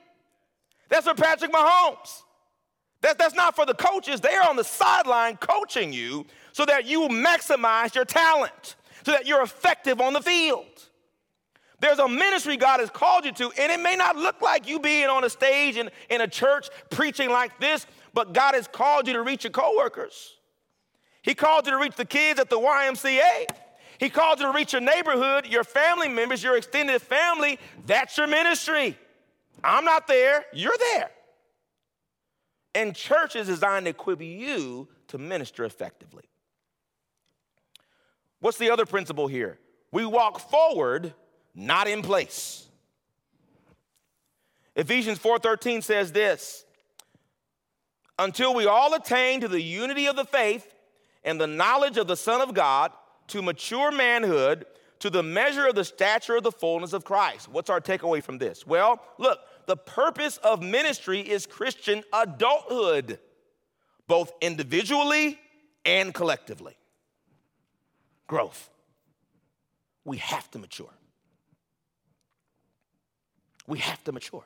That's 0.88 1.08
for 1.08 1.14
Patrick 1.14 1.50
Mahomes. 1.50 2.22
That, 3.02 3.18
that's 3.18 3.34
not 3.34 3.56
for 3.56 3.64
the 3.64 3.74
coaches. 3.74 4.20
They're 4.20 4.46
on 4.46 4.56
the 4.56 4.64
sideline 4.64 5.36
coaching 5.38 5.92
you 5.92 6.26
so 6.52 6.66
that 6.66 6.86
you 6.86 7.08
maximize 7.08 7.94
your 7.94 8.04
talent, 8.04 8.76
so 9.04 9.12
that 9.12 9.26
you're 9.26 9.42
effective 9.42 10.00
on 10.00 10.12
the 10.12 10.20
field. 10.20 10.66
There's 11.80 11.98
a 11.98 12.08
ministry 12.08 12.58
God 12.58 12.80
has 12.80 12.90
called 12.90 13.24
you 13.24 13.32
to, 13.32 13.50
and 13.58 13.72
it 13.72 13.80
may 13.80 13.96
not 13.96 14.16
look 14.16 14.42
like 14.42 14.68
you 14.68 14.78
being 14.78 15.06
on 15.06 15.24
a 15.24 15.30
stage 15.30 15.78
in, 15.78 15.90
in 16.10 16.20
a 16.20 16.28
church 16.28 16.68
preaching 16.90 17.30
like 17.30 17.58
this, 17.58 17.86
but 18.12 18.34
God 18.34 18.54
has 18.54 18.68
called 18.68 19.06
you 19.06 19.14
to 19.14 19.22
reach 19.22 19.44
your 19.44 19.50
coworkers. 19.50 20.36
He 21.22 21.34
called 21.34 21.66
you 21.66 21.72
to 21.72 21.78
reach 21.78 21.96
the 21.96 22.04
kids 22.04 22.38
at 22.38 22.50
the 22.50 22.58
YMCA. 22.58 23.46
He 23.98 24.10
called 24.10 24.40
you 24.40 24.46
to 24.46 24.52
reach 24.52 24.72
your 24.72 24.82
neighborhood, 24.82 25.46
your 25.46 25.64
family 25.64 26.08
members, 26.08 26.42
your 26.42 26.56
extended 26.56 27.00
family. 27.00 27.58
That's 27.86 28.16
your 28.16 28.26
ministry. 28.26 28.98
I'm 29.64 29.84
not 29.84 30.06
there, 30.06 30.44
you're 30.52 30.76
there. 30.92 31.10
And 32.74 32.94
church 32.94 33.36
is 33.36 33.48
designed 33.48 33.86
to 33.86 33.90
equip 33.90 34.20
you 34.20 34.88
to 35.08 35.18
minister 35.18 35.64
effectively. 35.64 36.24
What's 38.40 38.58
the 38.58 38.70
other 38.70 38.86
principle 38.86 39.26
here? 39.26 39.58
We 39.92 40.06
walk 40.06 40.38
forward, 40.50 41.14
not 41.54 41.88
in 41.88 42.02
place. 42.02 42.68
Ephesians 44.76 45.18
4:13 45.18 45.82
says 45.82 46.12
this, 46.12 46.64
until 48.18 48.54
we 48.54 48.66
all 48.66 48.94
attain 48.94 49.40
to 49.40 49.48
the 49.48 49.60
unity 49.60 50.06
of 50.06 50.14
the 50.14 50.24
faith 50.24 50.74
and 51.24 51.40
the 51.40 51.46
knowledge 51.46 51.96
of 51.96 52.06
the 52.06 52.16
Son 52.16 52.40
of 52.40 52.54
God, 52.54 52.92
to 53.28 53.42
mature 53.42 53.90
manhood, 53.90 54.66
to 54.98 55.10
the 55.10 55.22
measure 55.22 55.66
of 55.66 55.74
the 55.74 55.84
stature 55.84 56.36
of 56.36 56.42
the 56.42 56.52
fullness 56.52 56.92
of 56.92 57.04
Christ. 57.04 57.48
What's 57.48 57.70
our 57.70 57.80
takeaway 57.80 58.22
from 58.22 58.38
this? 58.38 58.66
Well, 58.66 59.00
look, 59.18 59.38
the 59.70 59.76
purpose 59.76 60.36
of 60.38 60.60
ministry 60.60 61.20
is 61.20 61.46
Christian 61.46 62.02
adulthood, 62.12 63.20
both 64.08 64.32
individually 64.40 65.38
and 65.84 66.12
collectively. 66.12 66.76
Growth. 68.26 68.68
We 70.04 70.16
have 70.16 70.50
to 70.50 70.58
mature. 70.58 70.92
We 73.68 73.78
have 73.78 74.02
to 74.02 74.12
mature. 74.12 74.42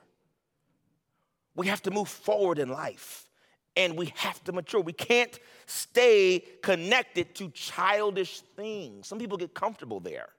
We 1.55 1.65
have 1.67 1.81
to 1.81 1.91
move 1.91 2.07
forward 2.07 2.59
in 2.59 2.69
life 2.69 3.27
and 3.75 3.97
we 3.97 4.13
have 4.17 4.43
to 4.43 4.51
mature. 4.51 4.79
We 4.79 4.93
can't 4.93 5.39
stay 5.65 6.43
connected 6.61 7.33
to 7.33 7.49
childish 7.49 8.41
things. 8.55 9.07
Some 9.07 9.17
people 9.17 9.39
get 9.39 9.55
comfortable 9.55 9.99
there. 9.99 10.29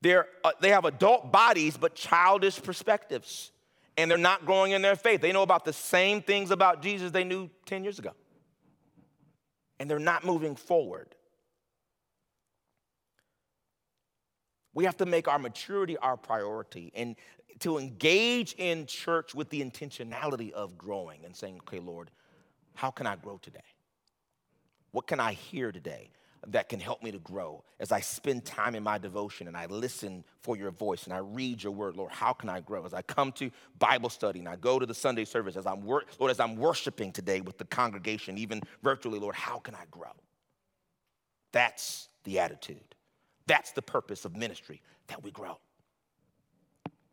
They're, 0.00 0.26
uh, 0.42 0.52
they 0.58 0.70
have 0.70 0.86
adult 0.86 1.30
bodies, 1.30 1.76
but 1.76 1.94
childish 1.94 2.62
perspectives. 2.62 3.50
And 3.98 4.08
they're 4.08 4.16
not 4.16 4.46
growing 4.46 4.72
in 4.72 4.80
their 4.80 4.96
faith. 4.96 5.20
They 5.20 5.32
know 5.32 5.42
about 5.42 5.64
the 5.64 5.72
same 5.72 6.22
things 6.22 6.52
about 6.52 6.80
Jesus 6.80 7.10
they 7.10 7.24
knew 7.24 7.50
10 7.66 7.82
years 7.82 7.98
ago. 7.98 8.12
And 9.80 9.90
they're 9.90 9.98
not 9.98 10.24
moving 10.24 10.54
forward. 10.54 11.16
We 14.72 14.84
have 14.84 14.96
to 14.98 15.06
make 15.06 15.26
our 15.26 15.40
maturity 15.40 15.96
our 15.98 16.16
priority 16.16 16.92
and 16.94 17.16
to 17.60 17.78
engage 17.78 18.52
in 18.52 18.86
church 18.86 19.34
with 19.34 19.50
the 19.50 19.60
intentionality 19.60 20.52
of 20.52 20.78
growing 20.78 21.24
and 21.24 21.34
saying, 21.34 21.58
okay, 21.62 21.80
Lord, 21.80 22.12
how 22.74 22.92
can 22.92 23.06
I 23.06 23.16
grow 23.16 23.38
today? 23.38 23.58
What 24.92 25.08
can 25.08 25.18
I 25.18 25.32
hear 25.32 25.72
today? 25.72 26.10
That 26.46 26.68
can 26.68 26.80
help 26.80 27.02
me 27.02 27.10
to 27.10 27.18
grow 27.18 27.64
as 27.80 27.92
I 27.92 28.00
spend 28.00 28.44
time 28.44 28.74
in 28.74 28.82
my 28.82 28.98
devotion 28.98 29.48
and 29.48 29.56
I 29.56 29.66
listen 29.66 30.24
for 30.42 30.56
your 30.56 30.70
voice 30.70 31.04
and 31.04 31.12
I 31.12 31.18
read 31.18 31.62
your 31.62 31.72
word, 31.72 31.96
Lord. 31.96 32.12
How 32.12 32.32
can 32.32 32.48
I 32.48 32.60
grow? 32.60 32.84
As 32.84 32.94
I 32.94 33.02
come 33.02 33.32
to 33.32 33.50
Bible 33.78 34.08
study 34.08 34.38
and 34.38 34.48
I 34.48 34.56
go 34.56 34.78
to 34.78 34.86
the 34.86 34.94
Sunday 34.94 35.24
service, 35.24 35.56
as 35.56 35.66
I'm 35.66 35.82
wor- 35.82 36.04
Lord, 36.18 36.30
as 36.30 36.40
I'm 36.40 36.56
worshiping 36.56 37.12
today 37.12 37.40
with 37.40 37.58
the 37.58 37.64
congregation, 37.64 38.38
even 38.38 38.62
virtually, 38.82 39.18
Lord, 39.18 39.34
how 39.34 39.58
can 39.58 39.74
I 39.74 39.84
grow? 39.90 40.12
That's 41.52 42.08
the 42.24 42.38
attitude. 42.38 42.94
That's 43.46 43.72
the 43.72 43.82
purpose 43.82 44.24
of 44.24 44.36
ministry, 44.36 44.82
that 45.08 45.22
we 45.22 45.30
grow. 45.30 45.58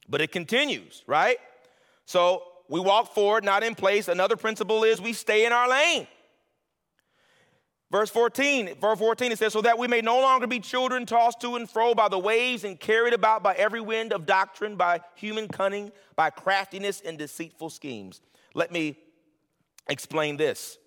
But 0.07 0.21
it 0.21 0.32
continues, 0.32 1.03
right? 1.07 1.38
So 2.05 2.43
we 2.69 2.80
walk 2.80 3.13
forward, 3.13 3.43
not 3.43 3.63
in 3.63 3.76
place. 3.76 4.07
Another 4.07 4.36
principle 4.36 4.84
is 4.84 5.01
we 5.01 5.13
stay 5.13 5.45
in 5.45 5.53
our 5.53 5.69
lane. 5.69 6.07
Verse 7.91 8.09
14, 8.09 8.75
verse 8.81 8.97
14, 8.97 9.31
it 9.31 9.38
says, 9.38 9.53
So 9.53 9.61
that 9.61 9.77
we 9.77 9.88
may 9.88 10.01
no 10.01 10.19
longer 10.19 10.47
be 10.47 10.59
children 10.59 11.05
tossed 11.05 11.39
to 11.41 11.55
and 11.55 11.69
fro 11.69 11.93
by 11.93 12.09
the 12.09 12.17
waves 12.17 12.63
and 12.63 12.79
carried 12.79 13.13
about 13.13 13.43
by 13.43 13.53
every 13.55 13.81
wind 13.81 14.11
of 14.11 14.25
doctrine, 14.25 14.75
by 14.75 15.01
human 15.15 15.47
cunning, 15.47 15.91
by 16.15 16.31
craftiness 16.31 17.01
and 17.01 17.17
deceitful 17.17 17.69
schemes. 17.69 18.21
Let 18.55 18.71
me 18.71 18.97
explain 19.88 20.38
this. 20.38 20.77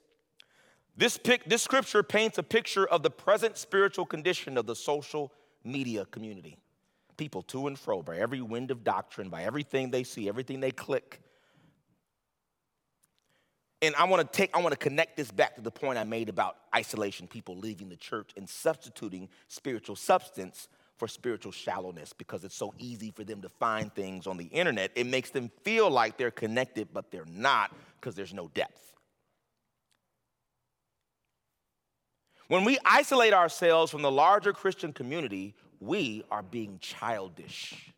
This, 0.97 1.17
pic, 1.17 1.45
this 1.45 1.63
scripture 1.63 2.03
paints 2.03 2.39
a 2.39 2.43
picture 2.43 2.85
of 2.85 3.05
the 3.05 3.11
present 3.11 3.57
spiritual 3.57 4.05
condition 4.05 4.59
of 4.59 4.67
the 4.67 4.75
social 4.75 5.33
media 5.63 6.05
community. 6.07 6.59
People 7.17 7.43
to 7.43 7.69
and 7.69 7.79
fro 7.79 8.03
by 8.03 8.17
every 8.17 8.41
wind 8.41 8.73
of 8.73 8.83
doctrine, 8.83 9.29
by 9.29 9.45
everything 9.45 9.93
they 9.93 10.03
see, 10.03 10.29
everything 10.29 10.59
they 10.59 10.73
click. 10.73 11.21
And 13.81 13.95
I 13.95 14.05
want 14.05 14.21
to 14.21 14.37
take, 14.37 14.57
I 14.57 14.61
want 14.61 14.73
to 14.73 14.79
connect 14.79 15.17
this 15.17 15.31
back 15.31 15.55
to 15.55 15.61
the 15.61 15.71
point 15.71 15.99
I 15.99 16.05
made 16.05 16.29
about 16.29 16.57
isolation, 16.75 17.29
people 17.29 17.57
leaving 17.57 17.89
the 17.89 17.97
church 17.97 18.33
and 18.37 18.49
substituting 18.49 19.29
spiritual 19.47 19.95
substance 19.95 20.69
for 20.97 21.07
spiritual 21.07 21.53
shallowness 21.53 22.13
because 22.13 22.43
it's 22.43 22.57
so 22.57 22.75
easy 22.79 23.13
for 23.13 23.23
them 23.23 23.41
to 23.43 23.49
find 23.49 23.95
things 23.95 24.27
on 24.27 24.37
the 24.37 24.47
internet. 24.47 24.91
It 24.97 25.07
makes 25.07 25.31
them 25.31 25.51
feel 25.63 25.89
like 25.91 26.17
they're 26.17 26.33
connected, 26.33 26.89
but 26.93 27.13
they're 27.13 27.25
not 27.31 27.73
because 28.01 28.17
there's 28.17 28.35
no 28.35 28.49
depth. 28.49 28.93
When 32.49 32.65
we 32.65 32.79
isolate 32.85 33.33
ourselves 33.33 33.93
from 33.93 34.03
the 34.03 34.11
larger 34.11 34.53
Christian 34.53 34.93
community, 34.93 35.55
we 35.81 36.25
are 36.31 36.43
being 36.43 36.79
childish. 36.81 37.93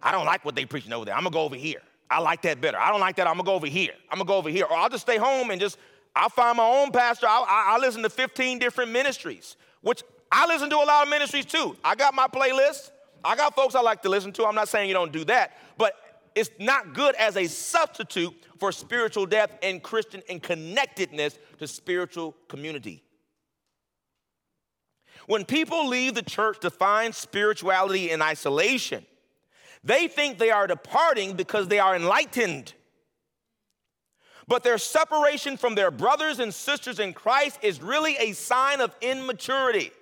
I 0.00 0.12
don't 0.12 0.26
like 0.26 0.44
what 0.44 0.54
they're 0.54 0.66
preaching 0.66 0.92
over 0.92 1.06
there. 1.06 1.14
I'm 1.14 1.24
gonna 1.24 1.32
go 1.32 1.42
over 1.42 1.56
here. 1.56 1.82
I 2.10 2.20
like 2.20 2.42
that 2.42 2.60
better. 2.60 2.78
I 2.78 2.90
don't 2.90 3.00
like 3.00 3.16
that. 3.16 3.26
I'm 3.26 3.34
gonna 3.34 3.44
go 3.44 3.54
over 3.54 3.66
here. 3.66 3.92
I'm 4.10 4.18
gonna 4.18 4.28
go 4.28 4.36
over 4.36 4.48
here. 4.48 4.64
Or 4.64 4.76
I'll 4.76 4.88
just 4.88 5.02
stay 5.02 5.18
home 5.18 5.50
and 5.50 5.60
just, 5.60 5.78
I'll 6.16 6.30
find 6.30 6.56
my 6.56 6.66
own 6.66 6.90
pastor. 6.90 7.26
I'll, 7.28 7.44
I'll 7.48 7.80
listen 7.80 8.02
to 8.02 8.10
15 8.10 8.58
different 8.58 8.90
ministries, 8.90 9.56
which 9.82 10.02
I 10.32 10.46
listen 10.46 10.70
to 10.70 10.76
a 10.76 10.84
lot 10.84 11.04
of 11.04 11.10
ministries 11.10 11.44
too. 11.44 11.76
I 11.84 11.94
got 11.94 12.14
my 12.14 12.26
playlist. 12.26 12.90
I 13.24 13.36
got 13.36 13.54
folks 13.54 13.74
I 13.74 13.80
like 13.80 14.02
to 14.02 14.08
listen 14.08 14.32
to. 14.34 14.46
I'm 14.46 14.54
not 14.54 14.68
saying 14.68 14.88
you 14.88 14.94
don't 14.94 15.12
do 15.12 15.24
that, 15.24 15.58
but 15.76 15.94
it's 16.34 16.50
not 16.58 16.94
good 16.94 17.14
as 17.16 17.36
a 17.36 17.46
substitute 17.46 18.34
for 18.58 18.72
spiritual 18.72 19.26
depth 19.26 19.58
and 19.62 19.82
Christian 19.82 20.22
and 20.28 20.42
connectedness 20.42 21.38
to 21.58 21.66
spiritual 21.66 22.34
community. 22.48 23.02
When 25.26 25.44
people 25.44 25.88
leave 25.88 26.14
the 26.14 26.22
church 26.22 26.60
to 26.60 26.70
find 26.70 27.14
spirituality 27.14 28.10
in 28.10 28.22
isolation, 28.22 29.04
they 29.84 30.08
think 30.08 30.38
they 30.38 30.50
are 30.50 30.66
departing 30.66 31.34
because 31.34 31.68
they 31.68 31.78
are 31.78 31.94
enlightened. 31.94 32.74
But 34.46 34.64
their 34.64 34.78
separation 34.78 35.56
from 35.56 35.74
their 35.74 35.90
brothers 35.90 36.38
and 36.38 36.52
sisters 36.54 36.98
in 36.98 37.12
Christ 37.12 37.58
is 37.62 37.82
really 37.82 38.16
a 38.16 38.32
sign 38.32 38.80
of 38.80 38.94
immaturity. 39.02 39.92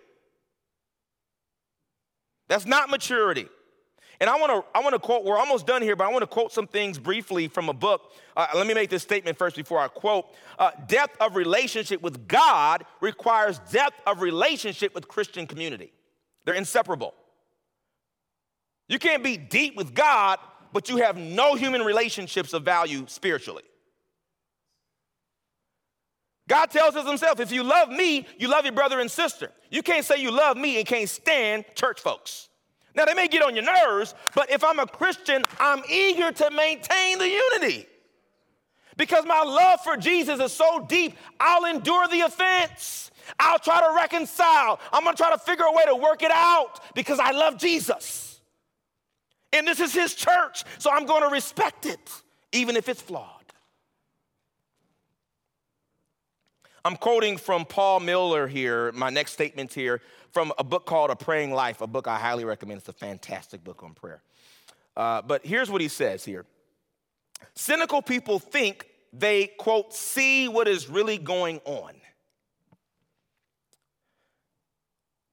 That's 2.48 2.64
not 2.64 2.88
maturity. 2.88 3.48
And 4.20 4.30
I 4.30 4.38
want 4.38 4.52
to 4.52 4.78
I 4.78 4.82
want 4.82 4.94
to 4.94 4.98
quote. 4.98 5.24
We're 5.24 5.36
almost 5.36 5.66
done 5.66 5.82
here, 5.82 5.94
but 5.94 6.04
I 6.04 6.10
want 6.10 6.22
to 6.22 6.26
quote 6.26 6.52
some 6.52 6.66
things 6.66 6.98
briefly 6.98 7.48
from 7.48 7.68
a 7.68 7.74
book. 7.74 8.12
Uh, 8.36 8.46
let 8.54 8.66
me 8.66 8.72
make 8.72 8.88
this 8.88 9.02
statement 9.02 9.36
first 9.36 9.56
before 9.56 9.78
I 9.78 9.88
quote. 9.88 10.26
Uh, 10.58 10.70
depth 10.86 11.20
of 11.20 11.36
relationship 11.36 12.00
with 12.00 12.26
God 12.26 12.84
requires 13.00 13.58
depth 13.70 14.00
of 14.06 14.22
relationship 14.22 14.94
with 14.94 15.06
Christian 15.08 15.46
community. 15.46 15.92
They're 16.44 16.54
inseparable. 16.54 17.12
You 18.88 18.98
can't 18.98 19.22
be 19.22 19.36
deep 19.36 19.76
with 19.76 19.94
God, 19.94 20.38
but 20.72 20.88
you 20.88 20.98
have 20.98 21.16
no 21.16 21.54
human 21.54 21.82
relationships 21.82 22.52
of 22.52 22.62
value 22.62 23.04
spiritually. 23.08 23.64
God 26.48 26.70
tells 26.70 26.94
us 26.94 27.06
himself, 27.06 27.40
if 27.40 27.50
you 27.50 27.64
love 27.64 27.88
me, 27.88 28.26
you 28.38 28.48
love 28.48 28.64
your 28.64 28.74
brother 28.74 29.00
and 29.00 29.10
sister. 29.10 29.50
You 29.70 29.82
can't 29.82 30.04
say 30.04 30.20
you 30.20 30.30
love 30.30 30.56
me 30.56 30.78
and 30.78 30.86
can't 30.86 31.08
stand 31.08 31.64
church 31.74 32.00
folks. 32.00 32.48
Now, 32.94 33.04
they 33.04 33.14
may 33.14 33.28
get 33.28 33.42
on 33.42 33.54
your 33.54 33.64
nerves, 33.64 34.14
but 34.34 34.50
if 34.50 34.64
I'm 34.64 34.78
a 34.78 34.86
Christian, 34.86 35.42
I'm 35.58 35.82
eager 35.90 36.32
to 36.32 36.50
maintain 36.50 37.18
the 37.18 37.28
unity. 37.28 37.86
Because 38.96 39.26
my 39.26 39.42
love 39.42 39.80
for 39.82 39.96
Jesus 39.96 40.40
is 40.40 40.52
so 40.52 40.86
deep, 40.88 41.16
I'll 41.38 41.66
endure 41.66 42.08
the 42.08 42.22
offense. 42.22 43.10
I'll 43.38 43.58
try 43.58 43.80
to 43.80 43.94
reconcile. 43.94 44.80
I'm 44.92 45.04
gonna 45.04 45.16
try 45.16 45.30
to 45.30 45.38
figure 45.38 45.64
a 45.64 45.72
way 45.72 45.82
to 45.86 45.96
work 45.96 46.22
it 46.22 46.30
out 46.30 46.80
because 46.94 47.18
I 47.18 47.32
love 47.32 47.58
Jesus. 47.58 48.25
And 49.56 49.66
this 49.66 49.80
is 49.80 49.94
his 49.94 50.14
church, 50.14 50.64
so 50.78 50.90
I'm 50.90 51.06
gonna 51.06 51.30
respect 51.30 51.86
it, 51.86 52.10
even 52.52 52.76
if 52.76 52.90
it's 52.90 53.00
flawed. 53.00 53.32
I'm 56.84 56.96
quoting 56.96 57.38
from 57.38 57.64
Paul 57.64 58.00
Miller 58.00 58.46
here, 58.46 58.92
my 58.92 59.10
next 59.10 59.32
statement 59.32 59.72
here, 59.72 60.02
from 60.30 60.52
a 60.58 60.62
book 60.62 60.84
called 60.84 61.10
A 61.10 61.16
Praying 61.16 61.52
Life, 61.52 61.80
a 61.80 61.86
book 61.86 62.06
I 62.06 62.18
highly 62.18 62.44
recommend. 62.44 62.80
It's 62.80 62.88
a 62.88 62.92
fantastic 62.92 63.64
book 63.64 63.82
on 63.82 63.94
prayer. 63.94 64.22
Uh, 64.94 65.22
but 65.22 65.44
here's 65.44 65.70
what 65.70 65.80
he 65.80 65.88
says 65.88 66.24
here 66.24 66.44
Cynical 67.54 68.02
people 68.02 68.38
think 68.38 68.86
they, 69.12 69.46
quote, 69.46 69.94
see 69.94 70.48
what 70.48 70.68
is 70.68 70.88
really 70.88 71.16
going 71.16 71.60
on. 71.64 71.94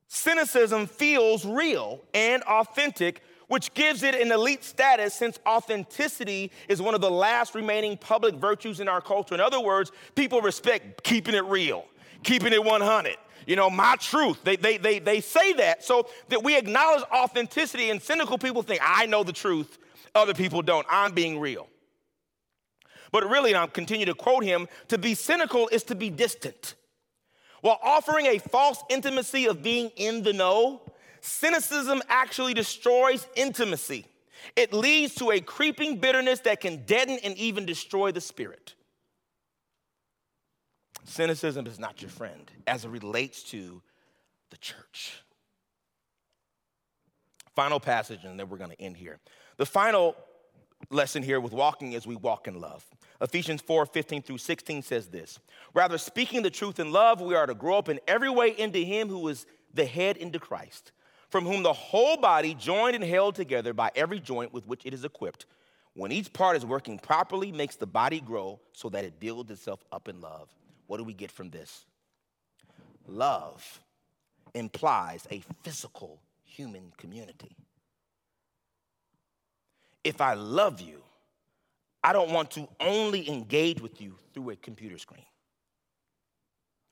Cynicism 0.07 0.87
feels 0.87 1.45
real 1.45 1.99
and 2.13 2.41
authentic 2.43 3.21
which 3.47 3.73
gives 3.73 4.03
it 4.03 4.15
an 4.15 4.31
elite 4.31 4.63
status 4.63 5.13
since 5.13 5.39
authenticity 5.47 6.51
is 6.67 6.81
one 6.81 6.95
of 6.95 7.01
the 7.01 7.11
last 7.11 7.55
remaining 7.55 7.97
public 7.97 8.35
virtues 8.35 8.79
in 8.79 8.87
our 8.87 9.01
culture. 9.01 9.35
In 9.35 9.41
other 9.41 9.59
words, 9.59 9.91
people 10.15 10.41
respect 10.41 11.03
keeping 11.03 11.35
it 11.35 11.43
real, 11.45 11.85
keeping 12.23 12.53
it 12.53 12.63
100. 12.63 13.17
You 13.45 13.55
know, 13.55 13.69
my 13.69 13.95
truth. 13.97 14.43
They, 14.43 14.55
they, 14.55 14.77
they, 14.77 14.99
they 14.99 15.19
say 15.19 15.53
that 15.53 15.83
so 15.83 16.07
that 16.29 16.43
we 16.43 16.57
acknowledge 16.57 17.03
authenticity, 17.13 17.89
and 17.89 18.01
cynical 18.01 18.37
people 18.37 18.63
think, 18.63 18.79
I 18.81 19.05
know 19.05 19.23
the 19.23 19.33
truth, 19.33 19.77
other 20.15 20.33
people 20.33 20.61
don't. 20.61 20.87
I'm 20.89 21.13
being 21.13 21.39
real. 21.39 21.67
But 23.11 23.29
really, 23.29 23.51
and 23.51 23.57
I'll 23.59 23.67
continue 23.67 24.05
to 24.07 24.15
quote 24.15 24.43
him 24.43 24.67
to 24.87 24.97
be 24.97 25.13
cynical 25.13 25.67
is 25.67 25.83
to 25.83 25.95
be 25.95 26.09
distant. 26.09 26.75
While 27.61 27.79
offering 27.83 28.25
a 28.25 28.39
false 28.39 28.83
intimacy 28.89 29.45
of 29.45 29.61
being 29.61 29.91
in 29.95 30.23
the 30.23 30.33
know, 30.33 30.81
cynicism 31.23 32.01
actually 32.09 32.53
destroys 32.53 33.25
intimacy. 33.35 34.05
It 34.55 34.73
leads 34.73 35.15
to 35.15 35.31
a 35.31 35.39
creeping 35.39 35.97
bitterness 35.97 36.41
that 36.41 36.59
can 36.59 36.83
deaden 36.83 37.17
and 37.23 37.35
even 37.37 37.65
destroy 37.65 38.11
the 38.11 38.21
spirit. 38.21 38.75
Cynicism 41.05 41.65
is 41.65 41.79
not 41.79 42.01
your 42.01 42.11
friend 42.11 42.51
as 42.67 42.85
it 42.85 42.89
relates 42.89 43.43
to 43.43 43.81
the 44.49 44.57
church. 44.57 45.23
Final 47.55 47.79
passage, 47.79 48.23
and 48.23 48.39
then 48.39 48.49
we're 48.49 48.57
going 48.57 48.71
to 48.71 48.81
end 48.81 48.97
here. 48.97 49.19
The 49.57 49.65
final 49.65 50.15
lesson 50.89 51.23
here 51.23 51.39
with 51.39 51.53
walking 51.53 51.93
is 51.93 52.05
we 52.05 52.15
walk 52.15 52.47
in 52.47 52.59
love. 52.59 52.85
Ephesians 53.21 53.61
4 53.61 53.85
15 53.85 54.23
through 54.23 54.39
16 54.39 54.81
says 54.81 55.07
this 55.07 55.39
Rather, 55.73 55.97
speaking 55.97 56.41
the 56.41 56.49
truth 56.49 56.79
in 56.79 56.91
love, 56.91 57.21
we 57.21 57.35
are 57.35 57.45
to 57.45 57.53
grow 57.53 57.77
up 57.77 57.89
in 57.89 57.99
every 58.07 58.29
way 58.29 58.49
into 58.57 58.79
Him 58.79 59.07
who 59.07 59.27
is 59.27 59.45
the 59.73 59.85
head 59.85 60.17
into 60.17 60.39
Christ 60.39 60.91
from 61.33 61.45
whom 61.47 61.63
the 61.63 61.73
whole 61.73 62.15
body, 62.15 62.53
joined 62.53 62.93
and 62.93 63.03
held 63.03 63.33
together 63.33 63.73
by 63.73 63.89
every 63.95 64.19
joint 64.19 64.53
with 64.53 64.67
which 64.67 64.85
it 64.85 64.93
is 64.93 65.03
equipped, 65.03 65.47
when 65.95 66.11
each 66.11 66.31
part 66.31 66.55
is 66.55 66.63
working 66.63 66.99
properly, 66.99 67.51
makes 67.51 67.75
the 67.75 67.87
body 67.87 68.21
grow 68.21 68.59
so 68.71 68.87
that 68.87 69.03
it 69.03 69.19
builds 69.19 69.49
itself 69.49 69.83
up 69.91 70.07
in 70.07 70.21
love. 70.21 70.47
What 70.85 70.97
do 70.97 71.03
we 71.03 71.15
get 71.15 71.31
from 71.31 71.49
this? 71.49 71.85
Love 73.07 73.81
implies 74.53 75.27
a 75.31 75.41
physical 75.63 76.21
human 76.43 76.93
community. 76.97 77.55
If 80.03 80.21
I 80.21 80.35
love 80.35 80.81
you, 80.81 81.01
I 82.03 82.13
don't 82.13 82.29
want 82.29 82.51
to 82.51 82.67
only 82.79 83.27
engage 83.27 83.81
with 83.81 83.99
you 83.99 84.17
through 84.35 84.51
a 84.51 84.55
computer 84.55 84.99
screen. 84.99 85.25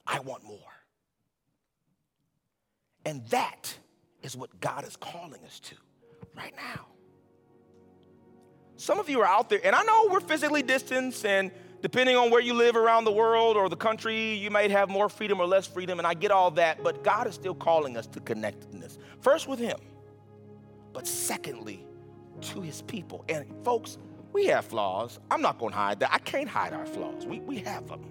I 0.07 0.19
want 0.21 0.43
more. 0.43 0.57
And 3.05 3.23
that 3.27 3.77
is 4.21 4.35
what 4.35 4.59
God 4.59 4.85
is 4.87 4.95
calling 4.95 5.43
us 5.45 5.59
to 5.61 5.75
right 6.35 6.53
now. 6.55 6.87
Some 8.77 8.99
of 8.99 9.09
you 9.09 9.21
are 9.21 9.27
out 9.27 9.49
there, 9.49 9.59
and 9.63 9.75
I 9.75 9.83
know 9.83 10.07
we're 10.11 10.21
physically 10.21 10.63
distanced, 10.63 11.25
and 11.25 11.51
depending 11.81 12.15
on 12.15 12.31
where 12.31 12.41
you 12.41 12.53
live 12.53 12.75
around 12.75 13.03
the 13.03 13.11
world 13.11 13.55
or 13.55 13.69
the 13.69 13.75
country, 13.75 14.33
you 14.33 14.49
might 14.49 14.71
have 14.71 14.89
more 14.89 15.07
freedom 15.07 15.39
or 15.39 15.45
less 15.45 15.67
freedom, 15.67 15.99
and 15.99 16.07
I 16.07 16.13
get 16.13 16.31
all 16.31 16.51
that, 16.51 16.83
but 16.83 17.03
God 17.03 17.27
is 17.27 17.35
still 17.35 17.53
calling 17.53 17.95
us 17.95 18.07
to 18.07 18.19
connectedness. 18.19 18.97
First 19.19 19.47
with 19.47 19.59
Him, 19.59 19.79
but 20.93 21.05
secondly, 21.07 21.85
to 22.41 22.61
His 22.61 22.81
people. 22.81 23.23
And 23.29 23.45
folks, 23.63 23.97
we 24.33 24.45
have 24.45 24.65
flaws. 24.65 25.19
I'm 25.29 25.41
not 25.41 25.59
to 25.59 25.67
hide 25.67 25.99
that. 25.99 26.11
I 26.11 26.19
can't 26.19 26.49
hide 26.49 26.73
our 26.73 26.85
flaws. 26.85 27.25
We, 27.25 27.39
we 27.41 27.59
have 27.59 27.87
them. 27.87 28.03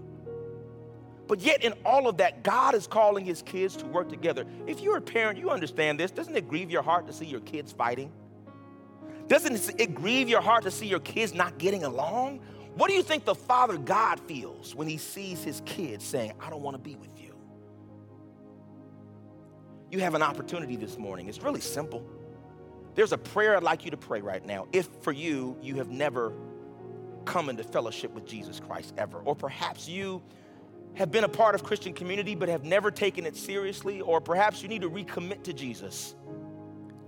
But 1.30 1.38
yet, 1.38 1.62
in 1.62 1.74
all 1.84 2.08
of 2.08 2.16
that, 2.16 2.42
God 2.42 2.74
is 2.74 2.88
calling 2.88 3.24
his 3.24 3.40
kids 3.40 3.76
to 3.76 3.86
work 3.86 4.08
together. 4.08 4.44
If 4.66 4.80
you're 4.80 4.96
a 4.96 5.00
parent, 5.00 5.38
you 5.38 5.48
understand 5.50 6.00
this. 6.00 6.10
Doesn't 6.10 6.36
it 6.36 6.48
grieve 6.48 6.72
your 6.72 6.82
heart 6.82 7.06
to 7.06 7.12
see 7.12 7.24
your 7.24 7.38
kids 7.38 7.70
fighting? 7.70 8.10
Doesn't 9.28 9.80
it 9.80 9.94
grieve 9.94 10.28
your 10.28 10.40
heart 10.40 10.64
to 10.64 10.72
see 10.72 10.88
your 10.88 10.98
kids 10.98 11.32
not 11.32 11.56
getting 11.56 11.84
along? 11.84 12.40
What 12.74 12.88
do 12.88 12.96
you 12.96 13.02
think 13.04 13.24
the 13.24 13.36
Father 13.36 13.78
God 13.78 14.18
feels 14.18 14.74
when 14.74 14.88
he 14.88 14.96
sees 14.96 15.44
his 15.44 15.62
kids 15.64 16.04
saying, 16.04 16.32
I 16.40 16.50
don't 16.50 16.62
want 16.62 16.74
to 16.74 16.82
be 16.82 16.96
with 16.96 17.16
you? 17.16 17.36
You 19.92 20.00
have 20.00 20.16
an 20.16 20.22
opportunity 20.22 20.74
this 20.74 20.98
morning. 20.98 21.28
It's 21.28 21.42
really 21.42 21.60
simple. 21.60 22.04
There's 22.96 23.12
a 23.12 23.18
prayer 23.18 23.56
I'd 23.56 23.62
like 23.62 23.84
you 23.84 23.92
to 23.92 23.96
pray 23.96 24.20
right 24.20 24.44
now. 24.44 24.66
If 24.72 24.88
for 25.00 25.12
you, 25.12 25.56
you 25.62 25.76
have 25.76 25.90
never 25.90 26.32
come 27.24 27.48
into 27.48 27.62
fellowship 27.62 28.10
with 28.14 28.26
Jesus 28.26 28.58
Christ 28.58 28.94
ever, 28.98 29.20
or 29.20 29.36
perhaps 29.36 29.86
you 29.86 30.20
have 30.94 31.10
been 31.10 31.24
a 31.24 31.28
part 31.28 31.54
of 31.54 31.62
Christian 31.62 31.92
community 31.92 32.34
but 32.34 32.48
have 32.48 32.64
never 32.64 32.90
taken 32.90 33.26
it 33.26 33.36
seriously, 33.36 34.00
or 34.00 34.20
perhaps 34.20 34.62
you 34.62 34.68
need 34.68 34.82
to 34.82 34.90
recommit 34.90 35.42
to 35.44 35.52
Jesus. 35.52 36.14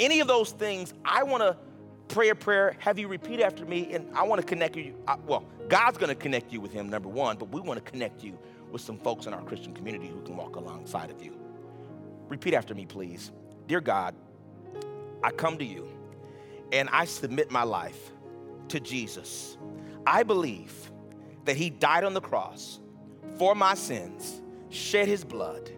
Any 0.00 0.20
of 0.20 0.28
those 0.28 0.52
things, 0.52 0.94
I 1.04 1.22
want 1.22 1.42
to 1.42 1.56
pray 2.08 2.30
a 2.30 2.34
prayer, 2.34 2.76
have 2.78 2.98
you 2.98 3.08
repeat 3.08 3.40
after 3.40 3.64
me, 3.64 3.92
and 3.92 4.06
I 4.14 4.22
want 4.24 4.40
to 4.40 4.46
connect 4.46 4.76
you. 4.76 4.94
Well, 5.26 5.44
God's 5.68 5.98
going 5.98 6.08
to 6.08 6.14
connect 6.14 6.52
you 6.52 6.60
with 6.60 6.72
Him, 6.72 6.88
number 6.88 7.08
one, 7.08 7.36
but 7.36 7.50
we 7.50 7.60
want 7.60 7.84
to 7.84 7.90
connect 7.90 8.22
you 8.22 8.38
with 8.70 8.82
some 8.82 8.98
folks 8.98 9.26
in 9.26 9.34
our 9.34 9.42
Christian 9.42 9.74
community 9.74 10.08
who 10.08 10.20
can 10.22 10.36
walk 10.36 10.56
alongside 10.56 11.10
of 11.10 11.22
you. 11.22 11.36
Repeat 12.28 12.54
after 12.54 12.74
me, 12.74 12.86
please. 12.86 13.30
Dear 13.66 13.80
God, 13.80 14.14
I 15.22 15.30
come 15.30 15.58
to 15.58 15.64
you 15.64 15.88
and 16.72 16.88
I 16.90 17.04
submit 17.04 17.50
my 17.50 17.62
life 17.62 18.12
to 18.68 18.80
Jesus. 18.80 19.56
I 20.06 20.22
believe 20.22 20.90
that 21.44 21.56
He 21.56 21.70
died 21.70 22.04
on 22.04 22.14
the 22.14 22.20
cross 22.20 22.80
for 23.36 23.54
my 23.54 23.74
sins, 23.74 24.40
shed 24.70 25.08
His 25.08 25.24
blood, 25.24 25.70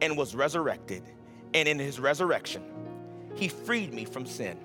and 0.00 0.16
was 0.16 0.34
resurrected. 0.34 1.02
And 1.54 1.68
in 1.68 1.78
His 1.78 2.00
resurrection, 2.00 2.62
He 3.34 3.48
freed 3.48 3.92
me 3.92 4.04
from 4.04 4.26
sin. 4.26 4.58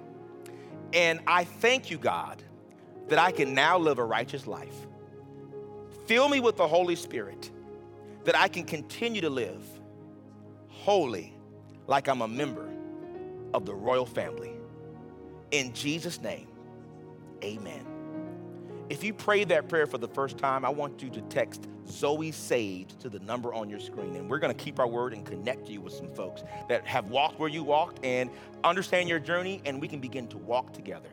And 0.94 1.20
I 1.28 1.44
thank 1.44 1.92
you, 1.92 1.98
God, 1.98 2.42
that 3.08 3.20
I 3.20 3.32
can 3.32 3.54
now 3.54 3.78
live 3.78 4.00
a 4.00 4.06
righteous 4.06 4.48
life. 4.48 4.76
Fill 6.06 6.30
me 6.30 6.40
with 6.40 6.56
the 6.58 6.68
Holy 6.68 6.96
Spirit, 6.96 7.52
that 8.24 8.36
I 8.36 8.48
can 8.48 8.64
continue 8.64 9.22
to 9.22 9.30
live 9.30 9.66
holy 10.70 11.34
like 11.88 12.08
I'm 12.08 12.22
a 12.22 12.28
member 12.28 12.70
of 13.54 13.66
the 13.66 13.76
royal 13.76 14.06
family. 14.06 14.54
In 15.52 15.74
Jesus' 15.74 16.22
name, 16.22 16.48
amen. 17.44 17.86
If 18.90 19.04
you 19.04 19.14
prayed 19.14 19.50
that 19.50 19.68
prayer 19.68 19.86
for 19.86 19.98
the 19.98 20.08
first 20.08 20.38
time, 20.38 20.64
I 20.64 20.70
want 20.70 21.04
you 21.04 21.10
to 21.10 21.22
text 21.24 21.68
Zoe 21.90 22.32
Saved 22.32 23.00
to 23.02 23.10
the 23.10 23.20
number 23.20 23.54
on 23.54 23.70
your 23.70 23.82
screen. 23.82 24.16
And 24.16 24.30
we're 24.30 24.40
going 24.40 24.56
to 24.56 24.64
keep 24.64 24.80
our 24.80 24.88
word 24.88 25.14
and 25.14 25.26
connect 25.26 25.70
you 25.70 25.82
with 25.82 25.92
some 25.92 26.08
folks 26.08 26.44
that 26.70 26.86
have 26.86 27.10
walked 27.10 27.38
where 27.38 27.50
you 27.50 27.64
walked 27.64 28.04
and 28.06 28.30
understand 28.64 29.10
your 29.10 29.20
journey, 29.20 29.62
and 29.66 29.82
we 29.82 29.90
can 29.90 30.00
begin 30.00 30.28
to 30.30 30.38
walk 30.38 30.72
together. 30.72 31.10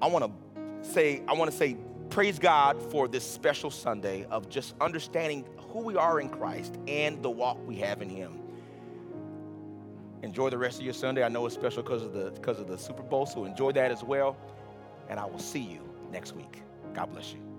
I 0.00 0.06
want 0.06 0.24
to 0.24 0.88
say, 0.88 1.22
I 1.28 1.34
want 1.34 1.50
to 1.50 1.56
say, 1.56 1.76
praise 2.08 2.38
God 2.38 2.80
for 2.90 3.06
this 3.06 3.24
special 3.24 3.70
Sunday 3.70 4.24
of 4.30 4.48
just 4.48 4.74
understanding 4.80 5.44
who 5.58 5.80
we 5.80 5.96
are 5.96 6.20
in 6.20 6.30
Christ 6.30 6.78
and 6.88 7.22
the 7.22 7.30
walk 7.30 7.58
we 7.66 7.76
have 7.76 8.00
in 8.00 8.08
Him. 8.08 8.38
Enjoy 10.22 10.48
the 10.48 10.58
rest 10.58 10.78
of 10.78 10.84
your 10.84 10.94
Sunday. 10.94 11.22
I 11.22 11.28
know 11.28 11.44
it's 11.44 11.54
special 11.54 11.82
because 11.82 12.02
of 12.02 12.14
the 12.14 12.30
because 12.30 12.60
of 12.60 12.66
the 12.66 12.78
Super 12.78 13.02
Bowl, 13.02 13.26
so 13.26 13.44
enjoy 13.44 13.72
that 13.72 13.90
as 13.90 14.02
well. 14.02 14.36
And 15.08 15.18
I 15.18 15.26
will 15.26 15.38
see 15.38 15.60
you 15.60 15.91
next 16.12 16.36
week. 16.36 16.62
God 16.94 17.10
bless 17.12 17.32
you. 17.32 17.51